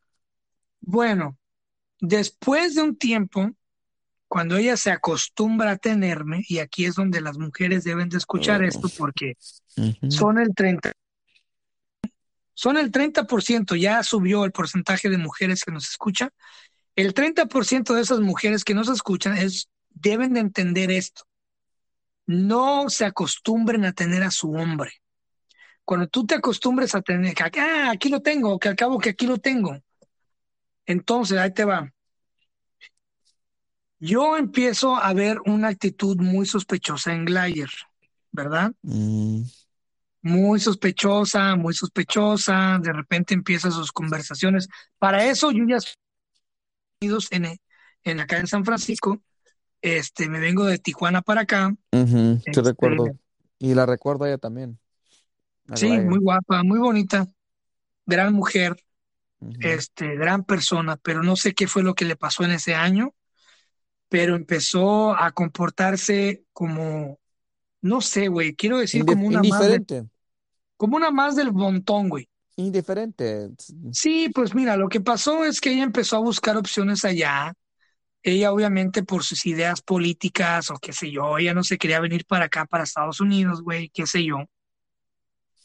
[0.82, 1.38] Bueno,
[2.00, 3.50] después de un tiempo,
[4.28, 8.62] cuando ella se acostumbra a tenerme, y aquí es donde las mujeres deben de escuchar
[8.62, 9.36] Oh, esto porque
[10.08, 10.92] son el 30,
[12.54, 16.30] son el 30%, ya subió el porcentaje de mujeres que nos escuchan.
[16.94, 21.22] El 30% de esas mujeres que nos escuchan es, deben de entender esto.
[22.26, 24.92] No se acostumbren a tener a su hombre.
[25.84, 29.26] Cuando tú te acostumbres a tener, ah, aquí lo tengo, que al cabo que aquí
[29.26, 29.80] lo tengo.
[30.90, 31.90] Entonces, ahí te va.
[33.98, 37.70] Yo empiezo a ver una actitud muy sospechosa en Glayer,
[38.32, 38.72] ¿verdad?
[38.82, 39.42] Mm,
[40.22, 42.78] Muy sospechosa, muy sospechosa.
[42.82, 44.68] De repente empiezan sus conversaciones.
[44.98, 45.78] Para eso yo ya
[47.30, 47.46] en,
[48.04, 49.20] en acá en San Francisco.
[49.82, 51.74] Este, me vengo de Tijuana para acá.
[51.92, 53.06] sí Este, recuerdo.
[53.58, 54.78] Y la recuerdo a ella también,
[55.68, 57.26] a sí, muy guapa, muy bonita,
[58.06, 58.76] gran mujer,
[59.60, 63.14] Este, gran persona, pero no sé qué fue lo que le pasó en ese año,
[64.08, 67.20] pero empezó a comportarse como,
[67.82, 70.04] no sé, güey, quiero decir Indif- como una más de, indiferente,
[70.76, 72.28] como una más del montón, güey.
[72.56, 73.50] indiferente.
[73.92, 77.54] Sí, pues mira, lo que pasó es que ella empezó a buscar opciones allá.
[78.22, 82.26] Ella obviamente por sus ideas políticas o qué sé yo, ella no se quería venir
[82.26, 84.38] para acá, para Estados Unidos, güey, qué sé yo.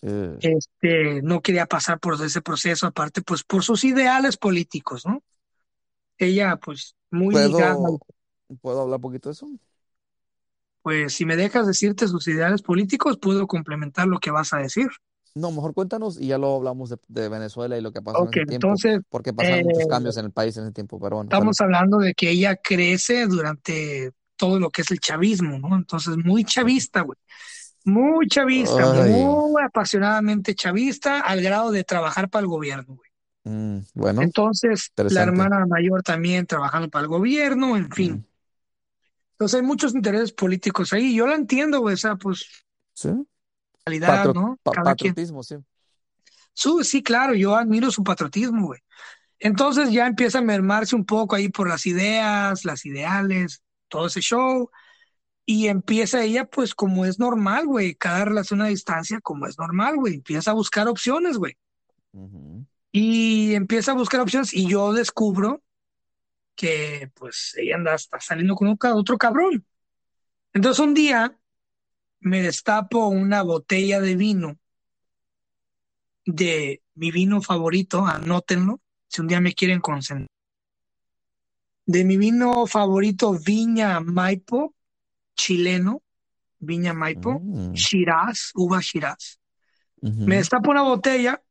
[0.06, 5.24] Eh, Este, no quería pasar por ese proceso, aparte pues por sus ideales políticos, ¿no?
[6.18, 7.76] Ella pues muy ligada,
[8.62, 9.48] ¿puedo, hablar un poquito de eso?
[10.84, 14.88] pues si me dejas decirte sus ideales políticos, puedo complementar lo que vas a decir.
[15.34, 18.30] No, mejor cuéntanos y ya lo hablamos de, de Venezuela y lo que pasó en
[18.30, 21.00] Ok, ese tiempo, entonces, porque eh, pasaron muchos cambios en el país en ese tiempo,
[21.00, 25.60] pero bueno, estamos hablando de que ella crece durante todo lo que es el chavismo,
[25.60, 25.76] ¿no?
[25.76, 27.18] Entonces, muy chavista, güey.
[27.86, 33.10] Muy chavista, Ay, muy apasionadamente chavista, al grado de trabajar para el gobierno, güey.
[33.46, 38.28] Mm, bueno, Entonces, la hermana mayor también trabajando para el gobierno, en Mm, fin.
[39.34, 41.16] Entonces, hay muchos intereses políticos ahí.
[41.16, 42.46] Yo la entiendo, güey, esa pues,
[42.94, 43.10] sí,
[43.86, 44.60] realidad, Patro- ¿no?
[44.64, 45.14] pa- Cada quien.
[45.14, 45.56] patriotismo, sí.
[46.54, 48.80] Su, sí, claro, yo admiro su patriotismo, güey.
[49.40, 54.22] Entonces ya empieza a mermarse un poco ahí por las ideas, las ideales, todo ese
[54.22, 54.70] show.
[55.46, 59.96] Y empieza ella, pues como es normal, güey, cada relación a distancia, como es normal,
[59.98, 61.56] güey, empieza a buscar opciones, güey.
[62.92, 65.62] Y empieza a buscar opciones y yo descubro
[66.56, 69.66] que pues ella anda, está saliendo con un otro cabrón.
[70.54, 71.38] Entonces un día
[72.22, 74.58] me destapo una botella de vino,
[76.26, 80.30] de mi vino favorito, anótenlo, si un día me quieren consentir.
[81.86, 84.75] De mi vino favorito, Viña Maipo,
[85.36, 86.02] chileno,
[86.60, 89.40] Viña Maipo, mm, Shiraz, uva Shiraz.
[90.26, 91.42] Me destapo una botella,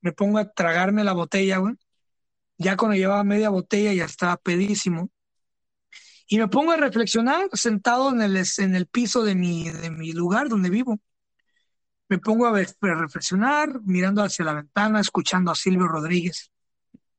[0.00, 1.74] me pongo a tragarme la botella, güey.
[2.56, 5.10] Ya cuando llevaba media botella ya estaba pedísimo.
[6.26, 10.12] Y me pongo a reflexionar sentado en el, en el piso de mi, de mi
[10.12, 11.00] lugar donde vivo.
[12.08, 16.50] Me pongo a, ver- a reflexionar, mirando hacia la ventana, escuchando a Silvio Rodríguez.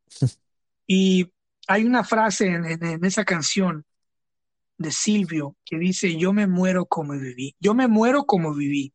[0.91, 1.31] Y
[1.67, 3.85] hay una frase en, en- en esa canción
[4.79, 8.93] de Silvio que dice, yo me muero como viví, yo me muero como viví.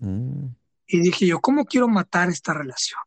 [0.00, 0.54] mm,
[0.88, 2.98] Y dije yo, ¿cómo quiero matar esta relación?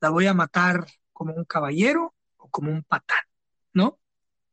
[0.00, 3.18] ¿La voy a matar como un caballero o como un patán?
[3.72, 3.98] ¿No?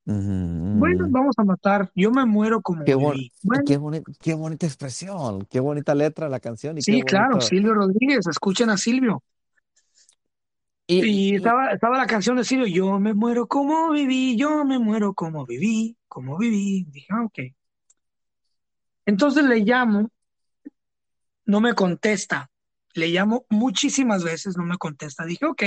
[0.06, 0.32] ujú,
[0.74, 1.10] Bueno, mm.
[1.10, 3.32] vamos a matar, yo me muero como Qué, bon- viví.
[3.42, 7.40] Bueno, qué, boni- qué bonita expresión, qué bonita letra la canción y qué sí, claro,
[7.40, 7.40] bonito.
[7.40, 9.24] Silvio Rodríguez, escuchen a Silvio.
[10.94, 15.14] Y, estaba, estaba la canción de Silvio, yo me muero como viví, yo me muero
[15.14, 16.86] como viví, como viví.
[16.90, 17.40] Dije, ah, ok.
[19.06, 20.12] Entonces le llamo,
[21.46, 22.52] no me contesta.
[22.94, 25.24] Le llamo muchísimas veces, no me contesta.
[25.24, 25.64] Dije, ok,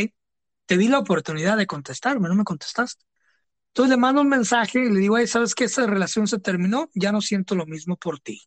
[0.67, 3.07] te di la oportunidad de contestarme, no me contestaste.
[3.69, 5.65] Entonces le mando un mensaje y le digo, "Ay, ¿sabes qué?
[5.65, 8.43] Esa relación se terminó, ya no siento lo mismo por ti.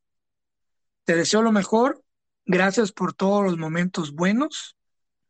[1.06, 2.04] Te deseo lo mejor,
[2.46, 4.77] gracias por todos los momentos buenos,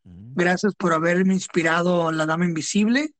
[0.04, 3.12] gracias por haberme inspirado La Dama Invisible,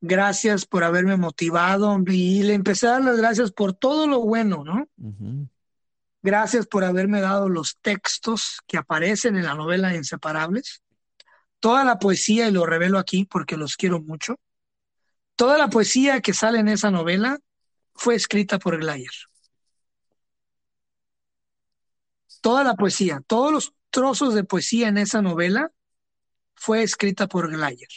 [0.00, 4.64] gracias por haberme motivado y le empecé a dar las gracias por todo lo bueno,
[4.64, 4.88] ¿no?
[6.22, 10.82] Gracias por haberme dado los textos que aparecen en la novela Inseparables,
[11.60, 14.38] toda la poesía, y lo revelo aquí porque los quiero mucho,
[15.36, 17.38] toda la poesía que sale en esa novela
[17.94, 19.10] fue escrita por Glayer.
[22.40, 25.72] Toda la poesía, todos los trozos de poesía en esa novela
[26.54, 27.88] fue escrita por Glayer,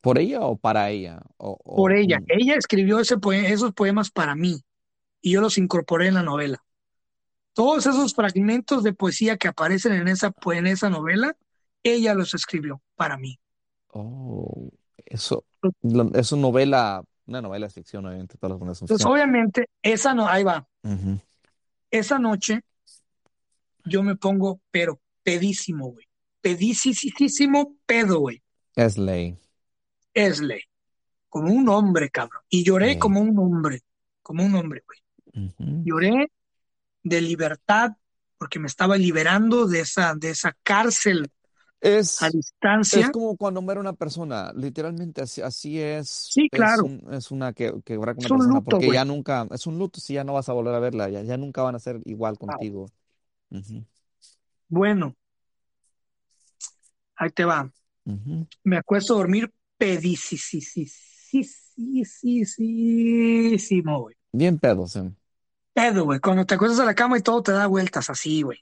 [0.00, 1.20] ¿Por ella o para ella?
[1.36, 2.20] O, o- por ella.
[2.28, 4.62] Ella escribió ese poe- esos poemas para mí
[5.20, 6.62] y yo los incorporé en la novela.
[7.54, 11.36] Todos esos fragmentos de poesía que aparecen en esa, en esa novela,
[11.82, 13.38] ella los escribió para mí.
[13.92, 14.70] oh,
[15.06, 15.44] eso,
[16.14, 19.12] es una novela, una novela de ficción, obviamente, todas las novelas son Entonces, ficción.
[19.12, 20.66] obviamente, esa no, ahí va.
[20.82, 21.20] Ujú,
[21.90, 22.62] Esa noche
[23.84, 26.06] yo me pongo, pero pedísimo, güey.
[26.40, 28.42] Pedísimo pedo, güey.
[28.74, 29.38] Es ley.
[30.14, 30.60] Es ley.
[31.28, 32.42] Como un hombre, cabrón.
[32.48, 33.82] Y lloré como un hombre.
[34.22, 35.00] Como un hombre, güey.
[35.84, 36.30] Lloré
[37.02, 37.92] de libertad
[38.38, 41.30] porque me estaba liberando de esa, de esa cárcel
[41.80, 42.30] Es, a
[42.92, 43.10] es distancia.
[43.10, 46.84] como cuando muere una persona, literalmente así, así es, Sí, es, claro.
[46.84, 50.00] un, es una que, Es una un persona, luto, porque ya nunca, es un luto
[50.00, 52.38] si ya no vas a volver a verla, ya, ya nunca van a ser igual
[52.38, 52.86] contigo.
[53.50, 53.84] Ujú,
[54.68, 55.16] Bueno,
[57.16, 57.70] ahí te va.
[58.04, 58.46] ujú.
[58.64, 60.40] Me acuesto a dormir pedísimo,
[64.02, 64.16] güey.
[64.32, 65.00] Bien pedo, sí.
[65.72, 66.20] Pedo, güey.
[66.20, 68.58] Cuando te acuestas a la cama y todo te da vueltas así, güey.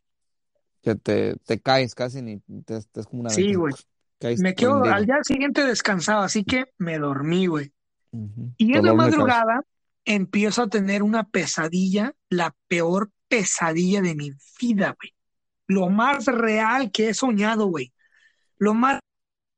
[0.82, 3.74] Que te, te caes casi ni te, te- es como una Sí, güey.
[4.18, 5.04] caes Me quedo, al rendido.
[5.06, 7.72] día siguiente descansaba, así que me dormí, güey.
[8.12, 8.52] Ujú.
[8.56, 9.18] Y en la Dolor de cabeza.
[9.18, 9.64] madrugada
[10.04, 15.14] empiezo a tener una pesadilla, la peor pesadilla de mi vida, güey.
[15.66, 17.92] Lo más real que he soñado, güey.
[18.56, 19.00] Lo más,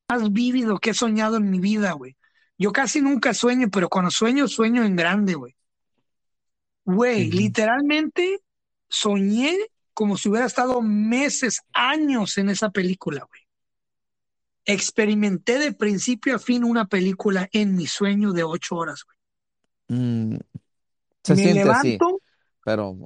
[0.08, 2.16] más vívido que he soñado en mi vida, güey.
[2.58, 5.56] Yo casi nunca sueño, pero cuando sueño, sueño en grande, güey.
[6.84, 8.40] Güey, literalmente
[8.88, 9.56] soñé
[9.94, 13.40] como si hubiera estado meses, años en esa película, güey.
[14.64, 19.16] Experimenté de principio a fin una película en mi sueño de ocho horas, güey.
[19.88, 20.38] Mm,
[21.22, 22.19] se Me siente así, levanto
[22.70, 22.96] pero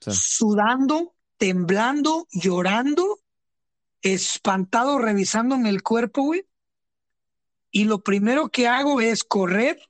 [0.00, 0.10] sí.
[0.12, 3.18] sudando, temblando, llorando,
[4.00, 6.46] espantado, revisándome el cuerpo, güey.
[7.70, 9.80] Y lo primero que hago es correr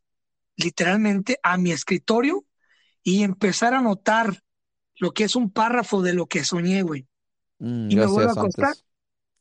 [0.56, 2.44] literalmente a mi escritorio
[3.02, 4.42] y empezar a anotar
[4.96, 7.06] lo que es un párrafo de lo que soñé, güey.
[7.58, 8.84] Mm, Y me vuelvo a acostar antes.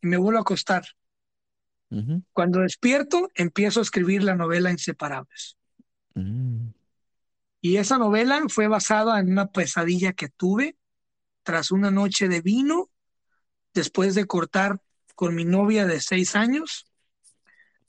[0.01, 0.85] y me vuelvo a acostar.
[2.33, 5.57] Cuando despierto, empiezo a escribir la novela Inseparables.
[6.13, 6.67] Mm.
[7.61, 10.77] Y esa novela fue basada en una pesadilla que tuve
[11.43, 12.89] tras una noche de vino,
[13.73, 14.81] después de cortar
[15.15, 16.91] con mi novia de seis años,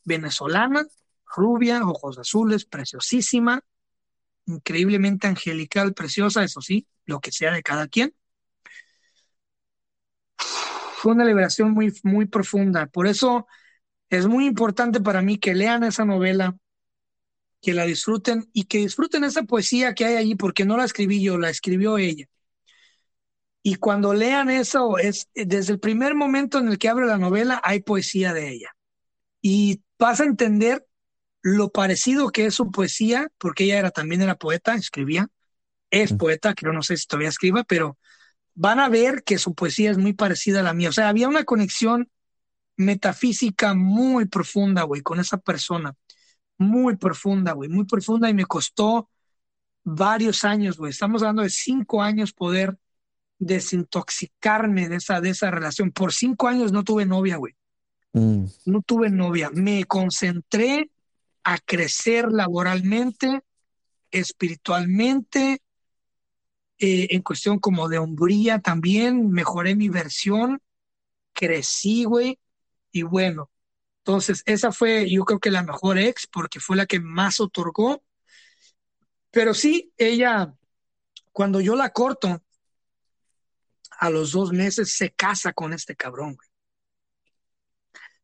[0.04, 0.86] venezolana,
[1.26, 3.62] rubia, ojos azules, preciosísima,
[4.46, 8.14] increíblemente angelical, preciosa, eso sí, lo que sea de cada quien.
[10.36, 12.86] Fue una liberación muy, muy profunda.
[12.86, 13.46] Por eso
[14.08, 16.56] es muy importante para mí que lean esa novela,
[17.60, 21.22] que la disfruten y que disfruten esa poesía que hay allí, porque no la escribí
[21.22, 22.26] yo, la escribió ella.
[23.62, 27.60] Y cuando lean eso, es desde el primer momento en el que abre la novela,
[27.64, 28.70] hay poesía de ella.
[29.42, 30.86] Y vas a entender
[31.42, 35.28] lo parecido que es su poesía, porque ella era, también era poeta, escribía,
[35.90, 37.98] es poeta, creo, no sé si todavía escriba, pero
[38.54, 40.90] van a ver que su poesía es muy parecida a la mía.
[40.90, 42.10] O sea, había una conexión
[42.76, 45.94] metafísica muy profunda, güey, con esa persona.
[46.58, 49.08] Muy profunda, güey, muy profunda y me costó
[49.84, 50.90] varios años, güey.
[50.90, 52.76] Estamos hablando de cinco años poder
[53.38, 55.92] desintoxicarme de esa, de esa relación.
[55.92, 57.54] Por cinco años no tuve novia, güey.
[58.12, 58.44] Mm.
[58.66, 59.50] No tuve novia.
[59.52, 60.90] Me concentré
[61.44, 63.42] a crecer laboralmente,
[64.10, 65.62] espiritualmente,
[66.78, 69.30] eh, en cuestión como de hombría también.
[69.30, 70.60] Mejoré mi versión,
[71.32, 72.38] crecí, güey.
[72.90, 73.50] Y bueno,
[74.08, 78.02] entonces esa fue yo creo que la mejor ex porque fue la que más otorgó.
[79.30, 80.54] Pero sí, ella,
[81.30, 82.42] cuando yo la corto,
[84.00, 86.48] a los dos meses se casa con este cabrón, güey.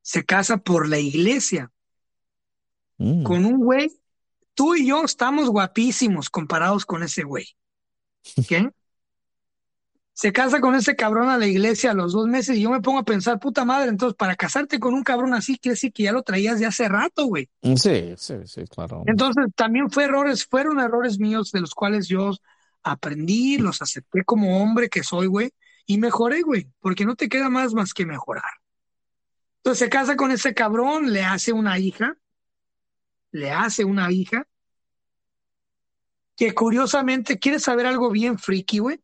[0.01, 1.71] Se casa por la iglesia
[2.97, 3.25] Mm.
[3.25, 3.91] con un güey.
[4.55, 7.47] Tú y yo estamos guapísimos comparados con ese güey.
[8.49, 8.71] ¿Qué?
[10.15, 12.81] Se casa con ese cabrón a la iglesia a los dos meses y yo me
[12.81, 16.05] pongo a pensar, puta madre, entonces para casarte con un cabrón así quiere decir que
[16.05, 17.51] ya lo traías de hace rato, güey.
[17.63, 19.03] Mm, Sí, sí, sí, claro.
[19.07, 22.31] Entonces también fue errores, fueron errores míos de los cuales yo
[22.85, 25.51] aprendí, los acepté como hombre que soy, güey,
[25.85, 28.45] y mejoré, güey, porque no te queda más más que mejorar.
[29.59, 32.17] Entonces se casa con ese cabrón, le hace una hija,
[33.33, 34.47] le hace una hija,
[36.37, 39.01] que curiosamente, ¿quieres saber algo bien friki, güey?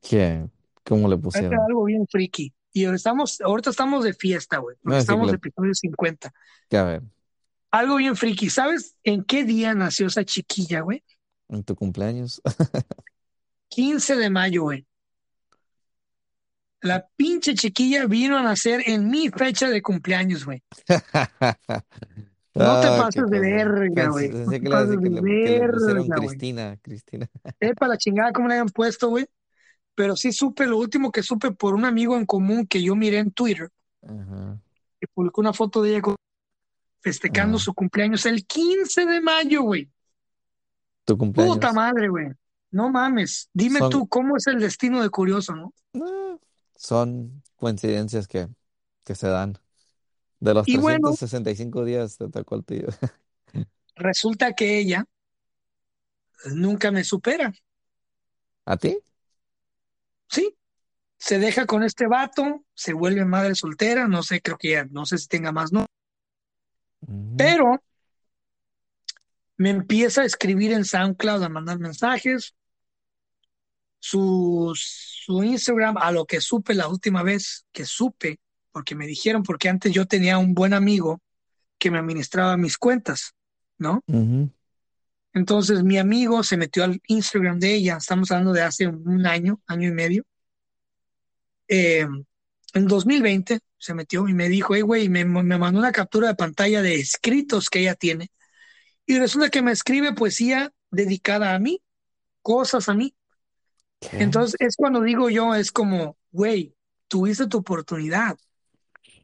[0.00, 0.46] ¿Qué?
[0.84, 1.54] ¿Cómo le pusieron?
[1.60, 2.52] algo bien friki.
[2.72, 6.32] Y estamos, ahorita estamos de fiesta, güey, porque No, estamos en le- episodio 50.
[6.68, 7.02] Que a ver,
[7.70, 8.48] Algo bien friki.
[8.50, 11.02] ¿Sabes en qué día nació esa chiquilla, güey?
[11.48, 12.42] en tu cumpleaños.
[13.68, 14.86] 15 de mayo, güey.
[16.82, 20.62] La pinche chiquilla vino a nacer en mi fecha de cumpleaños, güey.
[22.54, 24.28] No te pases de verga, güey.
[24.30, 26.28] No te pases de verga, güey.
[26.28, 27.26] Cristina, Cristina.
[27.60, 29.26] Sepa la chingada cómo le hayan puesto, güey.
[29.96, 33.18] Pero sí supe, lo último que supe por un amigo en común que yo miré
[33.18, 33.70] en Twitter,
[35.00, 36.02] que publicó una foto de ella
[37.00, 39.90] festejando Ah, su cumpleaños el 15 de mayo, güey.
[41.04, 41.72] tu Puta cumpleaños.
[41.72, 42.28] madre, güey.
[42.72, 43.48] No mames.
[43.52, 45.72] Dime Son, tú, ¿cómo es el destino de Curioso, no?
[45.94, 46.38] ah,
[46.76, 48.48] son coincidencias que,
[49.04, 49.58] que se dan.
[50.40, 52.88] De los Y bueno, 365 días te tocó el tuyo.
[53.96, 55.04] resulta que ella
[56.54, 57.52] nunca me supera,
[58.64, 58.92] ¿A ti?
[60.28, 60.56] ¿Sí?
[61.18, 65.06] Se deja con este vato, se vuelve madre soltera, no sé, creo que ya, no
[65.06, 65.86] sé si tenga más, no.
[67.36, 67.82] Pero
[69.56, 72.54] me empieza a escribir en SoundCloud, a mandar mensajes,
[73.98, 78.38] su, su Instagram, a lo que supe la última vez que supe,
[78.70, 81.20] porque me dijeron, porque antes yo tenía un buen amigo
[81.78, 83.34] que me administraba mis cuentas,
[83.78, 84.02] ¿no?
[85.36, 89.60] Entonces mi amigo se metió al Instagram de ella, estamos hablando de hace un año,
[89.66, 90.24] año y medio,
[91.68, 92.06] eh,
[92.72, 96.36] en 2020 se metió y me dijo, hey, güey, me, me mandó una captura de
[96.36, 98.30] pantalla de escritos que ella tiene
[99.04, 101.82] y resulta que me escribe poesía dedicada a mí,
[102.40, 103.14] cosas a mí.
[104.00, 104.22] ¿Qué?
[104.22, 106.74] Entonces es cuando digo yo, es como, güey,
[107.08, 108.38] tuviste tu oportunidad,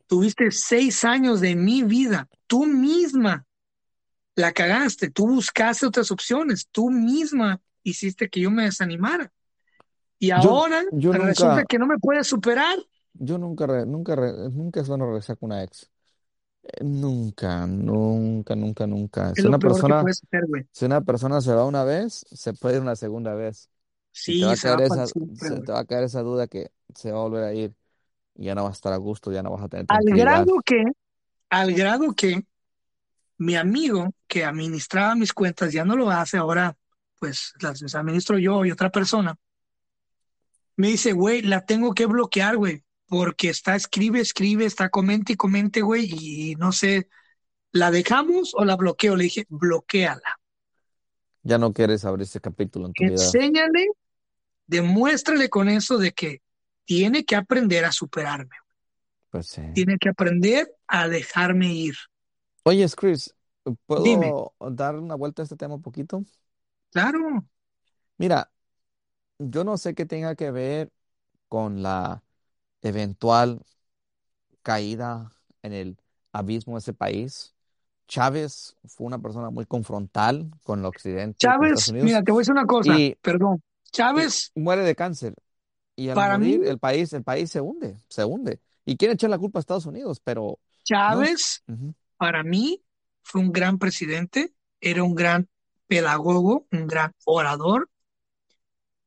[0.06, 3.46] tuviste seis años de mi vida, tú misma
[4.36, 9.32] la cagaste, tú buscaste otras opciones, tú misma hiciste que yo me desanimara.
[10.18, 12.78] Y ahora yo resulta nunca, que no me puedes superar.
[13.14, 14.16] yo nunca, nunca,
[14.50, 15.90] nunca es bueno regresar con una ex.
[16.64, 19.34] Eh, Nunca, nunca, nunca, nunca.
[19.36, 22.96] Si una persona, hacer, si una persona se va una vez, se puede ir una
[22.96, 23.70] segunda vez.
[24.26, 25.86] Y te va Sí, a se va caer para esa, siempre, se te va a
[25.86, 27.74] caer esa duda que se va a volver a ir
[28.36, 30.56] y ya no va a estar a gusto, ya no vas a tener Al grado
[30.64, 30.84] que,
[31.50, 32.44] al grado que
[33.42, 36.76] mi amigo que administraba mis cuentas ya no lo hace ahora,
[37.18, 39.36] pues las administro yo y otra persona.
[40.76, 45.36] Me dice, güey, la tengo que bloquear, güey, porque está escribe, escribe, está comente y
[45.36, 47.08] comente, güey, y no sé,
[47.72, 49.16] ¿la dejamos o la bloqueo?
[49.16, 50.38] Le dije, bloqueala.
[51.42, 53.14] Ya no quieres abrir ese capítulo en tu vida.
[53.14, 53.88] Enséñale,
[54.66, 56.42] demuéstrale con eso de que
[56.84, 58.56] tiene que aprender a superarme.
[59.30, 59.62] Pues sí.
[59.74, 61.96] Tiene que aprender a dejarme ir.
[62.64, 63.34] Oye, Chris,
[63.86, 66.24] ¿puedo dar una vuelta a este tema un poquito?
[66.92, 67.44] Claro,
[68.18, 68.50] Mira,
[69.38, 70.92] yo no sé qué tenga que ver
[71.48, 72.24] con la
[72.82, 73.62] eventual
[74.62, 75.30] caída
[75.62, 75.98] en el
[76.32, 77.54] abismo de ese país.
[78.08, 82.32] Chávez fue una persona muy confrontal con el occidente, con Estados Chávez, Unidos, mira, te
[82.32, 83.62] voy a decir una cosa, y, perdón.
[84.14, 85.34] y Chávez, muere de cáncer.
[85.96, 88.60] Y al para morir, mí, el país, el país se hunde, se hunde.
[88.84, 90.58] Y quiere echar la culpa a Estados Unidos, pero
[91.06, 91.30] no es.
[91.30, 91.94] Chávez, Ujú.
[92.22, 92.84] Para mí,
[93.24, 95.48] fue un gran presidente, era un gran
[95.88, 97.90] pedagogo, un gran orador,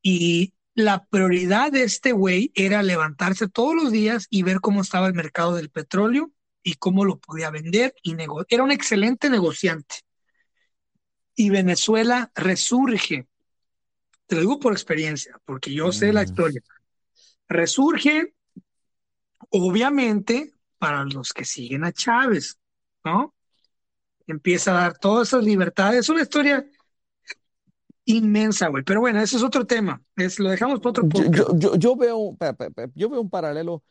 [0.02, 5.06] y la prioridad de este güey era levantarse todos los días y ver cómo estaba
[5.06, 6.30] el mercado del petróleo
[6.62, 9.96] y cómo lo podía vender y nego- Era un excelente negociante.
[11.34, 13.26] Y Venezuela resurge,
[14.26, 16.60] te lo digo por experiencia, porque yo sé la Mm, historia.
[17.48, 18.34] Resurge,
[19.48, 22.58] obviamente, para los que siguen a Chávez,
[23.06, 23.34] ¿no?
[24.26, 26.00] Empieza a dar todas esas libertades.
[26.00, 26.66] Es una historia
[28.04, 28.84] inmensa, güey.
[28.84, 30.02] Pero bueno, ese es otro tema.
[30.16, 31.50] Es, lo dejamos para otro Yo, podcast.
[31.50, 32.36] yo, yo, yo veo,
[32.94, 33.82] yo veo un paralelo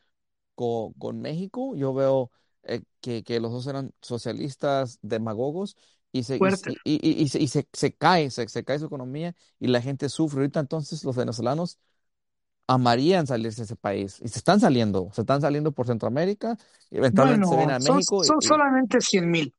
[0.54, 1.76] con, con México.
[1.76, 2.30] Yo veo
[2.64, 5.76] eh, que, que los dos eran socialistas, demagogos,
[6.12, 8.86] y se, y, y, y- y se, y se, se cae, se, se cae su
[8.86, 10.40] economía y la gente sufre.
[10.40, 11.78] Ahorita entonces los venezolanos
[12.66, 16.56] amarían salirse de ese país y se están saliendo, se están saliendo por Centroamérica,
[16.90, 19.52] y eventualmente se Bueno, vienen a son, México son y solamente 100 mil.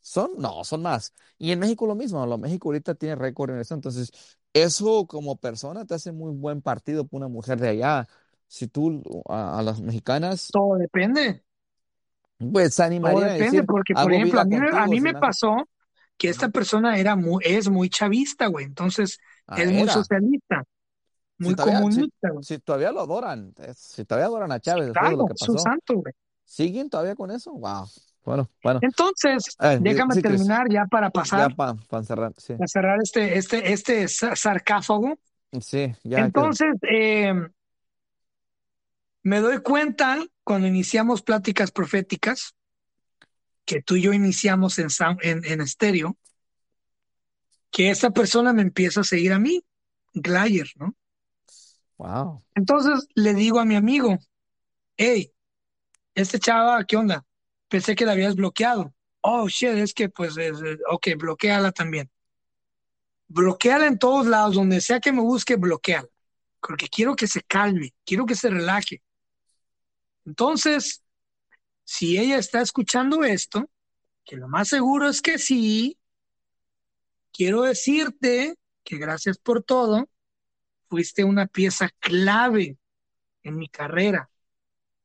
[0.00, 1.14] son, no, son más.
[1.38, 4.10] Y en México lo mismo, lo México ahorita tiene récord en eso, entonces
[4.52, 8.08] eso como persona te hace muy buen partido para una mujer de allá.
[8.48, 11.42] Si tú a, a las mexicanas, Todo depende.
[12.52, 15.00] pues se Todo animarían a depende, decir, porque, por ejemplo, a mí, me- a mí
[15.16, 15.68] pasó
[16.18, 18.66] que esta persona era muy, es muy chavista, güey.
[18.66, 20.08] Entonces, Ah, es muy era.
[21.40, 24.86] Socialista, Si muy todavía, si, comunista, si todavía lo adoran, si todavía adoran a Chávez
[24.88, 26.14] después de lo Claro, que pasó, santo, güey.
[26.44, 27.52] ¿siguen todavía con eso?
[27.52, 27.86] Wow.
[28.24, 28.80] Bueno, bueno.
[28.82, 32.54] Entonces, Eh, déjame sí, terminar ya para ya pasar, para cerrar, sí.
[32.54, 35.18] para cerrar este, este, este sa- sarcófago.
[35.60, 36.20] Sí, ya.
[36.20, 37.32] Entonces, eh,
[39.22, 42.54] me doy cuenta cuando iniciamos pláticas proféticas,
[43.64, 44.88] que tú y yo iniciamos en,
[45.22, 46.16] en, en estéreo,
[47.70, 49.62] que esta persona me empieza a seguir a mí,
[50.14, 50.94] Glayer, ¿no?
[52.00, 52.42] Wow.
[52.54, 54.16] Entonces le digo a mi amigo,
[54.96, 55.30] hey,
[56.14, 57.26] este chava, ¿qué onda?
[57.68, 58.94] Pensé que la habías bloqueado.
[59.20, 60.56] Oh, shit, es que pues, es-
[60.90, 62.10] ok, bloqueala también.
[63.28, 66.08] Bloqueala en todos lados, donde sea que me busque, bloqueala.
[66.66, 69.02] Porque quiero que se calme, quiero que se relaje.
[70.24, 71.02] Entonces,
[71.84, 73.68] si ella está escuchando esto,
[74.24, 75.98] que lo más seguro es que sí,
[77.30, 78.54] quiero decirte
[78.84, 80.08] que gracias por todo,
[80.90, 82.76] fuiste una pieza clave
[83.44, 84.28] en mi carrera.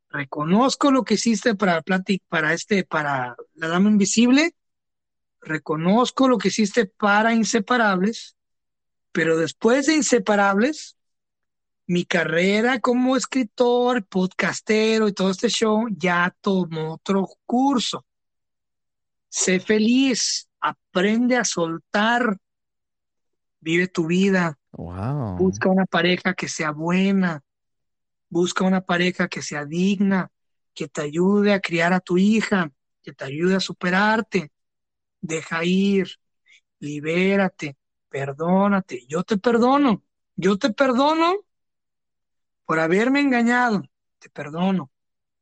[0.10, 4.56] Reconozco lo que hiciste para Platic, para este, para La Dama Invisible,
[5.42, 8.36] reconozco lo que hiciste para Inseparables,
[9.12, 10.98] pero después de Inseparables,
[11.86, 18.06] mi carrera como escritor, podcastero y todo este show ya tomó otro curso.
[19.30, 22.40] Sé feliz, aprende a soltar,
[23.60, 24.58] vive tu vida,
[25.38, 27.44] Busca una pareja que sea buena,
[28.30, 30.32] busca una pareja que sea digna,
[30.74, 32.72] que te ayude a criar a tu hija,
[33.04, 34.52] que te ayude a superarte,
[35.22, 36.10] deja ir,
[36.80, 37.78] libérate,
[38.10, 40.04] perdónate, yo te perdono,
[40.36, 41.36] yo te perdono
[42.66, 43.84] por haberme engañado,
[44.20, 44.92] te perdono,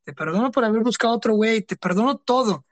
[0.05, 2.65] te perdono por haber buscado otro güey, te perdono todo,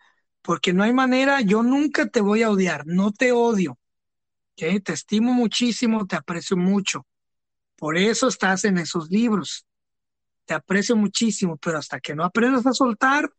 [0.43, 3.79] porque no hay manera, yo nunca te voy a odiar, no te odio,
[4.53, 4.83] ¿ok?
[4.83, 7.05] Te estimo muchísimo, te aprecio mucho,
[7.77, 9.65] por eso estás en esos libros,
[10.45, 13.31] te aprecio muchísimo, pero hasta que no aprendas a soltar,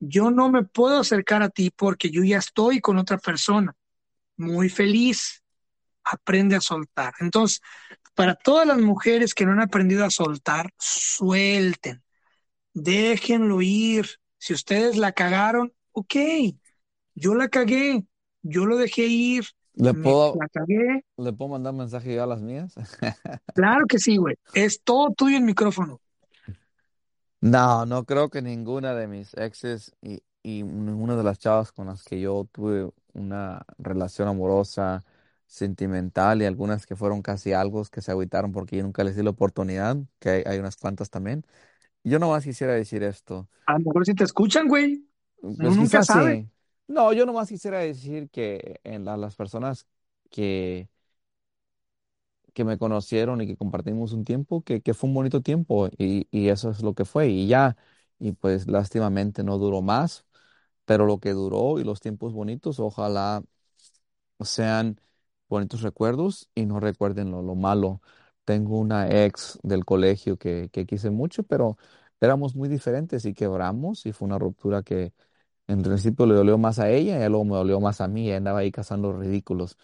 [0.00, 3.74] yo no me puedo acercar a ti porque yo ya estoy con otra persona,
[4.36, 5.42] muy feliz,
[6.04, 7.14] aprende a soltar.
[7.20, 7.60] Entonces,
[8.14, 12.02] para todas las mujeres que no han aprendido a soltar, suelten,
[12.74, 14.08] déjenlo ir.
[14.38, 16.16] Si ustedes la cagaron, ok,
[17.14, 18.04] yo la cagué,
[18.42, 21.04] yo lo dejé ir, ¿Le puedo, la cagué.
[21.18, 22.74] le puedo mandar mensaje yo a las mías?
[23.54, 24.36] Claro que sí, güey.
[24.52, 26.00] Es todo tuyo el micrófono.
[27.40, 31.88] No, no creo que ninguna de mis exes y, y ninguna de las chavas con
[31.88, 35.04] las que yo tuve una relación amorosa,
[35.46, 39.22] sentimental y algunas que fueron casi algo que se agüitaron porque yo nunca les di
[39.24, 41.44] la oportunidad, que hay, hay unas cuantas también.
[42.04, 43.48] yo nomás quisiera decir esto.
[43.66, 45.04] A lo mejor si te escuchan, güey.
[45.42, 46.42] Uno Pues nunca sabe.
[46.42, 46.48] sí.
[46.88, 49.86] No, yo nomás quisiera decir que en la- las personas
[50.30, 50.88] que,
[52.54, 56.48] que me conocieron y que compartimos un tiempo, que, fue un bonito tiempo y, y
[56.48, 57.76] eso es lo que fue y ya.
[58.18, 60.24] Y pues lástimamente no duró más,
[60.86, 63.42] pero lo que duró y los tiempos bonitos, ojalá
[64.40, 65.00] sean
[65.48, 68.00] bonitos recuerdos y no recuerden lo, lo malo.
[68.44, 71.76] Tengo una ex del colegio que, que quise mucho, pero
[72.20, 75.12] éramos muy diferentes y quebramos y fue una ruptura que
[75.66, 78.28] en principio le dolió más a ella y luego me dolió más a mí.
[78.28, 79.76] Ella andaba ahí cazando ridículos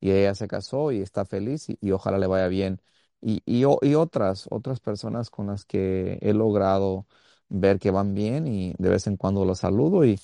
[0.00, 2.80] y ella se casó y está feliz y, ojalá le vaya bien.
[3.20, 7.06] Y, y, y otras, otras personas con las que he logrado
[7.48, 10.18] ver que van bien y de vez en cuando los saludo y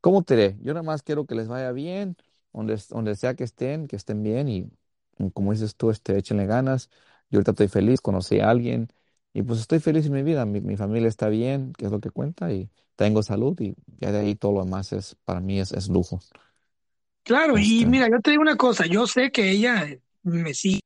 [0.00, 0.58] ¿cómo te diré?
[0.62, 2.16] Yo nada más quiero que les vaya bien,
[2.52, 4.70] donde, donde sea que estén, que estén bien y
[5.34, 6.90] como dices tú, este, échenle ganas.
[7.30, 8.88] Yo ahorita estoy feliz, conocí a alguien
[9.36, 10.46] y pues estoy feliz en mi vida.
[10.46, 14.10] Mi, mi familia está bien, que es lo que cuenta y tengo salud y ya
[14.10, 16.20] de ahí todo lo demás es, para mí es, es lujo.
[17.22, 19.86] Claro, y Este, mira, yo te digo una cosa, yo sé que ella
[20.22, 20.80] me sigue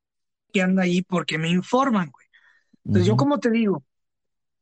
[0.53, 2.27] que anda ahí porque me informan, güey.
[2.85, 3.85] Entonces yo como te digo,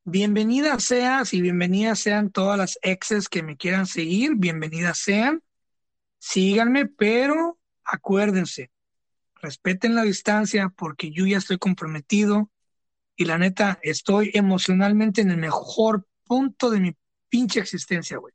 [0.04, 5.42] bienvenida seas y bienvenidas sean todas las exes que me quieran seguir, bienvenidas sean,
[6.18, 8.70] síganme, pero acuérdense,
[9.36, 12.50] respeten la distancia porque yo ya estoy comprometido
[13.18, 16.96] y la neta estoy emocionalmente en el mejor punto de mi
[17.28, 18.32] pinche existencia, güey.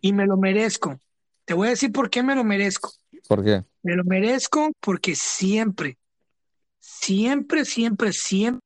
[0.00, 0.98] Y me lo merezco.
[1.44, 2.92] Te voy a decir por qué me lo merezco.
[3.28, 3.62] ¿por qué?
[3.82, 5.98] Me lo merezco porque siempre,
[6.80, 8.62] siempre, siempre, siempre,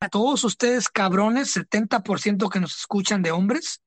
[0.00, 3.80] a todos ustedes cabrones, 70% que nos escuchan de hombres,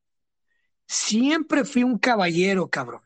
[0.85, 3.01] siempre fui un caballero, cabrón.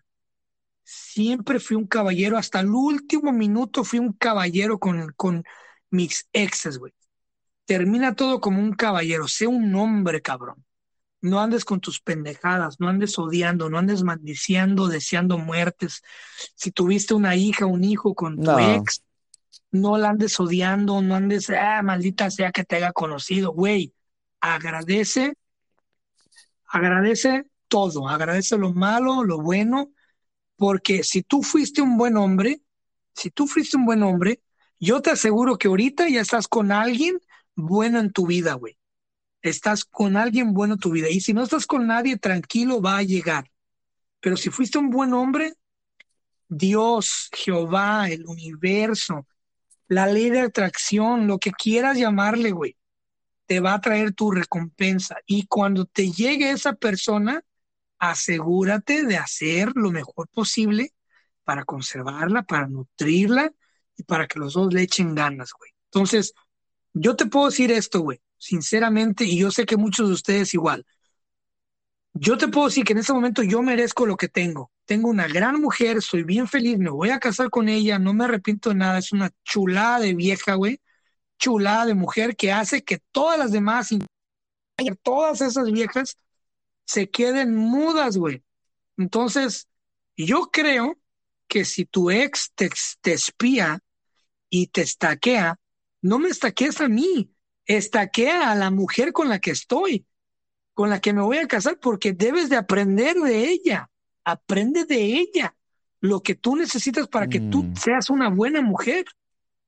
[0.83, 5.43] Siempre fui un caballero, hasta el último minuto fui un caballero con, con
[5.91, 6.91] mis exes, güey.
[7.65, 10.63] Termina todo como un caballero, sé un hombre, cabrón.
[11.21, 16.03] No andes con tus pendejadas, no andes odiando, no andes maldiciendo, deseando muertes.
[16.55, 19.03] Si tuviste una hija, un hijo con tu No, ex,
[19.71, 23.93] no la andes odiando, no andes, ah, maldita sea que te haya conocido, güey.
[24.39, 25.33] Agradece,
[26.67, 29.91] agradece todo, agradece lo malo, lo bueno,
[30.55, 32.61] porque si tú fuiste un buen hombre,
[33.15, 34.41] si tú fuiste un buen hombre,
[34.79, 37.17] yo te aseguro que ahorita ya estás con alguien
[37.55, 38.77] bueno en tu vida, güey.
[39.41, 41.09] Estás con alguien bueno en tu vida.
[41.09, 43.49] Y si no estás con nadie, tranquilo, va a llegar.
[44.19, 45.53] Pero si fuiste un buen hombre,
[46.47, 49.27] Dios, Jehová, el universo,
[49.87, 52.75] la ley de atracción, lo que quieras llamarle, güey,
[53.45, 55.17] te va a traer tu recompensa.
[55.25, 57.43] Y cuando te llegue esa persona,
[57.99, 60.93] asegúrate de hacer lo mejor posible
[61.43, 63.51] para conservarla, para nutrirla
[63.95, 65.71] y para que los dos le echen ganas, güey.
[65.85, 66.33] Entonces,
[66.95, 70.85] yo te puedo decir esto, güey, sinceramente, y yo sé que muchos de ustedes igual.
[72.13, 74.71] Yo te puedo decir que en este momento yo merezco lo que tengo.
[74.85, 78.23] Tengo una gran mujer, soy bien feliz, me voy a casar con ella, no me
[78.23, 80.79] arrepiento de nada, es una chulada de vieja, güey,
[81.37, 83.89] chulada de mujer que hace que todas las demás,
[85.03, 86.17] todas esas viejas,
[86.85, 88.41] se queden mudas, güey.
[88.95, 89.67] Entonces,
[90.15, 90.97] yo creo
[91.49, 92.69] que si tu ex te,
[93.01, 93.79] te espía
[94.49, 95.59] y te estaquea,
[96.05, 97.31] no me estaquees a mí,
[97.65, 100.05] estaquea a la mujer con la que estoy,
[100.75, 103.89] con la que me voy a casar, porque debes de aprender de ella,
[104.23, 105.55] aprende de ella
[106.01, 109.05] lo que tú necesitas para que tú mm, seas una buena mujer,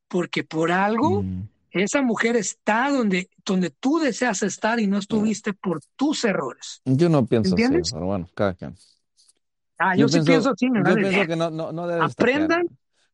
[0.07, 5.53] porque por algo mm, esa mujer está donde, donde tú deseas estar y no estuviste
[5.53, 6.81] por tus errores.
[6.85, 7.91] yo no pienso así, ¿Entiendes?
[7.91, 8.75] pero bueno, cada quien.
[9.79, 12.03] Ah, yo Yo sí pienso pienso, así, yo pienso que no, no, no.
[12.03, 12.67] Aprendan,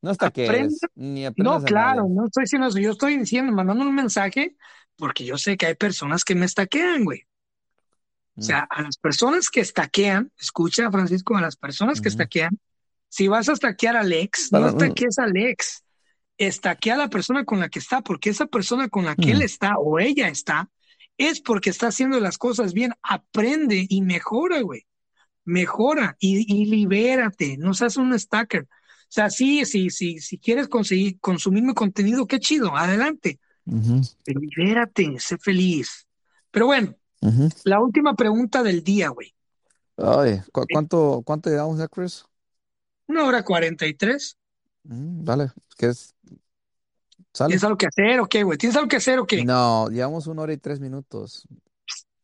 [0.07, 2.79] No estaquees, ni No, a claro, no estoy diciendo eso.
[2.79, 4.55] Yo estoy diciendo, mandando un mensaje,
[4.97, 7.21] porque yo sé que hay personas que me estaquean, güey.
[7.21, 7.27] O
[8.37, 12.09] Mm, sea, a las personas que estaquean, escucha, Francisco, a las personas que ujú.
[12.09, 12.59] estaquean,
[13.09, 15.83] si vas a estaquear al ex, no mm, estaquees al ex,
[16.37, 19.41] estaquea a la persona con la que está, porque esa persona con la que él
[19.41, 20.69] mm, está o ella está,
[21.17, 24.87] es porque está haciendo las cosas bien, aprende y mejora, güey,
[25.45, 28.67] mejora y, y libérate, no seas un stacker.
[29.13, 34.01] O sea, sí, sí, sí, si quieres conseguir, consumir mi contenido, qué chido, adelante, ujú,
[34.23, 36.07] pero libérate, sé feliz.
[36.51, 36.95] Pero bueno,
[37.63, 39.35] la última pregunta del día, güey.
[39.97, 42.25] Ay, ¿cu- cuánto, cuánto llevamos ya, Chris?
[43.07, 44.37] Una hora cuarenta y tres.
[44.83, 46.15] Mm, dale, ¿qué es?
[47.33, 47.47] ¿Sale?
[47.51, 48.57] ¿Tienes algo que hacer o qué, güey?
[48.57, 49.45] ¿Tienes algo que hacer o qué?
[49.45, 51.47] No, llevamos una hora y tres minutos.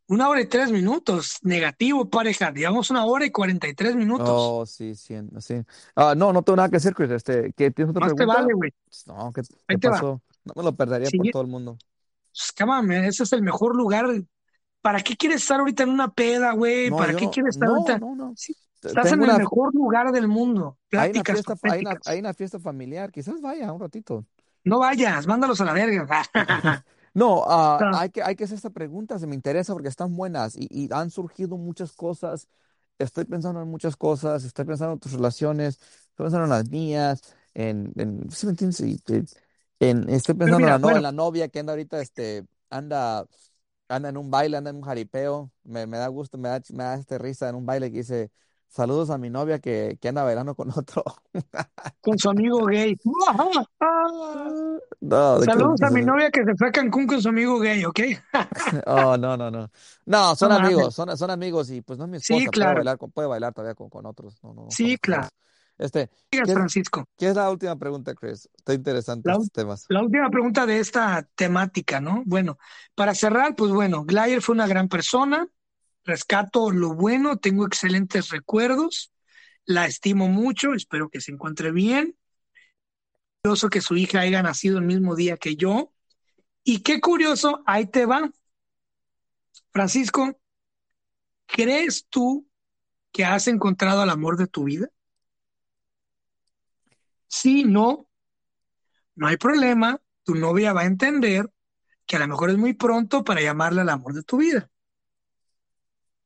[0.09, 1.37] Una hora y tres minutos.
[1.43, 2.51] Negativo, pareja.
[2.51, 4.27] Llevamos una hora y cuarenta y tres minutos.
[4.27, 5.61] Oh, sí, sí, sí.
[5.95, 7.11] Ah, no, no tengo nada que decir, Chris.
[7.11, 8.41] Este, ¿qué, ¿tienes otra Más te pregunta?
[8.41, 8.73] vale, güey.
[9.05, 9.93] No, ¿qué, Ahí qué te va.
[9.93, 10.21] pasó?
[10.45, 11.77] No me lo perdería por todo el mundo.
[12.31, 14.07] Pues, ese es el mejor lugar
[14.81, 16.89] ¿para qué quieres estar ahorita en una peda, güey?
[16.89, 17.99] No, ¿Para yo qué quieres estar no, ahorita?
[17.99, 18.33] no, no.
[18.35, 20.77] Sí, estás en el una, mejor lugar del mundo.
[20.91, 22.07] hay una Pláticas fiesta, hay una, patéticas.
[22.07, 24.25] hay una fiesta familiar, quizás vaya un ratito.
[24.63, 26.07] No vayas, mándalos a la verga.
[27.13, 30.15] No, ah, No, hay que, hay que hacer esta pregunta, se me interesa porque están
[30.15, 32.47] buenas y, y han surgido muchas cosas.
[32.99, 37.21] Estoy pensando en muchas cosas, estoy pensando en tus relaciones, estoy pensando en las mías,
[37.53, 38.81] en, en, ¿sí me entiendes?
[38.81, 38.99] Y,
[39.79, 42.01] en- estoy Pero pensando en mira, la, no, en bueno, la novia que anda ahorita,
[42.01, 43.25] este, anda,
[43.89, 45.51] anda en un baile, anda en un jaripeo.
[45.63, 48.31] Me, me da gusto, me da, me da este risa en un baile que dice,
[48.69, 51.03] saludos a mi novia que, que anda bailando con otro.
[52.01, 52.95] con su amigo gay.
[55.01, 57.59] No, ¿de qué Saludos a mi novia que se fue a Cancún con su amigo
[57.59, 57.99] gay, ¿ok?
[58.87, 59.71] Oh, no, no, no.
[60.05, 60.65] No, No son mames.
[60.65, 62.75] amigos, son, son amigos y pues no es mi Sí, esposa, puede claro.
[62.75, 64.37] bailar con, puede bailar todavía con, con otros.
[64.43, 65.27] No, no, no Sí, claro.
[65.77, 67.05] Este, ¿qué es, Francisco.
[67.17, 68.49] qué es la última pregunta, Chris?
[68.57, 69.85] Está interesante La, estos temas.
[69.87, 72.23] la última pregunta de esta temática, ¿no?
[72.25, 72.57] Bueno,
[72.95, 75.47] para cerrar, pues bueno, Glayer fue una gran persona.
[76.05, 79.11] Rescato lo bueno, tengo excelentes recuerdos.
[79.65, 82.17] La estimo mucho, espero que se encuentre bien.
[83.41, 85.93] Curioso que su hija haya nacido el mismo día que yo.
[86.63, 88.31] Y qué curioso, ahí te va.
[89.71, 90.39] Francisco,
[91.45, 92.47] ¿crees tú
[93.11, 94.89] que has encontrado al amor de tu vida?
[97.27, 98.07] Sí, no,
[99.15, 100.01] no hay problema.
[100.23, 101.51] Tu novia va a entender
[102.05, 104.69] que a lo mejor es muy pronto para llamarle al amor de tu vida.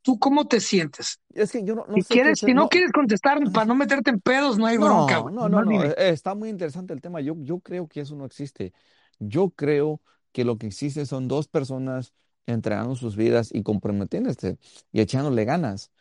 [0.04, 1.20] ¿Tú cómo te sientes?
[1.34, 3.66] Es que yo no, no Si sé quieres, es, si no no, quieres contestar para
[3.66, 6.94] no meterte en pedos, no hay bronca, no, no, no, no, eh, está muy interesante
[6.94, 7.22] el tema.
[7.22, 8.74] Yo, yo creo que eso no existe.
[9.20, 10.02] Yo creo
[10.32, 12.14] que lo que existe son dos personas
[12.46, 14.58] entregando sus vidas y comprometiéndose
[14.92, 15.92] y echándole ganas.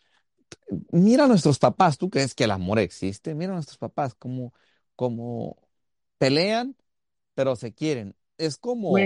[0.91, 3.35] Mira a nuestros papás, ¿tú crees que el amor existe?
[3.35, 4.53] Mira a nuestros papás, como,
[4.97, 5.57] como
[6.19, 6.77] pelean,
[7.35, 8.15] pero se quieren.
[8.39, 8.97] Es como,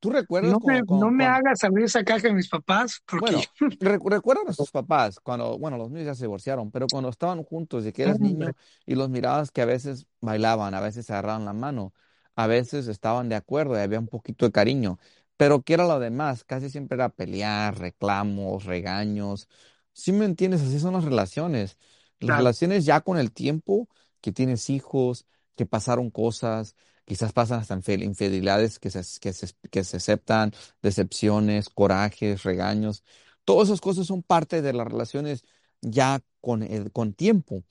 [0.00, 3.48] ¿tú recuerdas no me, no me hagas abrir esa caja de mis papás, porque bueno,
[3.80, 7.42] recu- recuerda a nuestros papás, cuando, bueno, los míos ya se divorciaron, pero cuando estaban
[7.44, 8.54] juntos y que eras niño
[8.86, 11.92] y los mirabas que a veces bailaban, a veces se agarraban la mano,
[12.36, 14.98] a veces estaban de acuerdo y había un poquito de cariño,
[15.36, 16.44] pero ¿qué era lo demás?
[16.44, 19.48] Casi siempre era pelear, reclamos, regaños.
[19.92, 20.62] ¿Sí me entiendes?
[20.62, 21.76] Así son las relaciones.
[22.20, 23.88] Las claro, relaciones ya con el tiempo,
[24.20, 25.26] que tienes hijos,
[25.56, 26.76] que pasaron cosas,
[27.08, 30.52] quizás pasan hasta infidelidades que se, que se, que se aceptan
[30.82, 33.04] decepciones, corajes, regaños.
[33.46, 35.44] Todas esas cosas son parte de las relaciones
[35.82, 37.64] ya con, el- con tiempo.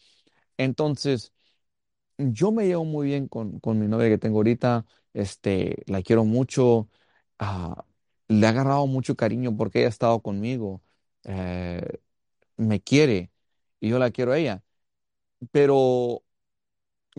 [0.58, 1.34] Entonces,
[2.18, 4.86] yo me llevo muy bien con, con mi novia que tengo ahorita.
[5.14, 6.90] Este, la quiero mucho.
[7.40, 7.86] ah,
[8.28, 10.82] le he agarrado mucho cariño porque ella ha estado conmigo.
[11.26, 11.82] eh,
[12.58, 13.32] me quiere
[13.80, 14.64] y yo la quiero a ella.
[15.52, 16.24] Pero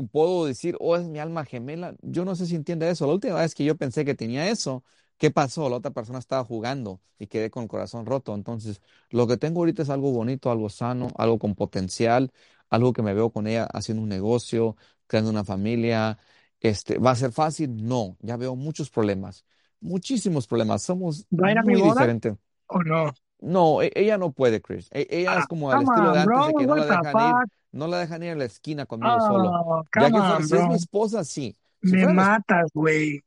[0.06, 1.94] puedo decir, oh, es mi alma gemela.
[2.02, 3.06] Yo no sé si entiende eso.
[3.06, 4.84] La última vez que yo pensé que tenía eso,
[5.18, 5.68] ¿qué pasó?
[5.68, 8.34] La otra persona estaba jugando y quedé con el corazón roto.
[8.34, 8.80] Entonces,
[9.10, 12.32] lo que tengo ahorita es algo bonito, algo sano, algo con potencial,
[12.70, 14.76] algo que me veo con ella haciendo un negocio,
[15.06, 16.18] creando una familia.
[16.60, 17.84] Este, ¿va a ser fácil?
[17.86, 19.44] No, ya veo muchos problemas,
[19.80, 20.82] muchísimos problemas.
[20.82, 22.34] Somos ¿va a ir a mi muy boda diferentes.
[22.66, 23.12] o no?
[23.40, 24.88] No, e- ella no puede, Chris.
[24.92, 26.86] E- ella Ah, es como el come estilo de antes bro, de que no la
[26.86, 27.42] dejan ir,
[27.72, 29.58] no la dejan ir a la esquina conmigo solo.
[29.66, 31.56] Oh, Ya come que on, si es mi esposa, sí.
[31.84, 33.22] Si Me matas, güey.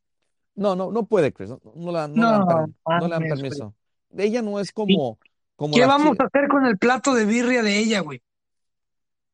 [0.54, 1.48] no, no, no puede, Chris.
[1.50, 3.74] No, no la, no No per- no le dan permiso.
[4.16, 5.18] Ella no es ¿Y como,
[5.56, 8.22] como qué vamos a hacer con el plato de birria de ella, güey?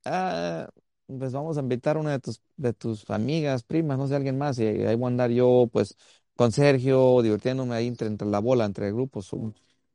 [0.05, 0.69] Ah,
[1.07, 4.39] pues vamos a invitar a una de tus, de tus amigas, primas, no sé, alguien
[4.39, 4.59] más.
[4.59, 5.97] Y ahí voy a andar yo, pues,
[6.37, 9.31] con Sergio, divirtiéndome ahí entre, entre la bola, entre grupos.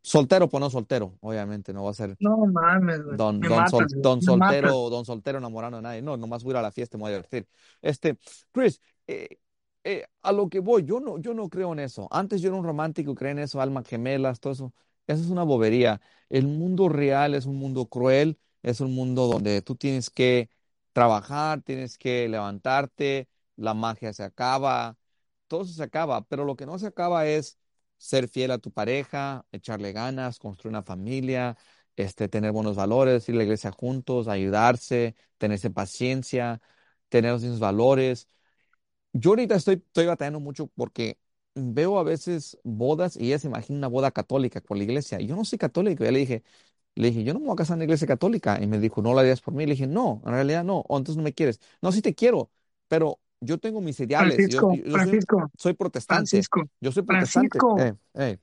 [0.04, 3.18] Soltero, pues no soltero, obviamente, no va a ser No mames, güey.
[3.18, 4.26] Don, sol- matas.
[4.26, 6.02] soltero, don soltero enamorando a nadie.
[6.02, 7.48] No, nomás voy a ir a la fiesta y me voy a divertir.
[7.82, 8.18] Este,
[8.52, 9.38] Chris, eh,
[9.84, 12.08] eh, a lo que voy, yo no, yo no creo en eso.
[12.12, 14.74] Antes yo era un romántico, creía en eso, almas gemelas, todo eso.
[15.08, 16.02] Eso es una bobería.
[16.30, 20.50] El mundo real es un mundo cruel, es un mundo donde tú tienes que
[20.94, 24.98] trabajar, tienes que levantarte, la magia se acaba,
[25.48, 27.58] todo eso se acaba, pero lo que no se acaba es
[28.04, 31.58] ser fiel a tu pareja, echarle ganas, construir una familia
[31.96, 36.62] este, tener buenos valores, ir a la iglesia juntos, ayudarse, tenerse paciencia,
[37.10, 38.28] tener esos mismos valores.
[39.14, 41.20] Yo ahorita estoy, estoy batallando mucho porque
[41.56, 45.20] veo a veces bodas y ella se imagina una boda católica con la iglesia.
[45.20, 46.04] Yo no soy católico.
[46.04, 46.44] Ya le dije,
[46.96, 48.60] le dije, yo no me voy a casar en la iglesia católica.
[48.62, 49.66] Y me dijo, no la harías por mí.
[49.66, 50.80] Le dije, no, en realidad no.
[50.88, 51.60] O entonces no me quieres.
[51.82, 52.52] No, sí te quiero,
[52.88, 54.36] pero yo tengo mis ideales.
[54.36, 56.20] Francisco, yo Francisco, soy protestante.
[56.30, 57.60] Francisco, Yo soy protestante.
[57.60, 57.96] Francisco, Eh,
[58.32, 58.38] eh.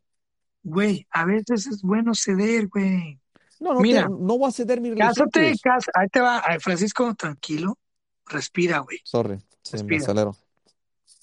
[0.63, 3.19] güey, a veces es bueno ceder, güey.
[3.61, 6.43] No, no, te, Mira, no voy a ceder mi religión, cásate, casa, ahí te va,
[6.45, 7.79] Ay, Francisco, tranquilo,
[8.27, 10.35] respira, güey, Sorry, sí, me acelero.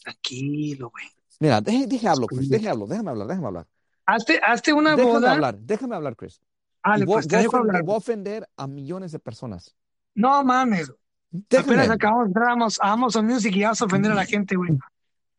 [0.03, 1.05] tranquilo, güey,
[1.39, 3.67] Mira, deje, deje hablo, Chris, deje hablo, déjame hablar, déjame hablar.
[4.05, 5.31] hazte, hazte una Déjame boda.
[5.33, 6.39] hablar, déjame hablar, Chris.
[6.83, 9.75] Dale, voy, pues voy voy a ofender a millones de personas.
[10.15, 10.91] No mames.
[11.57, 14.25] Apenas acabamos de entrar a a Amazon Music y ya vas a ofender a la
[14.25, 14.77] gente, güey.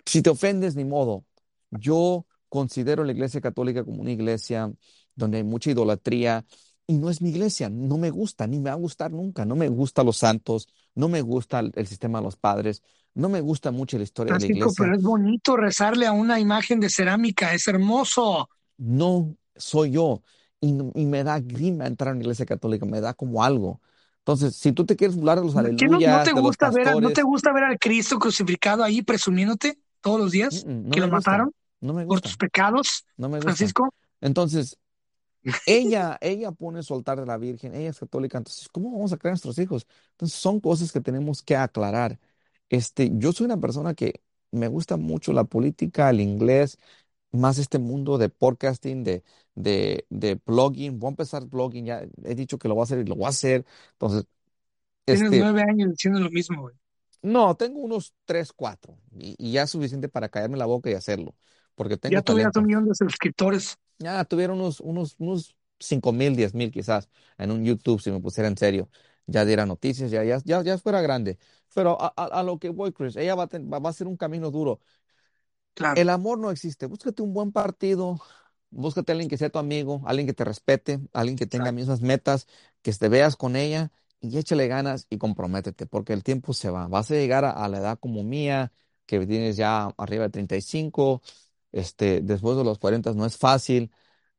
[0.05, 1.25] Si te ofendes, ni modo.
[1.71, 4.73] Yo considero la iglesia católica como una iglesia
[5.15, 6.45] donde hay mucha idolatría
[6.87, 7.69] y no es mi iglesia.
[7.69, 9.45] No me gusta, ni me va a gustar nunca.
[9.45, 12.83] No me gustan los santos, no me gusta el, el sistema de los padres,
[13.15, 15.01] no me gusta mucho la historia de la Francisco, pero iglesia.
[15.01, 18.49] es bonito rezarle a una imagen de cerámica, es hermoso.
[18.79, 20.23] No soy yo
[20.61, 23.81] y, y me da grima entrar en la iglesia católica, me da como algo.
[24.29, 26.43] Entonces, si tú te quieres burlar de los ¿Qué no, no te aleluyas, de los
[26.43, 30.67] gusta ver, no te pastores, gusta ver al Cristo crucificado ahí presumiéndote todos los días
[30.67, 33.55] mm, no que lo gusta, mataron no me por gusta, tus pecados, no me gusta.
[33.55, 33.95] Francisco?
[34.21, 34.77] Entonces,
[35.67, 39.17] ella, ella pone su altar de la Virgen, ella es católica, entonces, ¿cómo vamos a
[39.17, 39.87] crear a nuestros hijos?
[40.11, 42.19] Entonces, son cosas que tenemos que aclarar.
[42.69, 46.79] Este, yo soy una persona que me gusta mucho la política, el inglés,
[47.39, 49.25] más este mundo de podcasting, de,
[49.55, 50.99] de, de blogging.
[50.99, 53.27] Voy a empezar blogging, ya he dicho que lo voy a hacer y lo voy
[53.27, 53.67] a hacer.
[53.93, 54.27] Entonces,
[55.07, 56.75] Tienes este, nueve años diciendo lo mismo, güey.
[57.23, 60.95] no, tengo unos tres, cuatro, y, y ya es suficiente para callarme la boca y
[60.95, 61.35] hacerlo,
[61.75, 63.77] porque tengo Ya tuvieras un millón de suscriptores.
[63.99, 68.21] Ya tuvieron unos, unos, unos cinco mil, diez mil quizás en un YouTube si me
[68.21, 68.89] pusiera en serio.
[69.27, 71.39] Ya diera noticias, ya, ya, ya, ya fuera grande.
[71.75, 74.07] Pero a, a- a lo que voy, Chris, ella va a, ten- va a ser
[74.07, 74.81] un camino duro.
[75.79, 76.87] Claro, El amor no existe.
[76.87, 78.21] Búscate un buen partido,
[78.71, 81.73] búscate a alguien que sea tu amigo, alguien que te respete, alguien que tenga exacto.
[81.73, 82.47] mismas metas,
[82.83, 83.91] que te veas con ella
[84.21, 86.89] y échale ganas y comprométete, porque el tiempo se va.
[86.89, 88.73] Vas a llegar a, a la edad como mía,
[89.07, 91.23] que tienes ya arriba de 35,
[91.73, 93.91] este, después de los 40 no es fácil.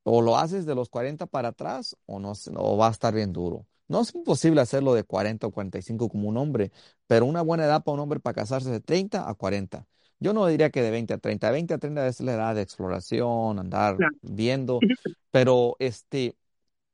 [0.04, 3.34] O lo haces de los 40 para atrás o no, o va a estar bien
[3.34, 3.68] duro.
[3.88, 6.72] No es imposible hacerlo de 40 o 45 como un hombre,
[7.08, 9.88] pero una buena edad para un hombre para casarse es de 30 a 40.
[10.20, 11.52] Yo no diría que de 20 a 30.
[11.52, 14.16] 20 a 30 es la edad de exploración, andar Claro.
[14.22, 14.86] viendo,
[15.32, 16.36] pero este,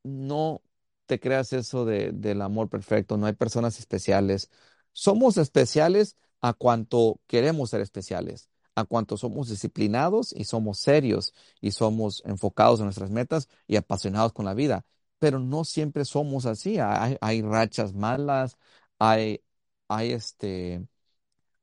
[0.04, 0.62] no
[1.06, 3.18] te creas eso de, del amor perfecto.
[3.18, 4.50] No hay personas especiales.
[4.94, 11.72] Somos especiales a cuanto queremos ser especiales, a cuanto somos disciplinados y somos serios y
[11.72, 14.86] somos enfocados en nuestras metas y apasionados con la vida.
[15.20, 16.78] Pero no siempre somos así.
[16.80, 18.58] Hay, hay rachas malas,
[19.00, 19.42] hay,
[19.88, 20.86] hay este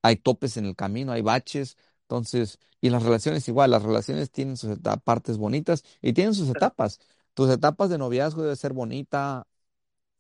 [0.03, 1.77] hay topes en el camino, hay baches.
[2.03, 7.01] Entonces, y las relaciones igual, las relaciones tienen sus partes bonitas y tienen sus etapas.
[7.35, 9.47] Tus etapas de noviazgo debe ser bonita,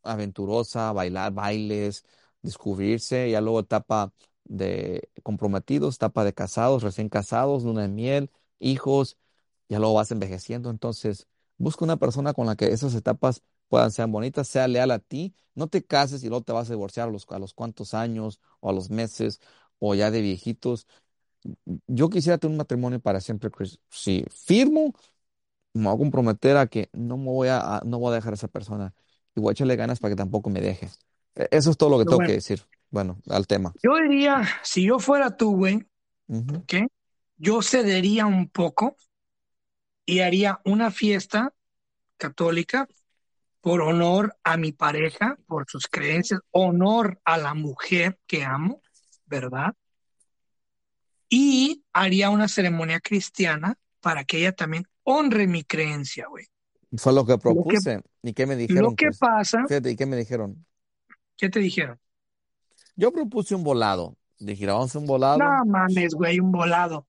[0.02, 2.04] aventurosa, bailar bailes,
[2.42, 4.12] descubrirse, ya luego etapa
[4.44, 9.16] de comprometidos, etapa de casados, recién casados, luna de miel, hijos,
[9.68, 10.70] ya luego vas envejeciendo.
[10.70, 11.28] Entonces,
[11.59, 15.34] busca una persona con la que esas etapas puedan ser bonitas, sea leal a ti,
[15.54, 18.40] no te cases y luego te vas a divorciar a los, a los cuantos años
[18.60, 19.40] o a los meses
[19.82, 20.86] o ya de viejitos.
[21.86, 23.78] Yo quisiera tener un matrimonio para siempre, Chris.
[23.90, 24.94] Si firmo,
[25.74, 28.32] me voy a comprometer a que no me voy a, a- no voy a dejar
[28.32, 28.94] a esa persona
[29.36, 30.88] y voy a echarle ganas para que tampoco me deje.
[31.36, 32.62] E- Eso es todo lo que Pero tengo bueno, que decir.
[32.90, 33.76] Bueno, al tema.
[33.82, 35.86] yo diría, si yo fuera tú, güey,
[36.28, 36.64] Ujú.
[36.66, 36.88] ¿qué?
[37.36, 38.96] Yo cedería un poco
[40.06, 41.54] y haría una fiesta
[42.18, 42.88] católica
[43.60, 48.82] por honor a mi pareja, por sus creencias, honor a la mujer que amo,
[49.32, 49.74] ¿verdad?
[51.30, 56.44] Y haría una ceremonia cristiana para que ella también honre mi creencia, güey.
[56.98, 58.02] Fue lo que Lo que, propuse.
[58.22, 59.18] ¿Y qué me lo dijeron, que Chris?
[59.18, 60.66] pasa, Fíjate, ¿y qué me dijeron?
[61.38, 61.98] ¿qué te dijeron?
[62.94, 64.16] Yo propuse un volado.
[64.38, 65.38] Dije, vamos a hacer un volado.
[65.38, 67.06] No mames, güey, un volado.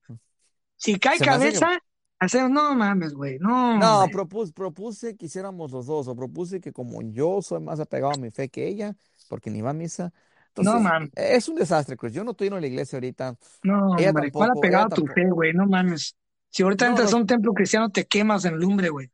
[0.76, 1.58] Si cae Se me hace que...
[1.58, 1.78] cabeza,
[2.18, 6.72] hacemos, no mames, güey, no, No, propuse, propuse que hiciéramos los dos, o propuse que
[6.72, 8.96] como yo soy más apegado a mi fe que ella,
[9.28, 10.12] porque ni va a misa,
[10.58, 12.12] No mames, es un desastre, Chris.
[12.12, 14.90] Yo no estoy en la iglesia ahorita, no, ella hombre, ¿cuál tampoco, ella apegado a
[14.90, 15.52] tu fe, güey?
[15.52, 16.16] No mames.
[16.50, 19.10] Si ahorita No, entras no, a un templo cristiano, te quemas en lumbre, güey.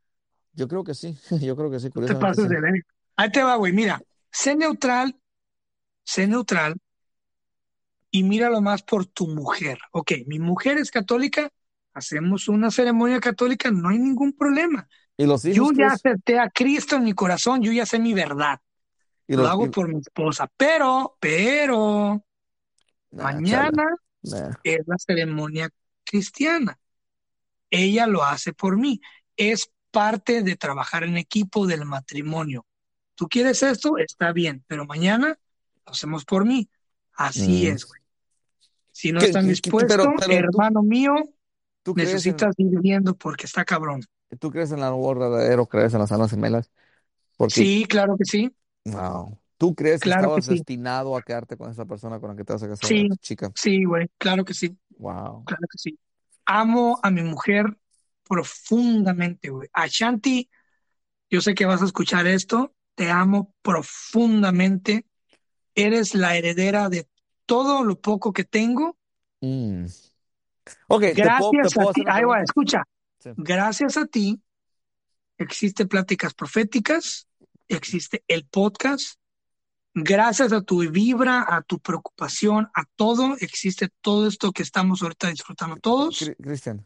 [0.53, 2.49] yo creo que sí, yo creo que sí, No te pases sí.
[2.49, 2.73] de ver.
[3.15, 5.15] Ahí te va, güey, mira, sé neutral,
[6.05, 6.75] sé neutral
[8.11, 9.79] y míralo más por tu mujer.
[9.91, 11.49] Ok, mi mujer es católica,
[11.93, 14.87] hacemos una ceremonia católica, no hay ningún problema.
[15.17, 15.93] ¿Y los Yo hijos, ya Chris?
[15.93, 18.59] acepté a Cristo en mi corazón, yo ya sé mi verdad.
[19.31, 19.69] ¿Y Lo los, hago y...
[19.69, 22.21] por mi esposa, pero, pero,
[23.11, 23.85] Nah, mañana
[24.23, 24.51] nah.
[24.63, 25.69] es la ceremonia
[26.03, 26.77] cristiana.
[27.69, 28.99] Ella lo hace por mí.
[29.37, 32.65] Es parte de trabajar en equipo del matrimonio.
[33.15, 35.37] Tú quieres esto, está bien, pero mañana
[35.85, 36.69] lo hacemos por mí.
[37.13, 37.73] Así Mm.
[37.73, 38.01] es, güey.
[38.91, 41.13] Si no ¿Qué- están dispuestos, pero, pero tú, hermano mío,
[41.83, 44.01] tú crees en, necesitas ir viendo porque está cabrón.
[44.39, 46.71] tú crees en el amor verdadero, crees en las almas gemelas,
[47.37, 48.51] porque, Sí, claro que sí,
[48.85, 50.53] wow, tú crees que claro que estabas sí.
[50.55, 53.15] destinado a quedarte con esa persona con la que te vas a casar, Sí, a
[53.17, 55.43] chica, sí, güey, claro que sí, wow.
[55.45, 55.99] claro que sí.
[56.45, 57.77] Amo a mi mujer
[58.27, 59.69] profundamente, güey.
[59.73, 60.49] Ashanti,
[61.29, 65.05] yo sé que vas a escuchar esto, te amo profundamente.
[65.75, 67.07] Eres la heredera de
[67.45, 68.97] todo lo poco que tengo.
[69.39, 69.85] Mm.
[70.87, 72.83] Ok, te Gracias puedo, te a ti, ahí va, escucha.
[73.19, 73.29] Sí.
[73.37, 74.41] Gracias a ti
[75.37, 77.27] existe Pláticas Proféticas,
[77.75, 79.15] existe el podcast.
[79.93, 85.27] Gracias a tu vibra, a tu preocupación, a todo, existe todo esto que estamos ahorita
[85.27, 86.21] disfrutando todos.
[86.21, 86.85] Cri- Cristian,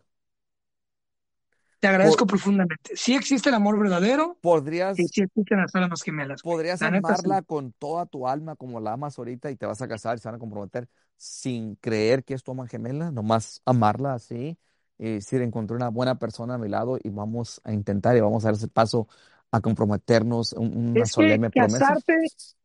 [1.79, 2.95] Te agradezco por- profundamente.
[2.95, 6.41] Sí existe el amor verdadero ¿podrías, y sí existen las almas gemelas.
[6.41, 7.25] podrías La neta, sí.
[7.25, 10.19] amarla con toda tu alma como la amas ahorita y te vas a casar y
[10.19, 10.87] se van a comprometer
[11.17, 13.11] sin creer que es tu alma gemela?
[13.11, 14.57] Nomás amarla así
[14.97, 18.43] y decir, encontré una buena persona a mi lado y vamos a intentar y vamos
[18.45, 19.07] a dar ese paso
[19.55, 21.79] a comprometernos, un- una Es que solemne promesa.
[21.79, 22.13] casarte,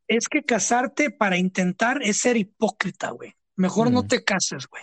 [0.08, 3.34] es que casarte para intentar es ser hipócrita, güey.
[3.56, 4.08] Mejor no Mm.
[4.08, 4.82] te cases, güey.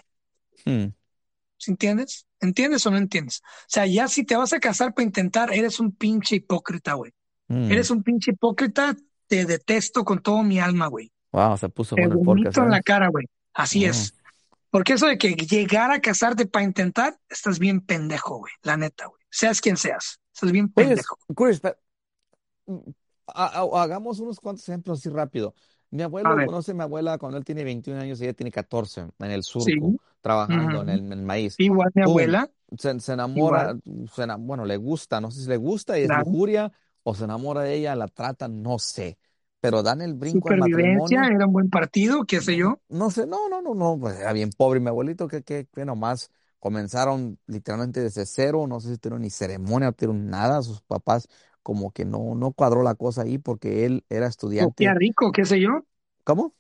[1.58, 2.28] ¿Sí ¿Entiendes?
[2.40, 3.42] ¿Entiendes o no entiendes?
[3.44, 7.12] O sea, ya si te vas a casar para intentar, eres un pinche hipócrita, güey.
[7.48, 7.72] hmm.
[7.72, 8.96] Eres un pinche hipócrita,
[9.28, 11.12] te detesto con todo mi alma, güey.
[11.32, 12.84] Wow, se puso Te bueno el en la ¿eh?
[12.84, 13.26] cara, güey.
[13.54, 13.90] Así Wow.
[13.90, 14.14] es.
[14.70, 18.54] Porque eso de que llegar a casarte para intentar, estás bien pendejo, güey.
[18.62, 19.22] La neta, güey.
[19.30, 20.20] Seas quien seas.
[20.34, 21.18] Estás bien pendejo.
[21.36, 21.78] Pero,
[23.28, 25.54] ha- ha- hagamos unos cuantos ejemplos así rápido.
[25.90, 29.02] Mi abuelo conoce a mi abuela cuando él tiene 21 años y ella tiene 14
[29.20, 29.74] en el sí.
[29.74, 30.90] surco, trabajando en ujú.
[30.90, 31.60] el, en el maíz.
[31.60, 32.04] Igual mi ¡Pum!
[32.04, 33.78] abuela, Se, se enamora,
[34.14, 36.16] se bueno, le gusta, no sé si le gusta y es claro.
[36.16, 36.72] lujuria,
[37.04, 39.18] o se enamora de ella, la trata, no sé.
[39.62, 42.80] Pero dan el brinco al matrimonio, era un buen partido, qué sé yo.
[42.90, 45.86] no sé, no, no, no, no, pues era bien pobre mi abuelito, que, que, que
[45.86, 50.82] nomás comenzaron literalmente desde cero, no sé si tuvieron ni ceremonia, no tuvieron nada, sus
[50.82, 51.28] papás
[51.68, 54.94] como que no, no cuadró la cosa ahí porque él era Cogía estudiante.
[54.94, 55.82] rico, qué sé yo.
[56.24, 56.54] ¿Cómo?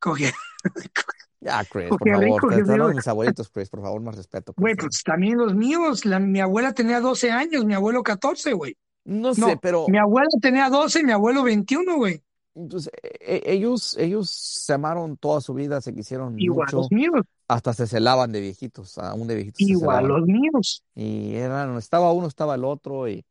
[0.00, 0.32] Cogía,
[1.40, 4.74] Ya, Chris, por cogía favor, rico, te mis abuelitos, Chris, por favor, más respeto, Güey,
[4.74, 6.04] pues también los míos.
[6.04, 8.76] La, mi abuela tenía 12 años, mi abuelo 14, güey.
[9.04, 12.20] No sé, No, pero mi abuela tenía 12, mi abuelo 21, güey.
[12.56, 17.20] entonces, e- e- ellos, ellos se amaron toda su vida, se quisieron Igual los míos,
[17.46, 20.82] hasta se celaban de viejitos, aún de viejitos igual los míos.
[20.96, 23.24] Y eran, estaba uno, estaba el otro, y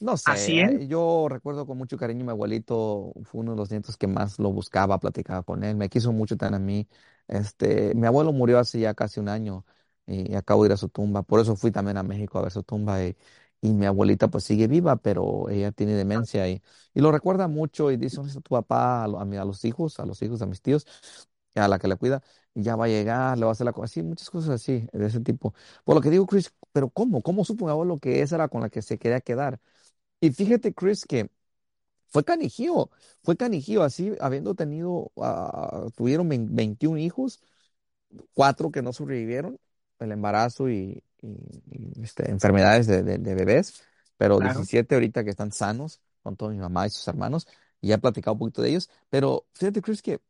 [0.00, 0.72] no Así sé, es.
[0.82, 4.06] eh, yo recuerdo con mucho cariño a mi abuelito, fue uno de los nietos que
[4.06, 6.88] más lo buscaba, platicaba con él, me quiso mucho también a mí.
[7.28, 9.64] Este, mi abuelo murió hace ya casi un año
[10.06, 12.50] y acabo de ir a su tumba, por eso fui también a México a ver
[12.52, 13.16] su tumba y,
[13.60, 16.62] y mi abuelita pues sigue viva, pero ella tiene demencia y,
[16.94, 19.04] y lo recuerda mucho y dice, ¿dónde está tu papá?
[19.04, 20.86] A, lo- a, mi- a los hijos, a los hijos, a mis tíos,
[21.54, 22.22] a la que le cuida,
[22.54, 25.06] ya va a llegar, le va a hacer la cosa, así, muchas cosas así, de
[25.06, 25.54] ese tipo.
[25.84, 27.22] Por lo que digo, Chris, pero ¿cómo?
[27.22, 29.60] ¿Cómo supo mi abuelo que esa era con la que se quería quedar?
[30.20, 31.30] Y fíjate, Chris, que
[32.08, 32.90] fue canijío,
[33.22, 37.40] fue canijío, así, habiendo tenido, ah, tuvieron 20 21 hijos,
[38.34, 39.58] cuatro que no sobrevivieron,
[40.00, 41.28] el embarazo y, y-
[41.70, 43.82] y, este, enfermedades de, de- de bebés,
[44.16, 44.64] pero Claro.
[44.64, 47.46] 17 ahorita que están sanos, con toda mi mamá y sus hermanos,
[47.80, 50.20] y ya he platicado un poquito de ellos, pero fíjate, Chris, que,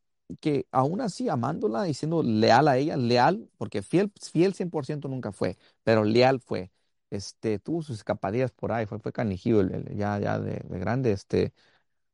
[0.41, 5.33] que aún así, amándola y siendo leal a ella, leal, porque fiel, fiel 100% nunca
[5.33, 6.71] fue, pero leal fue.
[7.11, 9.13] Este, tuvo sus escapadillas por ahí, fue, fue
[9.61, 11.53] el- ya, ya de, de grande, este,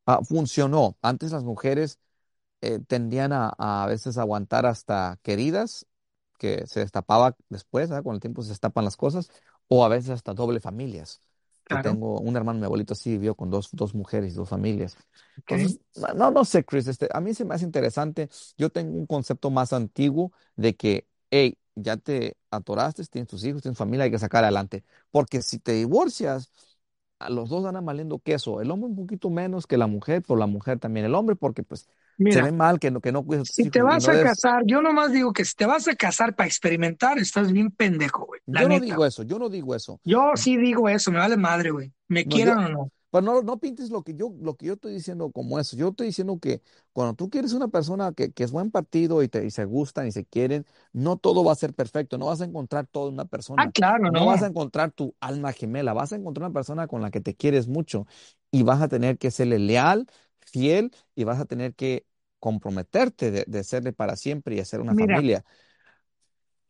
[0.06, 0.97] ah, funcionó.
[1.02, 1.98] Antes las mujeres
[2.60, 5.86] eh, tendían a, a veces aguantar hasta queridas,
[6.39, 8.05] que se destapaba después, ¿verdad?
[8.05, 9.31] Con el tiempo se destapan las cosas,
[9.68, 11.20] o a veces hasta doble familias.
[11.64, 14.97] Claro, tengo un hermano, mi abuelito sí vivió con dos, dos mujeres, dos familias.
[15.39, 15.52] ok.
[15.52, 15.81] Entonces,
[16.16, 18.28] no, no sé, Chris, este, a mí se me hace interesante.
[18.59, 23.62] Yo tengo un concepto más antiguo de que, hey, ya te atoraste, tienes tus hijos,
[23.62, 24.85] tienes familia, hay que sacar adelante.
[25.11, 26.51] Porque si te divorcias,
[27.19, 28.61] a los dos andan valiendo queso.
[28.61, 31.07] El hombre un poquito menos que la mujer, pero la mujer también.
[31.07, 31.89] El hombre porque pues
[32.19, 34.62] se ve mal que no, que no si te hijos y vas no a casar,
[34.66, 38.40] yo nomás digo que si te vas a casar para experimentar, estás bien pendejo, güey.
[38.47, 40.01] Yo no digo eso, yo no digo eso.
[40.05, 41.93] Yo sí digo eso, me vale madre, güey.
[42.09, 42.90] Me No, yo, quieran o no.
[43.20, 45.76] Pero no, no pintes lo que yo, lo que yo estoy diciendo como eso.
[45.76, 46.62] Yo estoy diciendo que
[46.93, 50.06] cuando tú quieres una persona que, que es buen partido y, te, y se gustan
[50.06, 52.18] y se quieren, no todo va a ser perfecto.
[52.18, 53.24] No vas a encontrar todo en una
[53.56, 53.72] Ah, persona.
[53.72, 54.48] claro, No vas a no.
[54.48, 55.93] encontrar tu alma gemela.
[55.94, 58.06] Vas a encontrar una persona con la que te quieres mucho
[58.51, 60.06] y vas a tener que serle leal,
[60.40, 62.06] fiel y vas a tener que
[62.38, 65.44] comprometerte de, de serle para siempre y hacer una Mira, familia.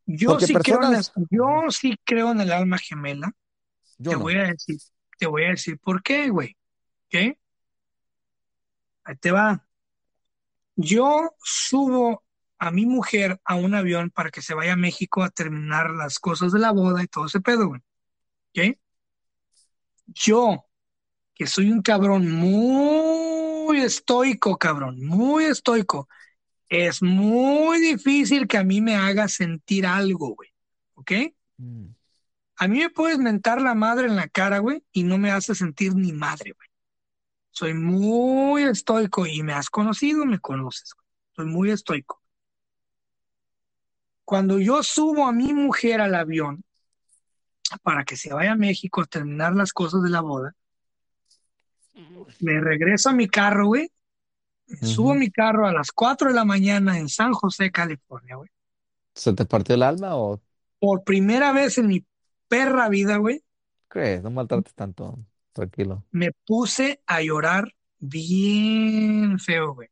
[0.06, 3.32] yo Porque sí creo en las, personas, yo Ujú, sí creo en el alma gemela.
[3.98, 4.32] yo Te no.
[4.32, 4.78] voy a decir,
[5.16, 6.56] te voy a decir por qué, güey.
[7.06, 7.36] ¿Ok?
[9.04, 9.66] Ahí te va.
[10.76, 12.24] Yo subo
[12.58, 16.18] a mi mujer a un avión para que se vaya a México a terminar las
[16.18, 17.80] cosas de la boda y todo ese pedo, güey.
[18.50, 18.78] ¿Ok?
[20.06, 20.66] Yo,
[21.34, 26.08] que soy un cabrón muy estoico, cabrón, muy estoico,
[26.68, 30.50] es muy difícil que a mí me haga sentir algo, güey.
[30.94, 31.12] ¿Ok?
[31.58, 31.86] Mm,
[32.58, 35.54] A mí me puedes mentar la madre en la cara, güey, y no me hace
[35.54, 36.68] sentir ni madre, güey.
[37.50, 41.06] Soy muy estoico y me has conocido, me conoces, güey.
[41.34, 42.22] Soy muy estoico.
[44.24, 46.64] Cuando yo subo a mi mujer al avión
[47.82, 50.54] para que se vaya a México a terminar las cosas de la boda,
[52.40, 53.90] me regreso a mi carro, güey.
[54.66, 58.36] Me Subo a mi carro a las 4 de la mañana en San José, California,
[58.36, 58.50] güey.
[59.14, 60.40] ¿Se te partió el alma o
[60.80, 62.04] Por primera vez en mi
[62.48, 63.42] perra vida, güey,
[63.88, 64.22] crees?
[64.22, 65.18] No maltrates tanto.
[65.52, 66.04] Tranquilo.
[66.10, 69.88] me puse a llorar bien feo, güey.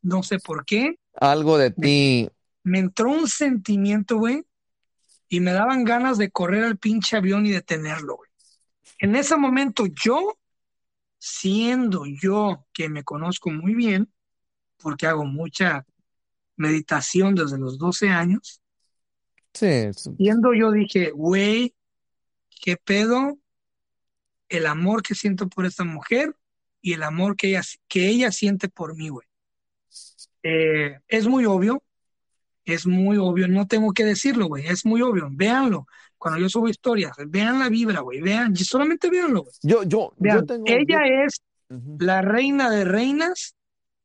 [0.00, 0.98] No sé por qué.
[1.20, 2.28] Algo de ti.
[2.62, 4.44] me entró un sentimiento, güey,
[5.28, 8.30] y me daban ganas de correr al pinche avión y detenerlo, güey.
[8.98, 10.38] En ese momento yo,
[11.18, 14.10] siendo yo que me conozco muy bien,
[14.78, 15.84] porque hago mucha
[16.56, 18.60] meditación desde los 12 años,
[19.52, 21.74] Sí, siendo yo dije, güey,
[22.64, 23.38] qué pedo
[24.48, 26.34] el amor que siento por esta mujer
[26.80, 29.26] y el amor que ella, que ella siente por mí, güey.
[30.42, 31.82] Eh, es muy obvio,
[32.64, 35.86] es muy obvio, no tengo que decirlo, güey, es muy obvio, véanlo.
[36.16, 39.54] Cuando yo subo historias, vean la vibra, güey, vean, solamente véanlo, güey.
[39.62, 41.42] Yo, yo, yo tengo, ella yo, es
[41.98, 43.56] la reina de reinas,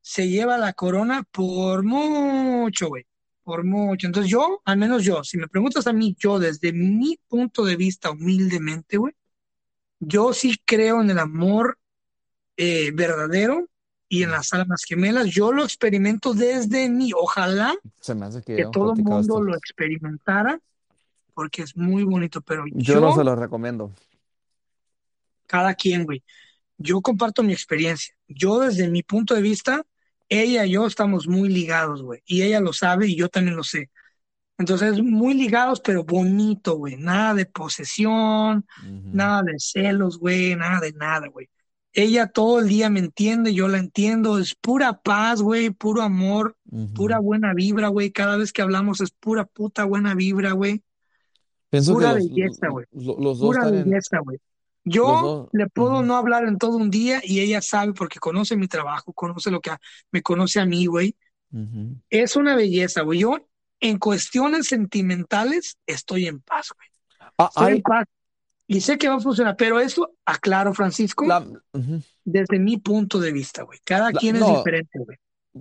[0.02, 3.06] se lleva la corona por mucho, güey,
[3.50, 4.06] por mucho.
[4.06, 7.76] Entonces yo, al menos yo, si me preguntas a mí, yo desde mi punto de
[7.76, 9.14] vista humildemente, güey,
[10.00, 11.80] yo sí creo en el amor
[12.58, 13.68] eh, verdadero
[14.08, 15.26] y en las almas gemelas.
[15.30, 17.10] Yo lo experimento desde mí.
[17.16, 19.42] Ojalá Se me hace que que todo el mundo esto.
[19.42, 20.60] lo experimentara
[21.34, 23.92] porque es muy bonito, pero Yo no se yo, lo recomiendo.
[25.48, 26.22] cada quien, güey,
[26.78, 28.14] yo comparto mi experiencia.
[28.28, 29.84] Yo desde mi punto de vista,
[30.30, 33.64] ella y yo estamos muy ligados, güey, y ella lo sabe y yo también lo
[33.64, 33.90] sé.
[34.58, 36.98] Entonces, muy ligados, pero bonito, güey.
[36.98, 38.66] Nada de posesión,
[39.14, 41.48] nada de celos, güey, nada de nada, güey.
[41.94, 46.56] Ella todo el día me entiende, yo la entiendo, es pura paz, güey, puro amor,
[46.94, 48.12] pura buena vibra, güey.
[48.12, 50.84] Cada vez que hablamos es pura puta buena vibra, güey.
[51.70, 52.86] Pienso que Pura los, belleza, güey.
[52.92, 54.38] lo- los dos Pura están belleza, güey.
[54.84, 58.56] Yo le puedo ujú, no hablar en todo un día y ella sabe porque conoce
[58.56, 59.80] mi trabajo, conoce lo que ha-
[60.12, 61.16] me conoce a mí, güey.
[61.54, 61.98] ujú.
[62.10, 63.20] Es una belleza, güey.
[63.20, 63.38] Yo
[63.80, 66.90] en cuestiones sentimentales estoy en paz, güey.
[67.38, 68.06] Ah, Estoy en paz
[68.68, 71.40] y sé que va a funcionar, pero eso, aclaro, Francisco, la,
[71.74, 72.02] ujú.
[72.24, 73.80] desde mi punto de vista, güey.
[73.84, 75.18] Cada La- quien es no, diferente, güey.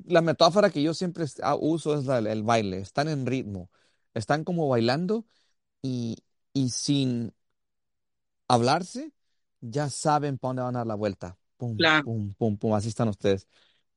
[0.07, 2.78] la metáfora que yo siempre es- ah, uso es la, el baile.
[2.81, 3.70] Están en ritmo.
[4.15, 5.27] Están como bailando
[5.82, 6.19] y,
[6.53, 7.32] y sin
[8.48, 9.12] hablarse,
[9.60, 11.38] ya saben para dónde van a dar la vuelta.
[11.56, 12.04] Pum, Claro.
[12.04, 12.74] pum, pum, pum.
[12.74, 13.48] Así están ustedes.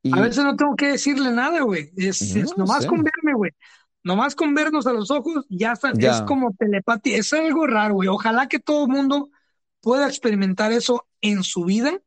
[0.10, 1.92] A Y veces no tengo que decirle nada, güey.
[1.96, 2.88] Es, yo es no nomás sé.
[2.88, 3.52] con verme, güey.
[4.04, 5.94] Nomás con vernos a los ojos, ya está.
[5.98, 6.26] Es Ya.
[6.26, 7.18] como telepatía.
[7.18, 8.10] Es algo raro, güey.
[8.10, 9.30] Ojalá que todo el mundo
[9.80, 12.00] pueda experimentar eso en su vida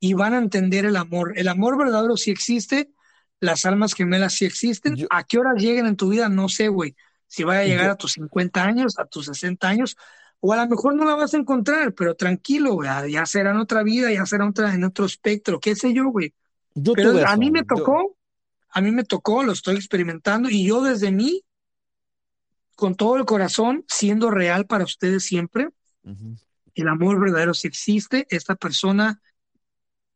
[0.00, 1.32] y van a entender el amor.
[1.36, 2.90] El amor verdadero sí existe,
[3.40, 4.96] las almas gemelas sí existen.
[4.96, 6.28] Yo, ¿A qué hora lleguen en tu vida?
[6.28, 6.94] No sé, güey.
[7.28, 9.96] Si vaya a llegar yo, a tus 50 años, a tus 60 años,
[10.40, 12.88] o a lo mejor no la vas a encontrar, pero tranquilo, güey.
[12.88, 16.08] ah, Ya será en otra vida, ya será otra, en otro espectro, qué sé yo,
[16.08, 16.34] güey.
[16.74, 18.16] yo Pero a mí me Yo, tocó,
[18.70, 21.42] a mí me tocó, lo estoy experimentando y yo desde mí,
[22.74, 25.70] con todo el corazón, siendo real para ustedes siempre,
[26.74, 28.26] el amor verdadero sí existe.
[28.28, 29.20] Esta persona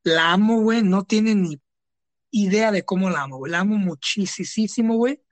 [0.05, 1.59] la amo, güey, no tiene ni
[2.31, 3.51] idea de cómo la amo, güey.
[3.51, 5.23] La amo muchísimo, güey.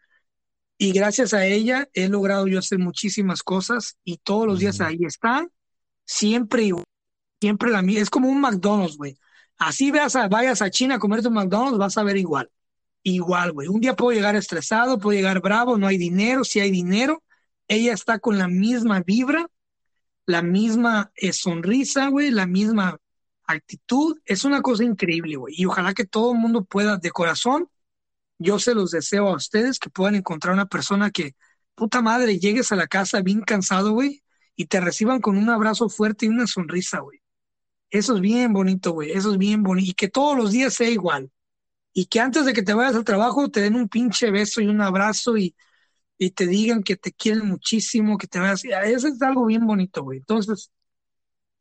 [0.79, 4.99] Y gracias a ella he logrado yo hacer muchísimas cosas y todos los días ahí
[5.01, 5.47] está,
[6.05, 6.71] siempre
[7.41, 8.01] siempre la mía.
[8.01, 9.19] Es como un McDonald's, güey.
[9.59, 12.51] Así veas a- vayas a China a comerte un McDonald's, vas a ver igual.
[13.03, 13.69] Igual, güey.
[13.69, 17.23] Un día puedo llegar estresado, puedo llegar bravo, no hay dinero, si hay dinero,
[17.69, 19.49] ella está con la misma vibra,
[20.27, 22.99] la misma eh, sonrisa, güey, la misma
[23.47, 24.19] actitud.
[24.25, 25.55] Es una cosa increíble, güey.
[25.57, 27.69] Y ojalá que todo el mundo pueda, de corazón,
[28.39, 31.35] yo se los deseo a ustedes que puedan encontrar una persona que,
[31.75, 34.23] puta madre, llegues a la casa bien cansado, güey,
[34.57, 37.21] y te reciban con un abrazo fuerte y una sonrisa, güey.
[37.91, 39.13] Eso es bien bonito, güey.
[39.13, 39.91] Eso es bien bonito.
[39.91, 41.31] Y que todos los días sea igual.
[41.93, 44.69] Y que antes de que te vayas al trabajo te den un pinche beso y
[44.69, 45.57] un abrazo y,
[46.19, 48.65] y te digan que te quieren muchísimo, que te vayas.
[48.65, 50.19] Eso es algo bien bonito, güey.
[50.19, 50.71] Entonces,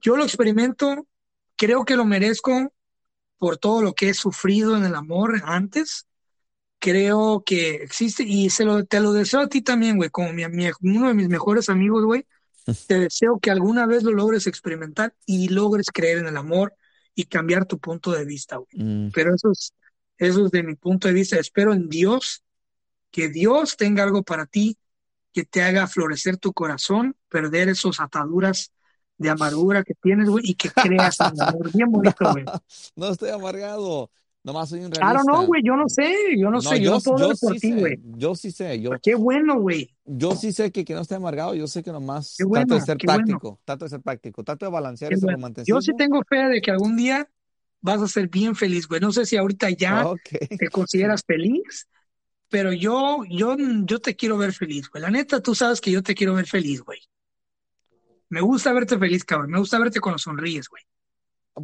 [0.01, 1.07] yo lo experimento,
[1.55, 2.73] creo que lo merezco
[3.37, 6.07] por todo lo que he sufrido en el amor antes.
[6.79, 10.47] Creo que existe y se lo, te lo deseo a ti también, güey, como mi,
[10.47, 12.25] mi- uno de mis mejores amigos, güey.
[12.87, 16.73] Te deseo que alguna vez lo logres experimentar y logres creer en el amor
[17.15, 18.69] y cambiar tu punto de vista, güey.
[18.83, 19.73] Mm, Pero eso es,
[20.17, 21.37] eso es de mi punto de vista.
[21.39, 22.43] Espero en Dios
[23.11, 24.77] que Dios tenga algo para ti,
[25.33, 28.71] que te haga florecer tu corazón perder esas ataduras
[29.17, 31.71] de amargura que tienes, güey, y que creas en el amor.
[31.73, 32.45] Bien bonito, güey.
[32.95, 34.11] No estoy amargado.
[34.47, 35.23] Nomás soy un realista.
[35.29, 37.53] no, güey, yo no sé, yo no, No, sé, yo, no puedo yo ver por
[37.55, 37.99] sí ti, güey.
[38.15, 39.93] yo sí sé, yo, Qué bueno, güey.
[40.05, 42.75] yo sí sé que, que no estoy amargado, yo sé que nomás Qué trato bueno,
[42.75, 43.25] de ser qué bueno.
[43.25, 45.49] práctico, trato de ser práctico, trato de balancear ese bueno.
[45.65, 47.29] Yo sí tengo fe de que algún día
[47.81, 49.01] vas a ser bien feliz, güey.
[49.01, 50.05] No sé si ahorita ya
[50.57, 51.89] te consideras feliz,
[52.47, 55.01] pero yo, yo, yo te quiero ver feliz, güey.
[55.01, 56.99] La neta, tú sabes que yo te quiero ver feliz, güey.
[58.29, 59.51] Me gusta verte feliz, cabrón.
[59.51, 60.83] Me gusta verte cuando sonríes, güey.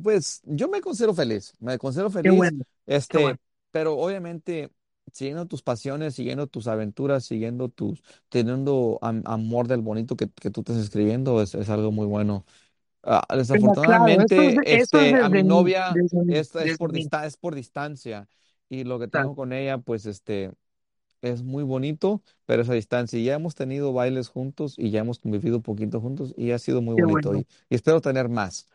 [0.02, 2.64] Pues yo me considero feliz, me considero Qué feliz, bueno,
[3.08, 3.40] qué este, bueno.
[3.72, 4.72] pero obviamente
[5.12, 10.50] siguiendo tus pasiones, siguiendo tus aventuras, siguiendo tus, teniendo am- amor del bonito que, que
[10.50, 12.46] tú estás escribiendo, es, es algo muy bueno.
[13.04, 16.56] Ah, Pero claro, eso es, desafortunadamente, eso es este, a desde mi novia desde es,
[16.56, 18.28] es desde por dista- es por distancia
[18.70, 19.30] y lo que Claro.
[19.30, 20.52] tengo con ella, pues este,
[21.22, 23.18] es muy bonito, pero es a distancia.
[23.20, 26.60] Y ya hemos tenido bailes juntos y ya hemos convivido un poquito juntos y ha
[26.60, 27.36] sido muy Qué bonito bueno.
[27.36, 28.68] y, y espero tener más.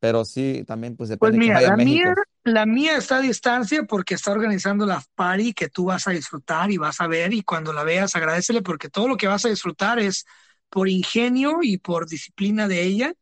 [0.00, 2.22] Pero sí, también pues Pues depende que mira, a la mía, México.
[2.44, 6.70] la mía está a distancia porque está organizando la party que tú vas a disfrutar
[6.70, 9.48] y vas a ver y cuando la veas agradecele porque todo lo que vas a
[9.48, 10.24] disfrutar es
[10.70, 13.12] por ingenio y por disciplina de ella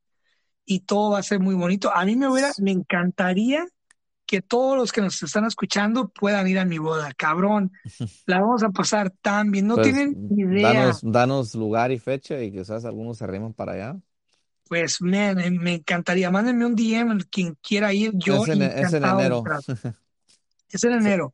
[0.67, 1.93] y todo va a ser muy bonito.
[1.95, 3.67] A mí me hubiera, me encantaría
[4.27, 7.73] que todos los que nos están escuchando puedan ir a mi boda, cabrón.
[8.27, 10.95] La vamos a pasar tan bien, no Pues tienen idea.
[10.97, 14.01] danos, danos lugar y fecha y quizás algunos se para allá.
[14.69, 16.31] Pues, eh, me encantaría.
[16.31, 19.45] Mándenme un DM, quien quiera ir, yo Es en, es en enero.
[20.69, 21.33] Es en enero.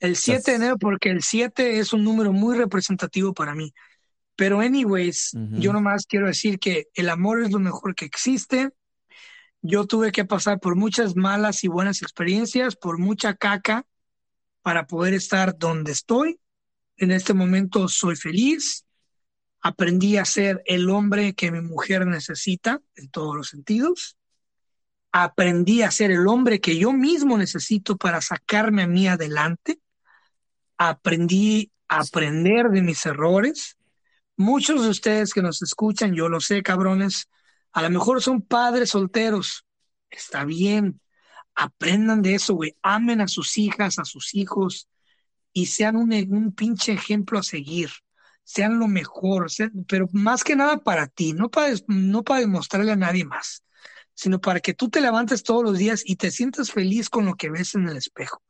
[0.00, 3.72] El 7 de enero, porque el 7 es un número muy representativo para mí.
[4.34, 8.70] Pero, anyways, yo nomás quiero decir que el amor es lo mejor que existe.
[9.60, 13.86] Yo tuve que pasar por muchas malas y buenas experiencias, por mucha caca
[14.62, 16.40] para poder estar donde estoy.
[16.96, 18.84] En este momento soy feliz.
[19.62, 24.16] Aprendí a ser el hombre que mi mujer necesita en todos los sentidos.
[25.12, 29.80] Aprendí a ser el hombre que yo mismo necesito para sacarme a mí adelante.
[30.78, 33.76] Aprendí a aprender de mis errores.
[34.36, 37.28] Muchos de ustedes que nos escuchan, yo lo sé, cabrones,
[37.72, 39.64] a lo mejor son padres solteros.
[40.10, 41.00] Está bien.
[41.54, 42.74] Aprendan de eso, güey.
[42.82, 44.88] Amen a sus hijas, a sus hijos
[45.52, 47.90] y sean un, un pinche ejemplo a seguir.
[48.44, 49.46] Sean lo mejor,
[49.88, 53.64] pero más que nada para ti, no para, no para demostrarle a nadie más,
[54.14, 57.34] sino para que tú te levantes todos los días y te sientas feliz con lo
[57.36, 58.42] que ves en el espejo.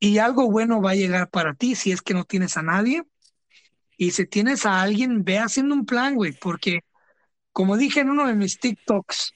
[0.00, 3.04] Y algo bueno va a llegar para ti si es que no tienes a nadie.
[3.96, 6.80] Y si tienes a alguien, ve haciendo un plan, güey, porque
[7.52, 9.34] como dije en uno de mis TikToks,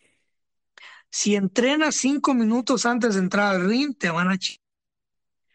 [1.10, 4.34] si entrenas cinco minutos antes de entrar al ring, te van a...
[4.34, 4.58] ch-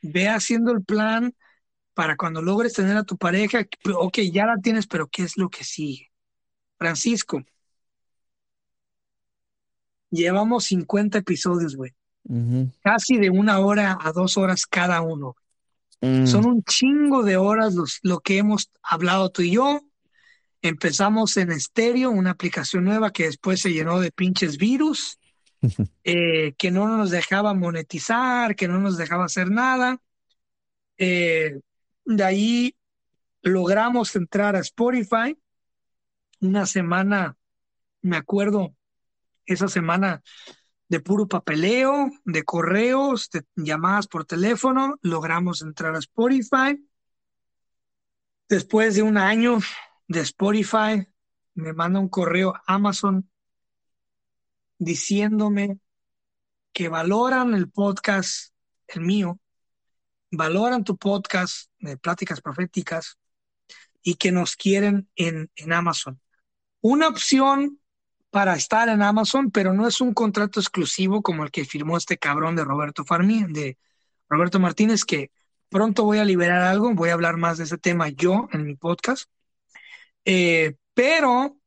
[0.02, 1.34] Ve haciendo el plan
[2.00, 5.50] para cuando logres tener a tu pareja, ok, ya la tienes, pero ¿qué es lo
[5.50, 6.10] que sigue?
[6.78, 7.44] Francisco,
[10.10, 11.92] llevamos 50 episodios, güey,
[12.82, 15.36] casi de una hora a dos horas cada uno.
[16.00, 19.82] Mm, Son un chingo de horas los, lo que hemos hablado tú y yo.
[20.62, 25.20] Empezamos en estéreo, una aplicación nueva que después se llenó de pinches virus,
[26.06, 30.02] eh, que no nos dejaba monetizar, que no nos dejaba hacer nada.
[30.98, 31.60] Eh,
[32.10, 32.76] de ahí
[33.44, 35.38] logramos entrar a Spotify.
[36.42, 37.38] Una semana,
[38.02, 38.76] me acuerdo,
[39.46, 40.24] esa semana
[40.88, 46.84] de puro papeleo, de correos, de llamadas por teléfono, logramos entrar a Spotify.
[48.48, 49.60] Después de un año
[50.08, 51.08] de Spotify,
[51.54, 53.30] me manda un correo Amazon
[54.80, 55.80] diciéndome
[56.74, 58.52] que valoran el podcast,
[58.88, 59.40] el mío,
[60.32, 63.18] valoran tu podcast de Pláticas Proféticas
[64.02, 66.20] y que nos quieren en, en Amazon.
[66.82, 67.80] Una opción
[68.30, 72.18] para estar en Amazon, pero no es un contrato exclusivo como el que firmó este
[72.18, 73.78] cabrón de Roberto Farmi, de
[74.30, 75.32] Roberto Martínez, que
[75.70, 78.76] pronto voy a liberar algo, voy a hablar más de ese tema yo en mi
[78.76, 79.30] podcast.
[80.26, 81.58] Eh, pero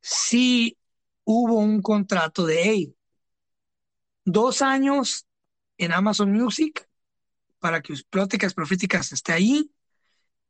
[0.00, 0.76] sí
[1.24, 2.96] hubo un contrato de hey,
[4.24, 5.26] dos años
[5.78, 6.88] en Amazon Music
[7.62, 9.70] para que Pláticas Proféticas esté ahí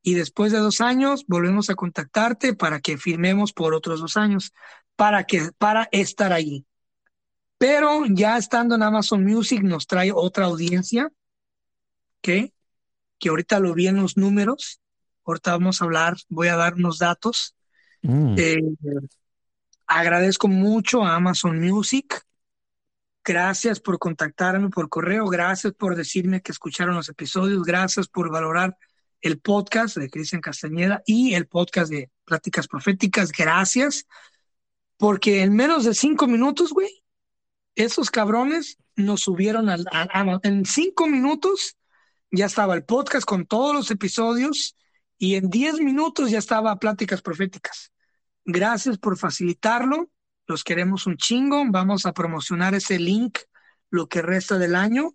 [0.03, 4.53] y después de dos años volvemos a contactarte para que firmemos por otros dos años
[4.97, 6.65] para que para estar ahí.
[7.59, 11.13] Pero ya estando en Amazon Music nos trae otra audiencia,
[12.19, 12.51] ¿ok?
[13.19, 14.81] Que ahorita lo vi en los números.
[15.27, 17.55] Ahorita vamos a hablar, voy a dar unos datos.
[18.01, 18.35] mm.
[18.39, 18.63] Eh,
[19.87, 22.23] agradezco mucho a Amazon Music.
[23.25, 25.27] Gracias por contactarme por correo.
[25.27, 27.63] Gracias por decirme que escucharon los episodios.
[27.63, 28.77] Gracias por valorar
[29.21, 33.31] el podcast de Cristian Castañeda y el podcast de Pláticas Proféticas.
[33.31, 34.07] Gracias.
[34.97, 37.05] Porque en menos de cinco minutos, güey,
[37.77, 41.77] esos cabrones nos subieron al, al- en cinco minutos
[42.31, 44.77] ya estaba el podcast con todos los episodios
[45.19, 47.93] y en diez minutos ya estaba Pláticas Proféticas.
[48.45, 50.11] Gracias por facilitarlo.
[50.47, 51.63] Los queremos un chingo.
[51.69, 53.39] Vamos a promocionar ese link
[53.91, 55.15] lo que resta del año.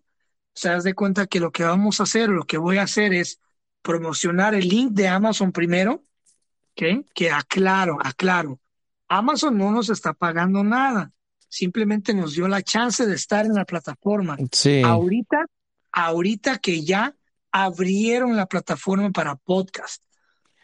[0.54, 3.14] Se das de cuenta que lo que vamos a hacer, lo que voy a hacer
[3.14, 3.40] es
[3.82, 6.04] promocionar el link de Amazon primero,
[6.72, 7.06] ¿ok?
[7.14, 8.60] Que aclaro, aclaro.
[9.08, 11.12] Amazon no nos está pagando nada.
[11.50, 14.38] Simplemente nos dio la chance de estar en la plataforma.
[14.52, 14.82] Sí.
[14.84, 15.46] Ahorita,
[15.92, 17.16] ahorita que ya
[17.52, 20.04] abrieron la plataforma para podcast.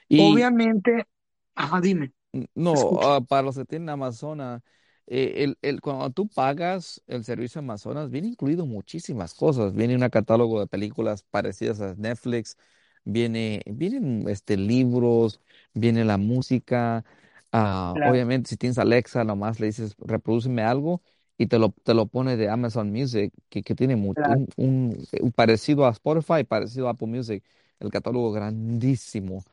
[0.10, 1.08] Y Obviamente,
[1.56, 2.12] ajá, dime.
[2.56, 4.64] No, ah, para los que tienen Amazona,
[5.08, 9.74] eh, el, el, cuando tú pagas el servicio Amazonas, viene incluido muchísimas cosas.
[9.74, 12.58] Viene un catálogo de películas parecidas a Netflix,
[13.04, 15.40] viene, vienen este, libros,
[15.74, 17.06] viene la música.
[17.52, 21.02] ah, Claro, obviamente, si tienes Alexa, nomás le dices, reprodúceme algo
[21.38, 24.24] y te lo, te lo pone de Amazon Music, que, que tiene mu- claro.
[24.24, 27.44] un, un- un parecido a Spotify, parecido a Apple Music,
[27.80, 29.44] el catálogo grandísimo.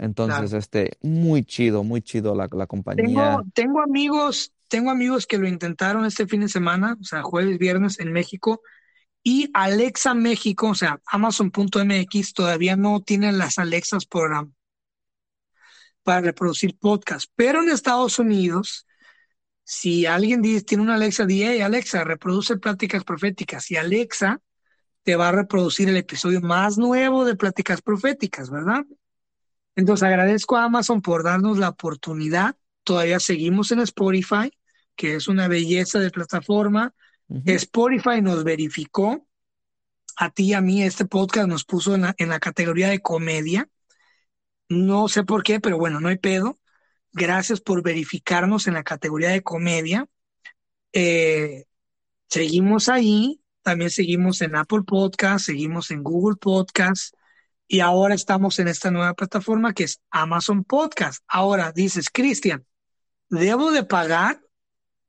[0.00, 0.58] Entonces, Claro.
[0.58, 3.38] este, muy chido, muy chido la, la Tengo, compañía.
[3.52, 8.00] tengo amigos, tengo amigos que lo intentaron este fin de semana, o sea, jueves, viernes
[8.00, 8.62] en México,
[9.22, 14.48] y Alexa México, o sea, Amazon.mx todavía no tiene las Alexas para,
[16.02, 18.86] para reproducir podcast, pero en Estados Unidos,
[19.64, 24.40] si alguien dice, tiene una Alexa, di, hey, Alexa, reproduce Pláticas Proféticas, y Alexa
[25.02, 28.84] te va a reproducir el episodio más nuevo de Pláticas Proféticas, ¿verdad?
[29.76, 32.56] Entonces agradezco a Amazon por darnos la oportunidad.
[32.84, 34.52] Todavía seguimos en Spotify,
[34.96, 36.94] que es una belleza de plataforma.
[37.46, 39.26] Spotify nos verificó,
[40.16, 43.00] a ti y a mí, este podcast nos puso en la, en la categoría de
[43.00, 43.68] comedia.
[44.68, 46.58] No sé por qué, pero bueno, no hay pedo.
[47.12, 50.08] Gracias por verificarnos en la categoría de comedia.
[50.92, 51.64] Eh,
[52.28, 57.14] seguimos ahí, también seguimos en Apple Podcast, seguimos en Google Podcast
[57.72, 61.22] y ahora estamos en esta nueva plataforma que es Amazon Podcast.
[61.28, 62.66] Ahora dices, Cristian,
[63.28, 64.40] ¿debo de pagar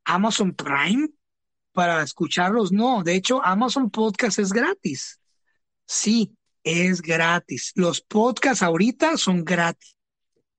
[0.05, 1.09] Amazon Prime
[1.71, 2.71] para escucharlos?
[2.71, 5.19] No, de hecho, Amazon Podcast es gratis.
[5.87, 7.71] Sí, es gratis.
[7.73, 9.97] Los podcasts ahorita son gratis.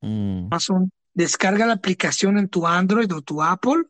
[0.01, 3.85] Mm, Amazon, descarga la aplicación en tu Android o tu Apple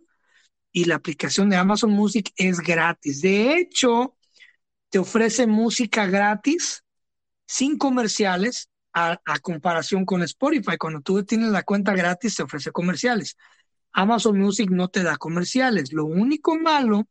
[0.70, 3.22] y la aplicación de Amazon Music es gratis.
[3.22, 4.18] De hecho,
[4.90, 6.84] te ofrece música gratis
[7.46, 10.76] sin comerciales a, comparación con Spotify.
[10.78, 13.36] Cuando tú tienes la cuenta gratis, te ofrece comerciales.
[13.92, 15.92] Amazon Music no te da comerciales.
[15.92, 17.06] Lo único malo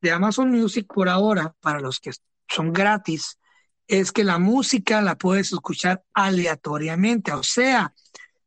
[0.00, 2.12] de Amazon Music por ahora, para los que
[2.48, 3.38] son gratis,
[3.86, 7.32] es que la música la puedes escuchar aleatoriamente.
[7.32, 7.94] O sea,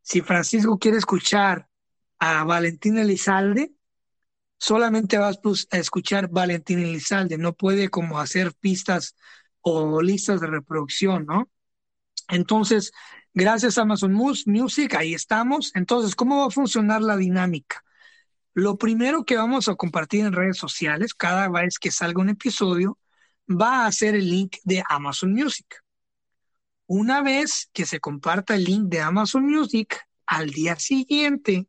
[0.02, 1.68] si Francisco quiere escuchar
[2.20, 3.74] a Valentín Elizalde,
[4.58, 5.40] solamente vas
[5.72, 9.16] a escuchar Valentín Elizalde, no puede como hacer pistas
[9.62, 11.50] o listas de reproducción, ¿no?
[12.30, 12.92] Entonces,
[13.34, 15.72] gracias a Amazon Mus- Music, ahí estamos.
[15.76, 17.84] Entonces, ¿cómo va a funcionar la dinámica?
[18.54, 22.98] Lo primero que vamos a compartir en redes sociales, cada vez que salga un episodio,
[23.50, 25.84] va a ser el link de Amazon Music.
[26.88, 31.68] Una vez que se comparta el link de Amazon Music, al día siguiente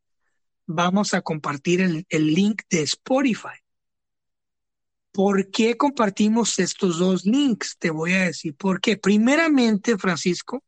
[0.67, 3.62] vamos a compartir el, el link de Spotify.
[5.13, 7.77] ¿Por qué compartimos estos dos links?
[7.79, 8.97] Te voy a decir por qué.
[8.97, 10.65] Primeramente, Francisco,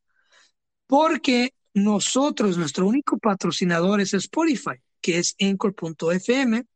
[0.87, 6.67] porque nosotros, nuestro único patrocinador es Spotify, que es Anchor.fm,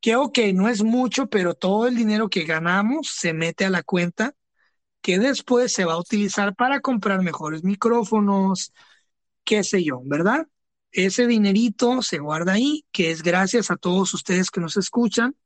[0.00, 3.82] que ok, no es mucho, pero todo el dinero que ganamos se mete a la
[3.82, 4.34] cuenta
[5.02, 8.72] que después se va a utilizar para comprar mejores micrófonos,
[9.44, 10.46] qué sé yo, ¿verdad?
[10.92, 15.36] Ese dinerito se guarda ahí, que es gracias a todos ustedes que nos escuchan,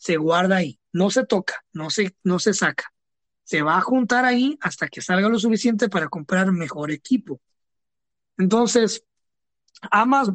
[0.00, 2.90] se guarda ahí, no se toca, no se, no se saca.
[3.44, 7.38] Se va a juntar ahí hasta que salga lo suficiente para comprar mejor equipo.
[8.38, 9.04] Entonces,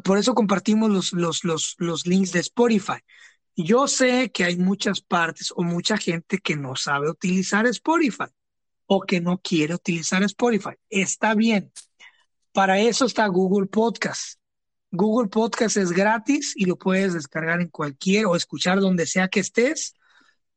[0.04, 3.00] por eso compartimos los, los, los, los links de Spotify.
[3.56, 8.30] Yo sé que hay muchas partes o mucha gente que no sabe utilizar Spotify
[8.86, 10.76] o que no quiere utilizar Spotify.
[10.88, 11.72] Está bien.
[12.52, 14.38] Para eso está Google Podcast.
[14.90, 19.40] Google Podcast es gratis y lo puedes descargar en cualquier o escuchar donde sea que
[19.40, 19.94] estés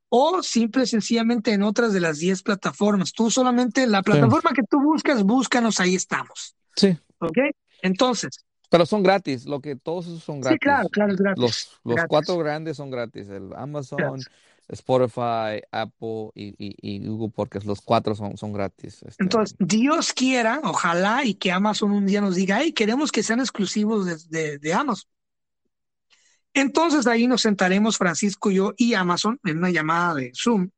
[0.10, 3.14] o simple y sencillamente en otras de las 10 plataformas.
[3.14, 6.56] Tú solamente la sí, plataforma que tú buscas, búscanos, ahí estamos.
[6.76, 6.98] sí.
[7.20, 7.38] ¿Ok?
[7.82, 10.92] Entonces, Pero son gratis, lo que todos esos son sí, claro, gratis.
[10.92, 11.42] claro, es gratis.
[11.42, 12.08] Los, los Gratis.
[12.08, 13.28] cuatro grandes son gratis.
[13.30, 14.28] El Amazon, gratis.
[14.70, 17.66] Spotify, Apple y, y, y Google Podcast.
[17.66, 19.02] Los cuatro son, son gratis.
[19.04, 23.24] Este, Entonces, Dios quiera, ojalá y que Amazon un día nos diga, hey, queremos que
[23.24, 25.10] sean exclusivos de, de, de Amazon.
[26.54, 30.70] Entonces ahí nos sentaremos Francisco, yo y Amazon en una llamada de Zoom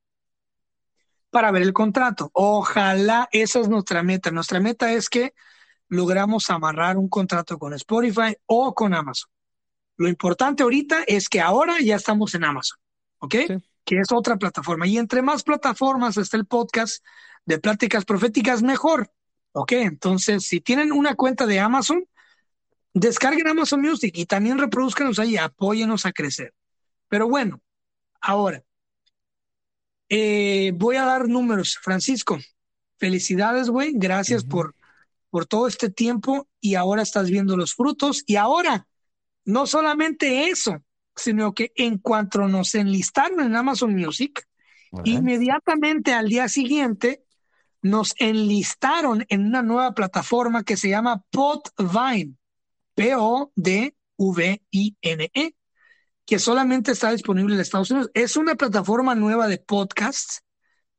[1.29, 2.29] para ver el contrato.
[2.33, 4.31] Ojalá esa es nuestra meta.
[4.31, 5.33] Nuestra meta es que
[5.87, 9.29] logramos amarrar un contrato con Spotify o con Amazon.
[9.97, 12.77] Lo importante ahorita es que ahora ya estamos en Amazon,
[13.19, 13.35] ¿ok?
[13.47, 13.70] Sí.
[13.85, 14.87] Que es otra plataforma.
[14.87, 17.03] Y entre más plataformas está el podcast
[17.45, 19.11] de Pláticas Proféticas, mejor,
[19.53, 19.71] ¿ok?
[19.73, 22.05] Entonces, si tienen una cuenta de Amazon,
[22.93, 26.53] descarguen Amazon Music y también reproduzcanos ahí, apóyenos a crecer.
[27.07, 27.61] Pero bueno,
[28.21, 28.63] ahora,
[30.09, 31.77] eh, voy a dar números.
[31.81, 32.37] Francisco,
[32.97, 33.93] felicidades, güey.
[33.95, 34.75] Gracias por,
[35.29, 38.23] por todo este tiempo y ahora estás viendo los frutos.
[38.27, 38.87] Y ahora,
[39.45, 40.83] no solamente eso,
[41.15, 44.47] sino que en cuanto nos enlistaron en Amazon Music,
[45.03, 47.23] inmediatamente al día siguiente
[47.81, 52.35] nos enlistaron en una nueva plataforma que se llama Podvine,
[52.95, 53.95] P-O-D-V-I-N-E,
[56.25, 58.11] que solamente está disponible en Estados Unidos.
[58.13, 60.43] Es una plataforma nueva de podcasts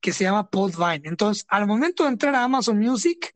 [0.00, 1.02] que se llama Podvine.
[1.04, 3.34] Entonces, al momento de entrar a Amazon Music,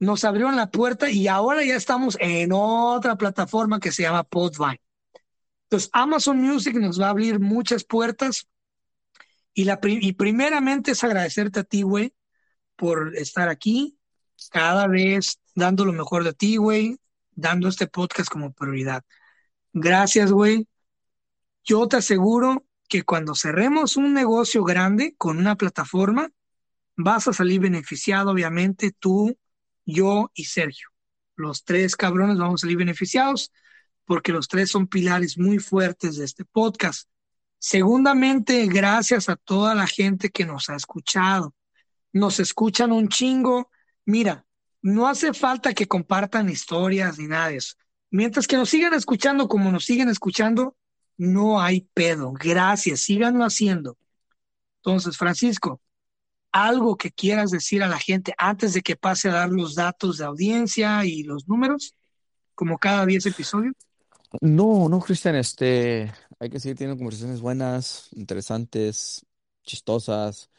[0.00, 4.81] nos abrieron la puerta y ahora ya estamos en otra plataforma que se llama Podvine.
[5.72, 8.46] Entonces, Amazon Music nos va a abrir muchas puertas
[9.54, 12.12] y, la y primeramente es agradecerte a ti, güey,
[12.76, 13.96] por estar aquí,
[14.50, 16.98] cada vez dando lo mejor de ti, güey,
[17.30, 19.02] dando este podcast como prioridad.
[19.72, 20.68] Gracias, güey.
[21.64, 26.28] Yo te aseguro que cuando cerremos un negocio grande con una plataforma,
[26.96, 29.38] vas a salir beneficiado, obviamente, tú,
[29.86, 30.90] yo y Sergio.
[31.34, 33.50] Los tres cabrones vamos a salir beneficiados
[34.04, 37.08] porque los tres son pilares muy fuertes de este podcast.
[37.58, 41.54] Segundamente, gracias a toda la gente que nos ha escuchado.
[42.12, 43.70] Nos escuchan un chingo.
[44.04, 44.44] Mira,
[44.82, 47.76] no hace falta que compartan historias ni nada de eso.
[48.10, 50.76] Mientras que nos sigan escuchando como nos siguen escuchando,
[51.16, 52.32] no hay pedo.
[52.32, 53.96] Gracias, síganlo haciendo.
[54.80, 55.80] Entonces, Francisco,
[56.50, 60.18] algo que quieras decir a la gente antes de que pase a dar los datos
[60.18, 61.94] de audiencia y los números,
[62.54, 63.74] como cada 10 episodios.
[64.40, 69.24] No, no, Cristian, este, hay que seguir teniendo conversaciones buenas, interesantes,
[69.64, 70.50] chistosas.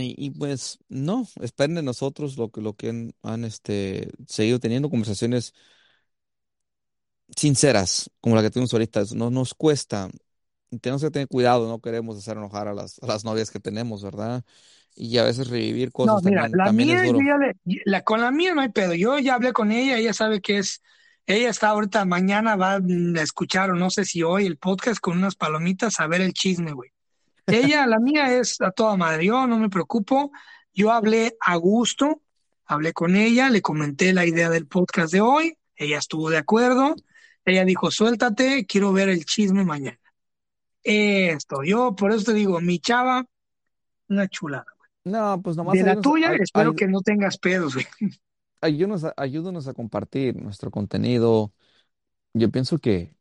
[0.00, 4.90] Y pues no, esperen de nosotros lo que lo que han, han, este seguido teniendo
[4.90, 5.54] conversaciones
[7.36, 9.02] sinceras, como la que tuvimos ahorita.
[9.14, 10.08] No nos cuesta.
[10.70, 13.60] y Tenemos que tener cuidado, no queremos hacer enojar a las, a las novias que
[13.60, 14.44] tenemos, ¿verdad?
[14.94, 17.26] Y a veces revivir No, cosas mira, también, la también es mía, yo duro.
[17.26, 18.94] ya le- la, con la mía no hay pedo.
[18.94, 20.82] Yo ya hablé con ella, ella sabe que es,
[21.28, 25.18] ella está ahorita, mañana va a escuchar, o no sé si hoy, el podcast con
[25.18, 26.90] unas palomitas a ver el chisme, güey.
[27.46, 30.32] Ella, la mía es a toda madre, yo no me preocupo.
[30.72, 32.22] Yo hablé a gusto,
[32.64, 36.94] hablé con ella, le comenté la idea del podcast de hoy, ella estuvo de acuerdo.
[37.44, 40.00] Ella dijo, suéltate, quiero ver el chisme mañana.
[40.82, 43.26] Esto, yo por eso te digo, mi chava,
[44.08, 44.64] una chulada.
[45.04, 47.86] No, pues nomás De la tuya, espero que no tengas pedos, güey.
[48.60, 51.52] Ayúdanos a, ayúdanos a compartir nuestro contenido.
[52.34, 53.14] Yo pienso que,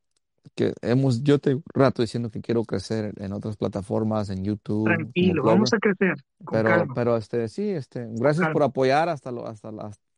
[0.55, 5.41] que hemos, yo te rato diciendo que quiero crecer en otras plataformas, en YouTube, Tranquilo,
[5.41, 5.55] Clover.
[5.55, 6.93] vamos a crecer con Pero, calma.
[6.93, 8.53] pero este, sí, este, gracias calma.
[8.53, 9.71] por apoyar hasta lo, hasta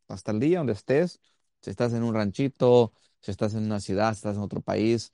[0.08, 1.20] hasta el día donde estés.
[1.60, 5.12] Si estás en un ranchito, si estás en una ciudad, si estás en otro país.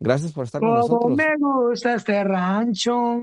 [0.00, 1.16] Gracias por estar con nosotros.
[1.16, 3.22] me gusta este rancho.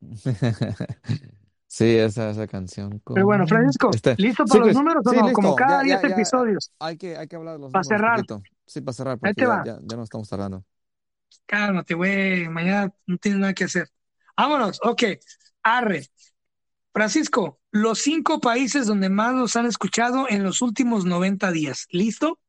[1.78, 3.02] Sí, esa, esa canción.
[3.12, 5.32] Pero bueno, Francisco, Este, ¿listo sí, para los Chris, números o sí, no?
[5.32, 6.14] Como cada Ya, 10 ya, ya.
[6.14, 6.72] episodios.
[6.78, 8.26] Hay que, hay que hablar de los Para números cerrar.
[8.26, 8.42] poquito.
[8.66, 9.62] Sí, para cerrar, porque ya, va.
[9.62, 10.64] ya, ya no estamos tardando.
[11.46, 12.48] Cálmate, güey.
[12.48, 13.88] Mañana no tienes nada que hacer.
[14.36, 14.80] Vámonos.
[14.82, 15.02] Ok.
[15.62, 16.06] Arre.
[16.92, 21.86] Francisco, los cinco países donde más nos han escuchado en los últimos 90 días.
[21.90, 22.40] ¿Listo?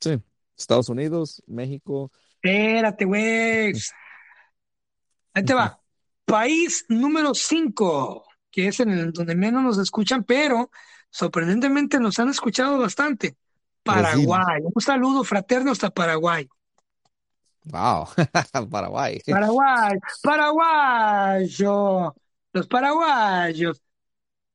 [0.00, 0.20] Sí,
[0.56, 2.10] Estados Unidos, México.
[2.42, 3.72] Espérate, güey.
[5.34, 5.80] Ahí te va.
[6.24, 8.23] País número 5,
[8.54, 10.70] que es en el donde menos nos escuchan, pero
[11.10, 13.36] sorprendentemente nos han escuchado bastante.
[13.84, 14.28] Brasil.
[14.28, 14.62] Paraguay.
[14.62, 16.48] Un saludo fraterno hasta Paraguay.
[17.64, 18.06] Wow,
[18.70, 19.20] Paraguay.
[19.26, 22.14] Paraguay, paraguayo,
[22.52, 23.82] los paraguayos.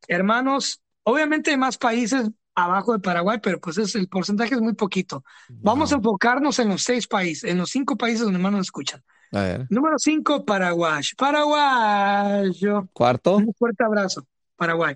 [0.08, 4.76] Hermanos, obviamente hay más países abajo de Paraguay, pero pues es, el porcentaje es muy
[4.76, 5.26] poquito.
[5.50, 9.04] Vamos a enfocarnos en los seis países, en los cinco países donde más nos escuchan.
[9.32, 11.04] A ver, Número cinco, Paraguay.
[11.18, 12.88] Paraguayo.
[12.94, 14.26] cuarto, Un fuerte abrazo,
[14.56, 14.96] Paraguay.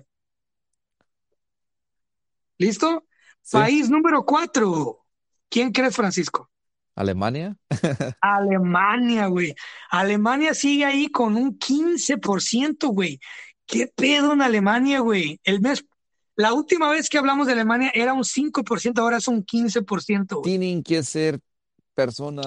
[2.58, 3.04] ¿Listo?
[3.42, 5.04] sí, País número cuatro.
[5.48, 6.50] ¿Quién crees, Francisco?
[6.96, 7.56] Alemania.
[8.20, 9.54] Alemania, güey.
[9.90, 13.20] Alemania sigue ahí con un 15%, güey.
[13.66, 15.40] ¿Qué pedo en Alemania, güey?
[15.44, 15.84] El mes,
[16.36, 20.42] la última vez que hablamos de Alemania era un 5%, ahora es un 15%, güey.
[20.42, 21.94] Tienen que ser ¿Qué pedo?
[21.94, 22.46] personas?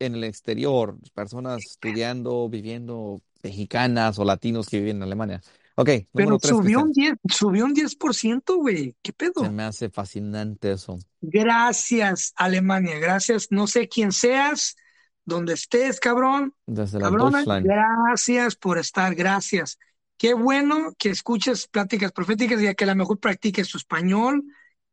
[0.00, 5.42] En el exterior, personas estudiando, viviendo, mexicanas o latinos que viven en Alemania.
[5.76, 7.18] Ok, Pero tres, subió un Cristian.
[7.24, 8.96] 10, subió un 10%, güey.
[9.02, 9.50] ¿Qué Se pedo?
[9.50, 10.98] me hace fascinante eso.
[11.20, 12.98] Gracias, Alemania.
[12.98, 13.48] Gracias.
[13.50, 14.76] No sé quién seas,
[15.24, 16.54] donde estés, cabrón.
[16.66, 19.14] Desde la Cabrona, gracias por estar.
[19.14, 19.78] Gracias.
[20.16, 24.42] Qué bueno que escuches pláticas proféticas y que a lo mejor practiques tu español.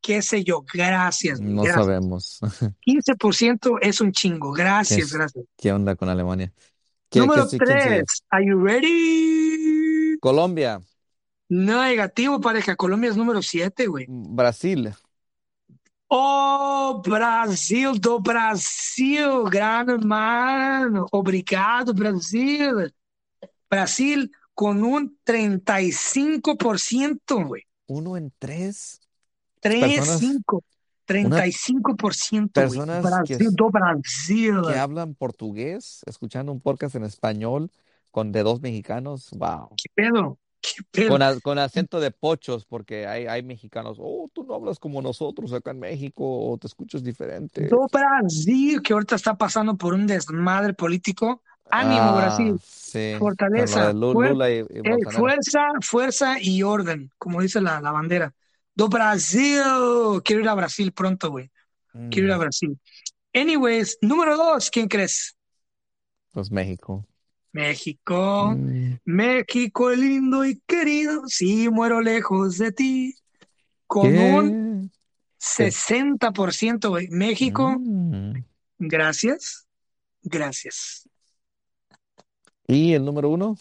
[0.01, 0.63] Qué sé yo.
[0.73, 1.85] Gracias, No gracias.
[1.85, 2.39] sabemos
[2.85, 4.51] 15% es un chingo.
[4.53, 5.43] Gracias, gracias.
[5.57, 6.53] qué onda con Alemania.
[7.09, 7.95] ¿Qué, qué, Número sí- quién sigue?
[8.03, 8.23] 3.
[8.29, 10.17] Are you ready?
[10.19, 10.79] Colombia,
[11.49, 12.75] Negativo, pareja.
[12.75, 14.05] Colombia es número 7, güey.
[14.09, 14.93] Brasil,
[16.09, 21.05] Oh, Brasil do Brasil, gran hermano.
[21.11, 22.93] Obrigado, Brasil.
[23.69, 27.63] Brasil con un 35%, güey.
[27.87, 28.99] uno en tres.
[29.61, 30.63] Personas, 35,
[31.25, 32.49] una 35%, güey.
[32.49, 34.55] personas que, Brasil do Brasil.
[34.67, 37.71] que hablan portugués, escuchando un podcast en español
[38.11, 39.29] con de dos mexicanos.
[39.31, 39.69] Wow.
[39.77, 40.37] ¿Qué pedo?
[40.59, 41.09] ¿Qué pedo?
[41.09, 45.01] Con, a- con acento de pochos, porque hay, hay mexicanos, oh, tú no hablas como
[45.01, 47.69] nosotros acá en México, o te escuchas diferente.
[47.91, 51.41] Brasil, que ahorita está pasando por un desmadre político.
[51.69, 52.55] Ánimo, Brasil.
[52.57, 53.93] Ah, sí, lo Fortaleza.
[53.93, 58.33] Lula y, y eh, fuerza, fuerza y orden, como dice la, la bandera.
[58.77, 60.21] Do Brasil.
[60.23, 61.49] Quiero ir a Brasil pronto, güey.
[62.11, 62.79] Quiero ir a Mm, Brasil.
[63.33, 65.35] Anyways, número dos, ¿quién crees?
[66.31, 67.03] pues México.
[67.51, 68.53] México.
[68.55, 73.15] Mm, México lindo y querido, si muero lejos de ti.
[73.87, 74.91] Con un
[75.55, 75.65] ¿qué?
[75.65, 75.71] ¿Qué?
[75.71, 77.07] 60%, güey.
[77.09, 78.43] México, Mm.
[78.77, 79.67] gracias,
[80.21, 81.09] gracias.
[82.67, 83.57] ¿Y el número uno?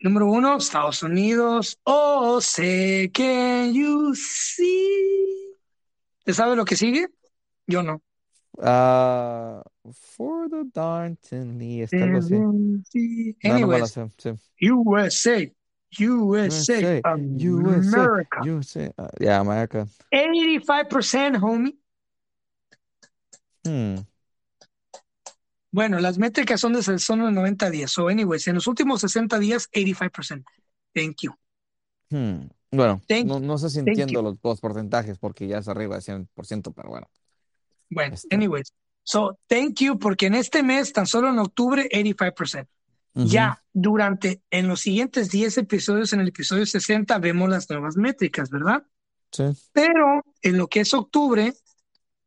[0.00, 1.78] Número uno, Estados Unidos.
[1.84, 5.54] Oh, say can you see.
[6.24, 7.08] ¿Te sabes lo que sigue?
[7.66, 8.00] Yo no.
[8.60, 9.62] Ah,
[9.92, 12.34] for the Darnton está algo así.
[12.90, 13.36] Sí.
[13.42, 14.08] No, no me la Anyways, sé.
[14.18, 14.70] Sí.
[14.70, 15.52] USA,
[15.98, 17.00] USA, USA,
[17.38, 18.40] USA, America.
[18.42, 18.92] USA.
[18.98, 19.86] Ah, yeah, America.
[20.12, 21.78] 85%, homie.
[23.64, 23.96] Hmm.
[25.70, 27.90] Bueno, las métricas son de, son de 90 días.
[27.90, 30.44] So, anyways, en los últimos 60 días, 85%.
[30.94, 31.32] Thank you.
[32.10, 32.48] Hmm.
[32.70, 36.02] Bueno, Thank no, no sé si entiendo los, los porcentajes porque ya es arriba de
[36.02, 37.08] 100%, pero bueno.
[37.90, 38.74] Bueno, Este, anyways.
[39.02, 42.66] So, thank you, porque en este mes, tan solo en octubre, 85%.
[43.14, 47.96] ujú, Ya durante, en los siguientes 10 episodios, en el episodio 60, vemos las nuevas
[47.96, 48.82] métricas, ¿verdad?
[49.32, 49.44] sí.
[49.72, 51.54] Pero en lo que es octubre,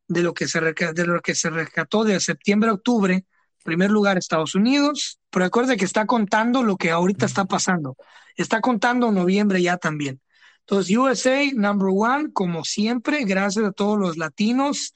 [0.08, 3.26] de lo que se, de lo que se rescató de septiembre a octubre,
[3.64, 7.96] primer lugar Estados Unidos, pero recuerde que está contando lo que ahorita está pasando.
[8.36, 10.22] Está contando noviembre ya también.
[10.62, 14.94] Entonces, USA, number one, como siempre, gracias a todos los latinos,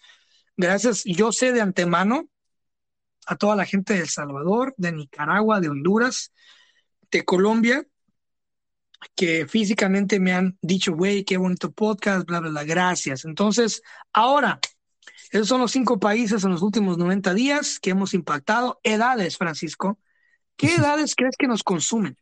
[0.56, 2.30] gracias, yo sé de antemano,
[3.26, 6.32] a toda la gente de El Salvador, de Nicaragua, de Honduras,
[7.12, 7.86] de Colombia,
[9.16, 13.26] que físicamente me han dicho, güey, qué bonito podcast, bla, bla, bla, gracias.
[13.26, 13.82] Entonces,
[14.14, 14.60] ahora,
[15.32, 18.80] esos son los cinco países en los últimos 90 días que hemos impactado.
[18.84, 19.98] Edades, Francisco.
[20.56, 22.18] ¿Qué edades crees que nos consumen?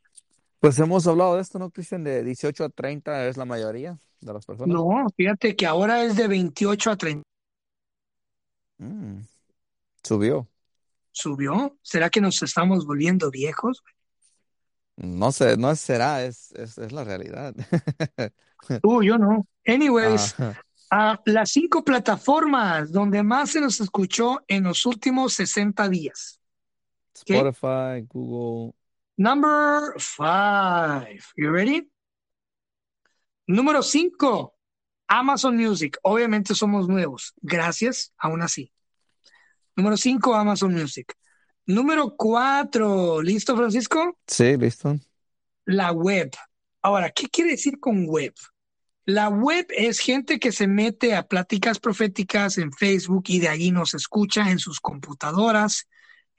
[0.59, 2.03] Pues hemos hablado de esto, ¿no, Cristian?
[2.03, 4.73] De 18 a 30 es la mayoría de las personas.
[4.73, 7.23] No, fíjate que ahora es de 28 a 30.
[8.77, 9.19] Mm,
[10.03, 10.47] subió.
[11.11, 11.77] ¿Subió?
[11.81, 13.83] ¿Será que nos estamos volviendo viejos?
[14.95, 17.53] No sé, no será, es, es, es la realidad.
[18.81, 19.45] Uh, yo no.
[19.67, 20.53] Anyways, Ah,
[20.95, 26.39] a las cinco plataformas donde más se nos escuchó en los últimos 60 días.
[27.15, 28.75] Spotify, Google.
[29.17, 31.23] Number five.
[31.35, 31.89] You ready?
[33.47, 34.53] Número cinco,
[35.07, 35.97] Amazon Music.
[36.03, 37.33] Obviamente somos nuevos.
[37.41, 38.71] Gracias, aún así.
[39.75, 41.11] Número cinco, Amazon Music.
[41.65, 44.19] Número cuatro, ¿listo, Francisco?
[44.27, 44.95] Sí, listo.
[45.65, 46.29] La web.
[46.83, 48.35] Ahora, ¿qué quiere decir con web?
[49.05, 53.71] La web es gente que se mete a pláticas proféticas en Facebook y de ahí
[53.71, 55.87] nos escucha en sus computadoras,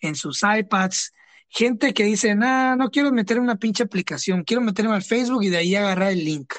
[0.01, 1.13] en sus iPads.
[1.49, 5.51] Gente que dice, nah, no quiero meter una pinche aplicación, quiero meterme al Facebook y
[5.51, 6.55] de ahí agarrar el link.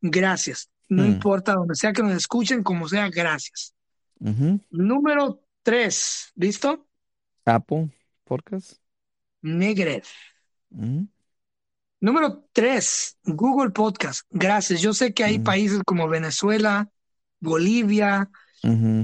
[0.00, 0.70] Gracias.
[0.88, 1.06] No Hmm.
[1.06, 3.74] importa donde sea que nos escuchen, como sea, gracias.
[4.70, 6.86] Número tres, ¿listo?
[7.44, 7.90] Apple
[8.24, 8.74] Podcast.
[9.42, 10.04] Negrev.
[10.70, 11.08] Ujú.
[12.04, 14.26] Número tres, Google Podcast.
[14.28, 14.82] Gracias.
[14.82, 15.42] Yo sé que hay Mm.
[15.42, 16.90] países como Venezuela,
[17.40, 18.30] Bolivia.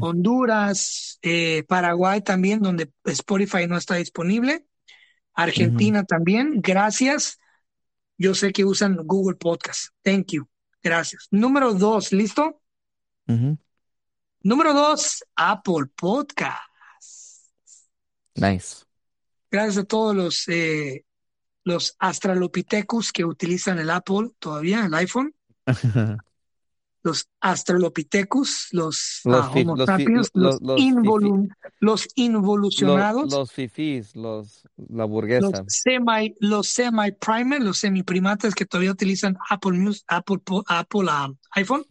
[0.03, 4.67] Honduras, eh, Paraguay también, donde Spotify no está disponible.
[5.33, 6.61] Argentina también.
[6.63, 7.39] Gracias.
[8.19, 9.95] Yo sé que usan Google Podcast.
[10.03, 10.47] Thank you.
[10.83, 11.27] Gracias.
[11.31, 12.61] Número dos, ¿listo?
[14.43, 16.61] Número dos, Apple Podcast.
[18.35, 18.85] Nice.
[19.51, 21.05] Gracias a todos los, eh,
[21.65, 25.35] los Astralopithecus que utilizan el Apple todavía, el iPhone.
[27.03, 31.49] los Astralopithecus, los, Los ah, Homo los sapiens, lo- los, los involu-
[31.81, 35.65] los Los, involucionados, los fifís, los, la los burguesa.
[35.67, 41.85] semi, los semi primates, los semiprimates que todavía utilizan Apple Music, Apple, Apple ah, iPhone.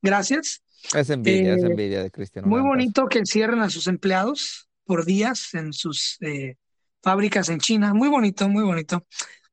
[0.00, 0.62] Gracias.
[0.94, 2.48] Es envidia, es Eh, envidia de Cristiano.
[2.48, 6.56] Muy bonito que encierren a sus empleados por días en sus eh,
[7.02, 7.94] fábricas en China.
[7.94, 9.06] Muy bonito, muy bonito.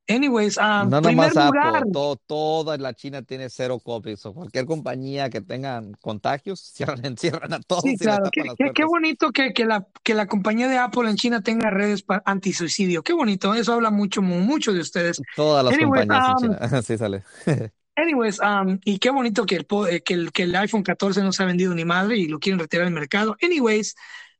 [0.05, 1.75] Anyways, ah, No primer nomás lugar.
[1.77, 4.17] Apple, todo, toda la China tiene cero COVID.
[4.25, 8.29] O cualquier compañía que tengan contagios, cierran, encierran a todos Sí, y claro.
[8.31, 11.69] Qué, qué- qué bonito que, que la, que la compañía de Apple en China tenga
[11.69, 13.01] redes antisuicidio.
[13.01, 13.53] Qué bonito.
[13.53, 15.21] Eso habla mucho, mu- mucho de ustedes.
[15.37, 16.81] Todas las Anyways, compañías en um, China.
[16.83, 17.23] Sí, sale.
[17.95, 21.31] anyways, um, y qué bonito que el, eh, que el, que el iPhone 14 no
[21.31, 23.37] se ha vendido ni madre y lo quieren retirar del mercado.
[23.41, 23.95] Anyways,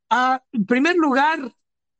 [0.10, 1.40] ah, en primer lugar,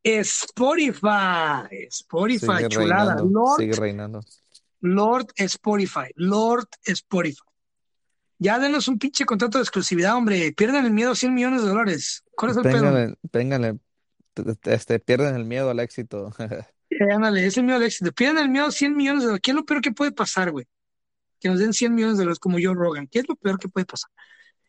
[0.04, 1.68] Spotify.
[1.90, 3.16] Spotify, Sigue chulada.
[3.16, 4.22] reinando, Lord sigue reinando.
[4.82, 7.42] Lord Spotify, Lord Spotify.
[8.40, 10.52] Ya denos un pinche contrato de exclusividad, hombre.
[10.52, 12.24] Pierden el miedo a 100 millones de dólares.
[12.36, 12.74] ¿Cuál es el pedo?
[12.82, 13.80] Ténganle, ténganle,
[14.34, 16.32] t- t- este, pierden el miedo al éxito.
[17.14, 18.12] Ándale, es el miedo al éxito.
[18.12, 19.42] Pierden el miedo a 100 millones de dólares.
[19.42, 20.66] ¿Qué es lo peor que puede pasar, güey?
[21.40, 23.08] Que nos den 100 millones de dólares como yo, Rogan.
[23.08, 24.10] ¿Qué es lo peor que puede pasar?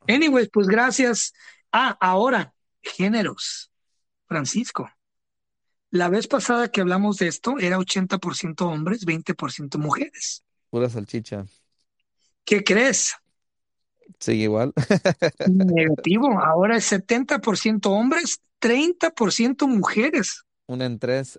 [0.06, 1.32] Anyways, pues gracias.
[1.72, 3.70] Ah, ahora, géneros.
[4.28, 4.88] Francisco.
[5.94, 10.42] La vez pasada que hablamos de esto era 80% hombres, 20% mujeres.
[10.68, 11.47] Pura salchicha.
[12.44, 13.14] ¿Qué crees?
[14.18, 14.73] Sigue igual.
[15.48, 16.40] Negativo.
[16.40, 20.42] Ahora es 70% hombres, 30% mujeres.
[20.66, 21.39] Un en tres.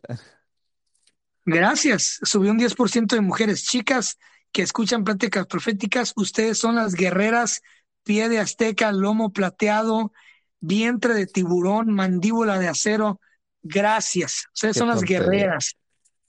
[1.43, 2.21] Gracias.
[2.23, 3.65] Subió un 10% de mujeres.
[3.65, 4.17] Chicas
[4.53, 7.61] que escuchan pláticas proféticas, ustedes son las guerreras,
[8.03, 10.13] pie de azteca, lomo plateado,
[10.61, 13.19] vientre de tiburón, mandíbula de acero.
[13.67, 14.45] Gracias.
[14.53, 15.19] Ustedes Qué son las tontería.
[15.21, 15.75] guerreras.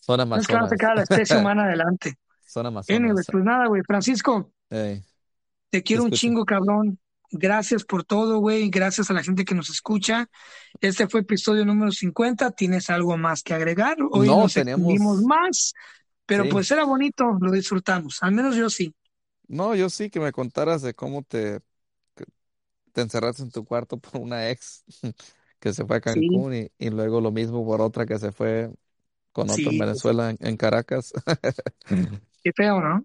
[0.00, 0.70] Son las que van a amazonas.
[0.70, 2.14] sacar a la especie humana adelante.
[2.46, 3.26] Son amazonas.
[3.30, 3.82] pues nada, güey.
[3.86, 5.02] Francisco, te
[5.70, 6.98] te quiero un chingo, cabrón.
[7.32, 8.70] Gracias por todo, güey.
[8.70, 10.28] Gracias a la gente que nos escucha.
[10.80, 12.52] Este fue episodio número 50.
[12.52, 13.96] ¿Tienes algo más que agregar?
[14.12, 15.22] Hoy No, nos tenemos.
[15.22, 15.74] más,
[16.24, 16.50] pero Sí.
[16.50, 18.22] pues era bonito, lo disfrutamos.
[18.22, 18.94] Al menos yo sí.
[19.48, 21.60] No, yo sí que me contaras de cómo te,
[22.92, 24.84] te encerraste en tu cuarto por una ex
[25.60, 28.32] que se fue a Sí, Cancún y, y luego lo mismo por otra que se
[28.32, 28.70] fue
[29.32, 31.12] con otro en sí, Venezuela, en, en Caracas.
[32.42, 33.04] qué feo, ¿no?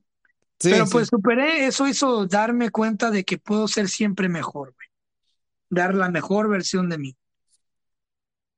[0.60, 1.02] Sí, Pero sí.
[1.02, 4.88] pues superé, eso hizo darme cuenta de que puedo ser siempre mejor, güey.
[5.70, 7.18] Dar la mejor versión de mí.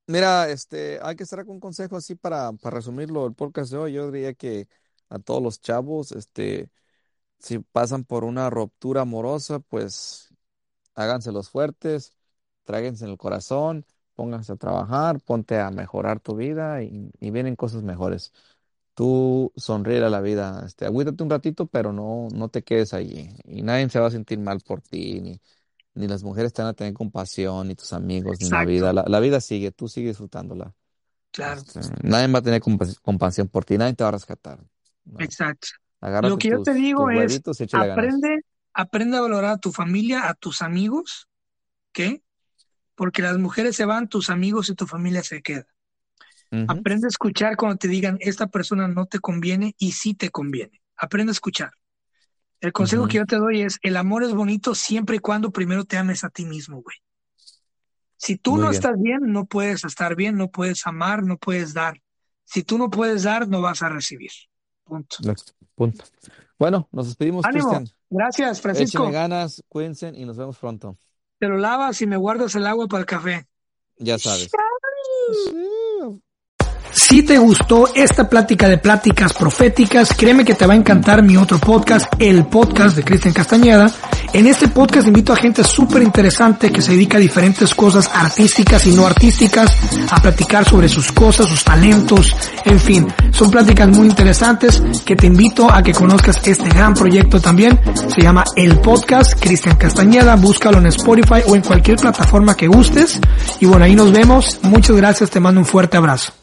[0.08, 3.78] Mira, este, hay que estar con un consejo así para, para resumirlo el podcast de
[3.78, 3.94] hoy.
[3.94, 4.68] Yo diría que
[5.10, 6.70] a todos los chavos, este,
[7.40, 10.30] si pasan por una ruptura amorosa, pues
[10.96, 12.18] háganse los fuertes,
[12.64, 13.86] tráguense en el corazón,
[14.16, 18.34] pónganse a trabajar, ponte a mejorar tu vida y, y vienen cosas mejores.
[18.96, 23.30] Tú sonríe a la vida, este, agüítate un ratito, pero no, no te quedes allí.
[23.46, 25.42] Y nadie se va a sentir mal por ti, ni,
[25.96, 28.94] ni las mujeres te van a tener compasión, ni tus amigos, ni la vida.
[28.94, 30.74] La, la vida sigue, tú sigue disfrutándola.
[31.32, 34.60] claro, Este, nadie va a tener compas- compasión por ti, nadie te va a rescatar.
[35.06, 35.20] No.
[35.24, 35.68] exacto.
[36.20, 38.16] Lo que yo te digo es, ganas.
[38.16, 38.42] aprende,
[38.74, 41.28] aprende a valorar a tu familia, a tus amigos,
[41.94, 42.23] ¿qué?
[43.04, 45.66] Porque las mujeres se van, tus amigos y tu familia se quedan.
[46.70, 50.82] Aprende a escuchar cuando te digan, esta persona no te conviene y sí te conviene.
[50.96, 51.72] Aprende a escuchar.
[52.62, 55.84] El consejo que yo te doy es, el amor es bonito siempre y cuando primero
[55.84, 56.96] te ames a ti mismo, güey.
[58.16, 58.76] Si tú Muy no bien.
[58.76, 62.02] estás bien, no puedes estar bien, no puedes amar, no puedes dar.
[62.46, 64.32] Si tú no puedes dar, no vas a recibir.
[64.86, 65.18] Punto.
[65.76, 66.06] Punto.
[66.58, 67.84] Bueno, nos despedimos, Ánimo.
[68.10, 69.12] Gracias, Échenle Francisco.
[69.12, 70.98] ganas, cuídense y nos vemos pronto.
[71.44, 73.46] Te lo lavas y me guardas el agua para el café.
[73.98, 74.50] Ya sabes.
[76.94, 81.36] Si te gustó esta plática de pláticas proféticas, créeme que te va a encantar mi
[81.38, 83.92] otro podcast, el podcast de Cristian Castañeda.
[84.32, 88.86] En este podcast invito a gente súper interesante que se dedica a diferentes cosas artísticas
[88.86, 89.76] y no artísticas,
[90.12, 95.28] a platicar sobre sus cosas, sus talentos, en fin, son pláticas muy interesantes que te
[95.28, 97.80] invito a que conozcas este gran proyecto también.
[98.14, 103.20] Se llama El Podcast Cristian Castañeda, búscalo en Spotify o en cualquier plataforma que gustes.
[103.60, 104.60] Y bueno, ahí nos vemos.
[104.62, 106.43] Muchas gracias, te mando un fuerte abrazo.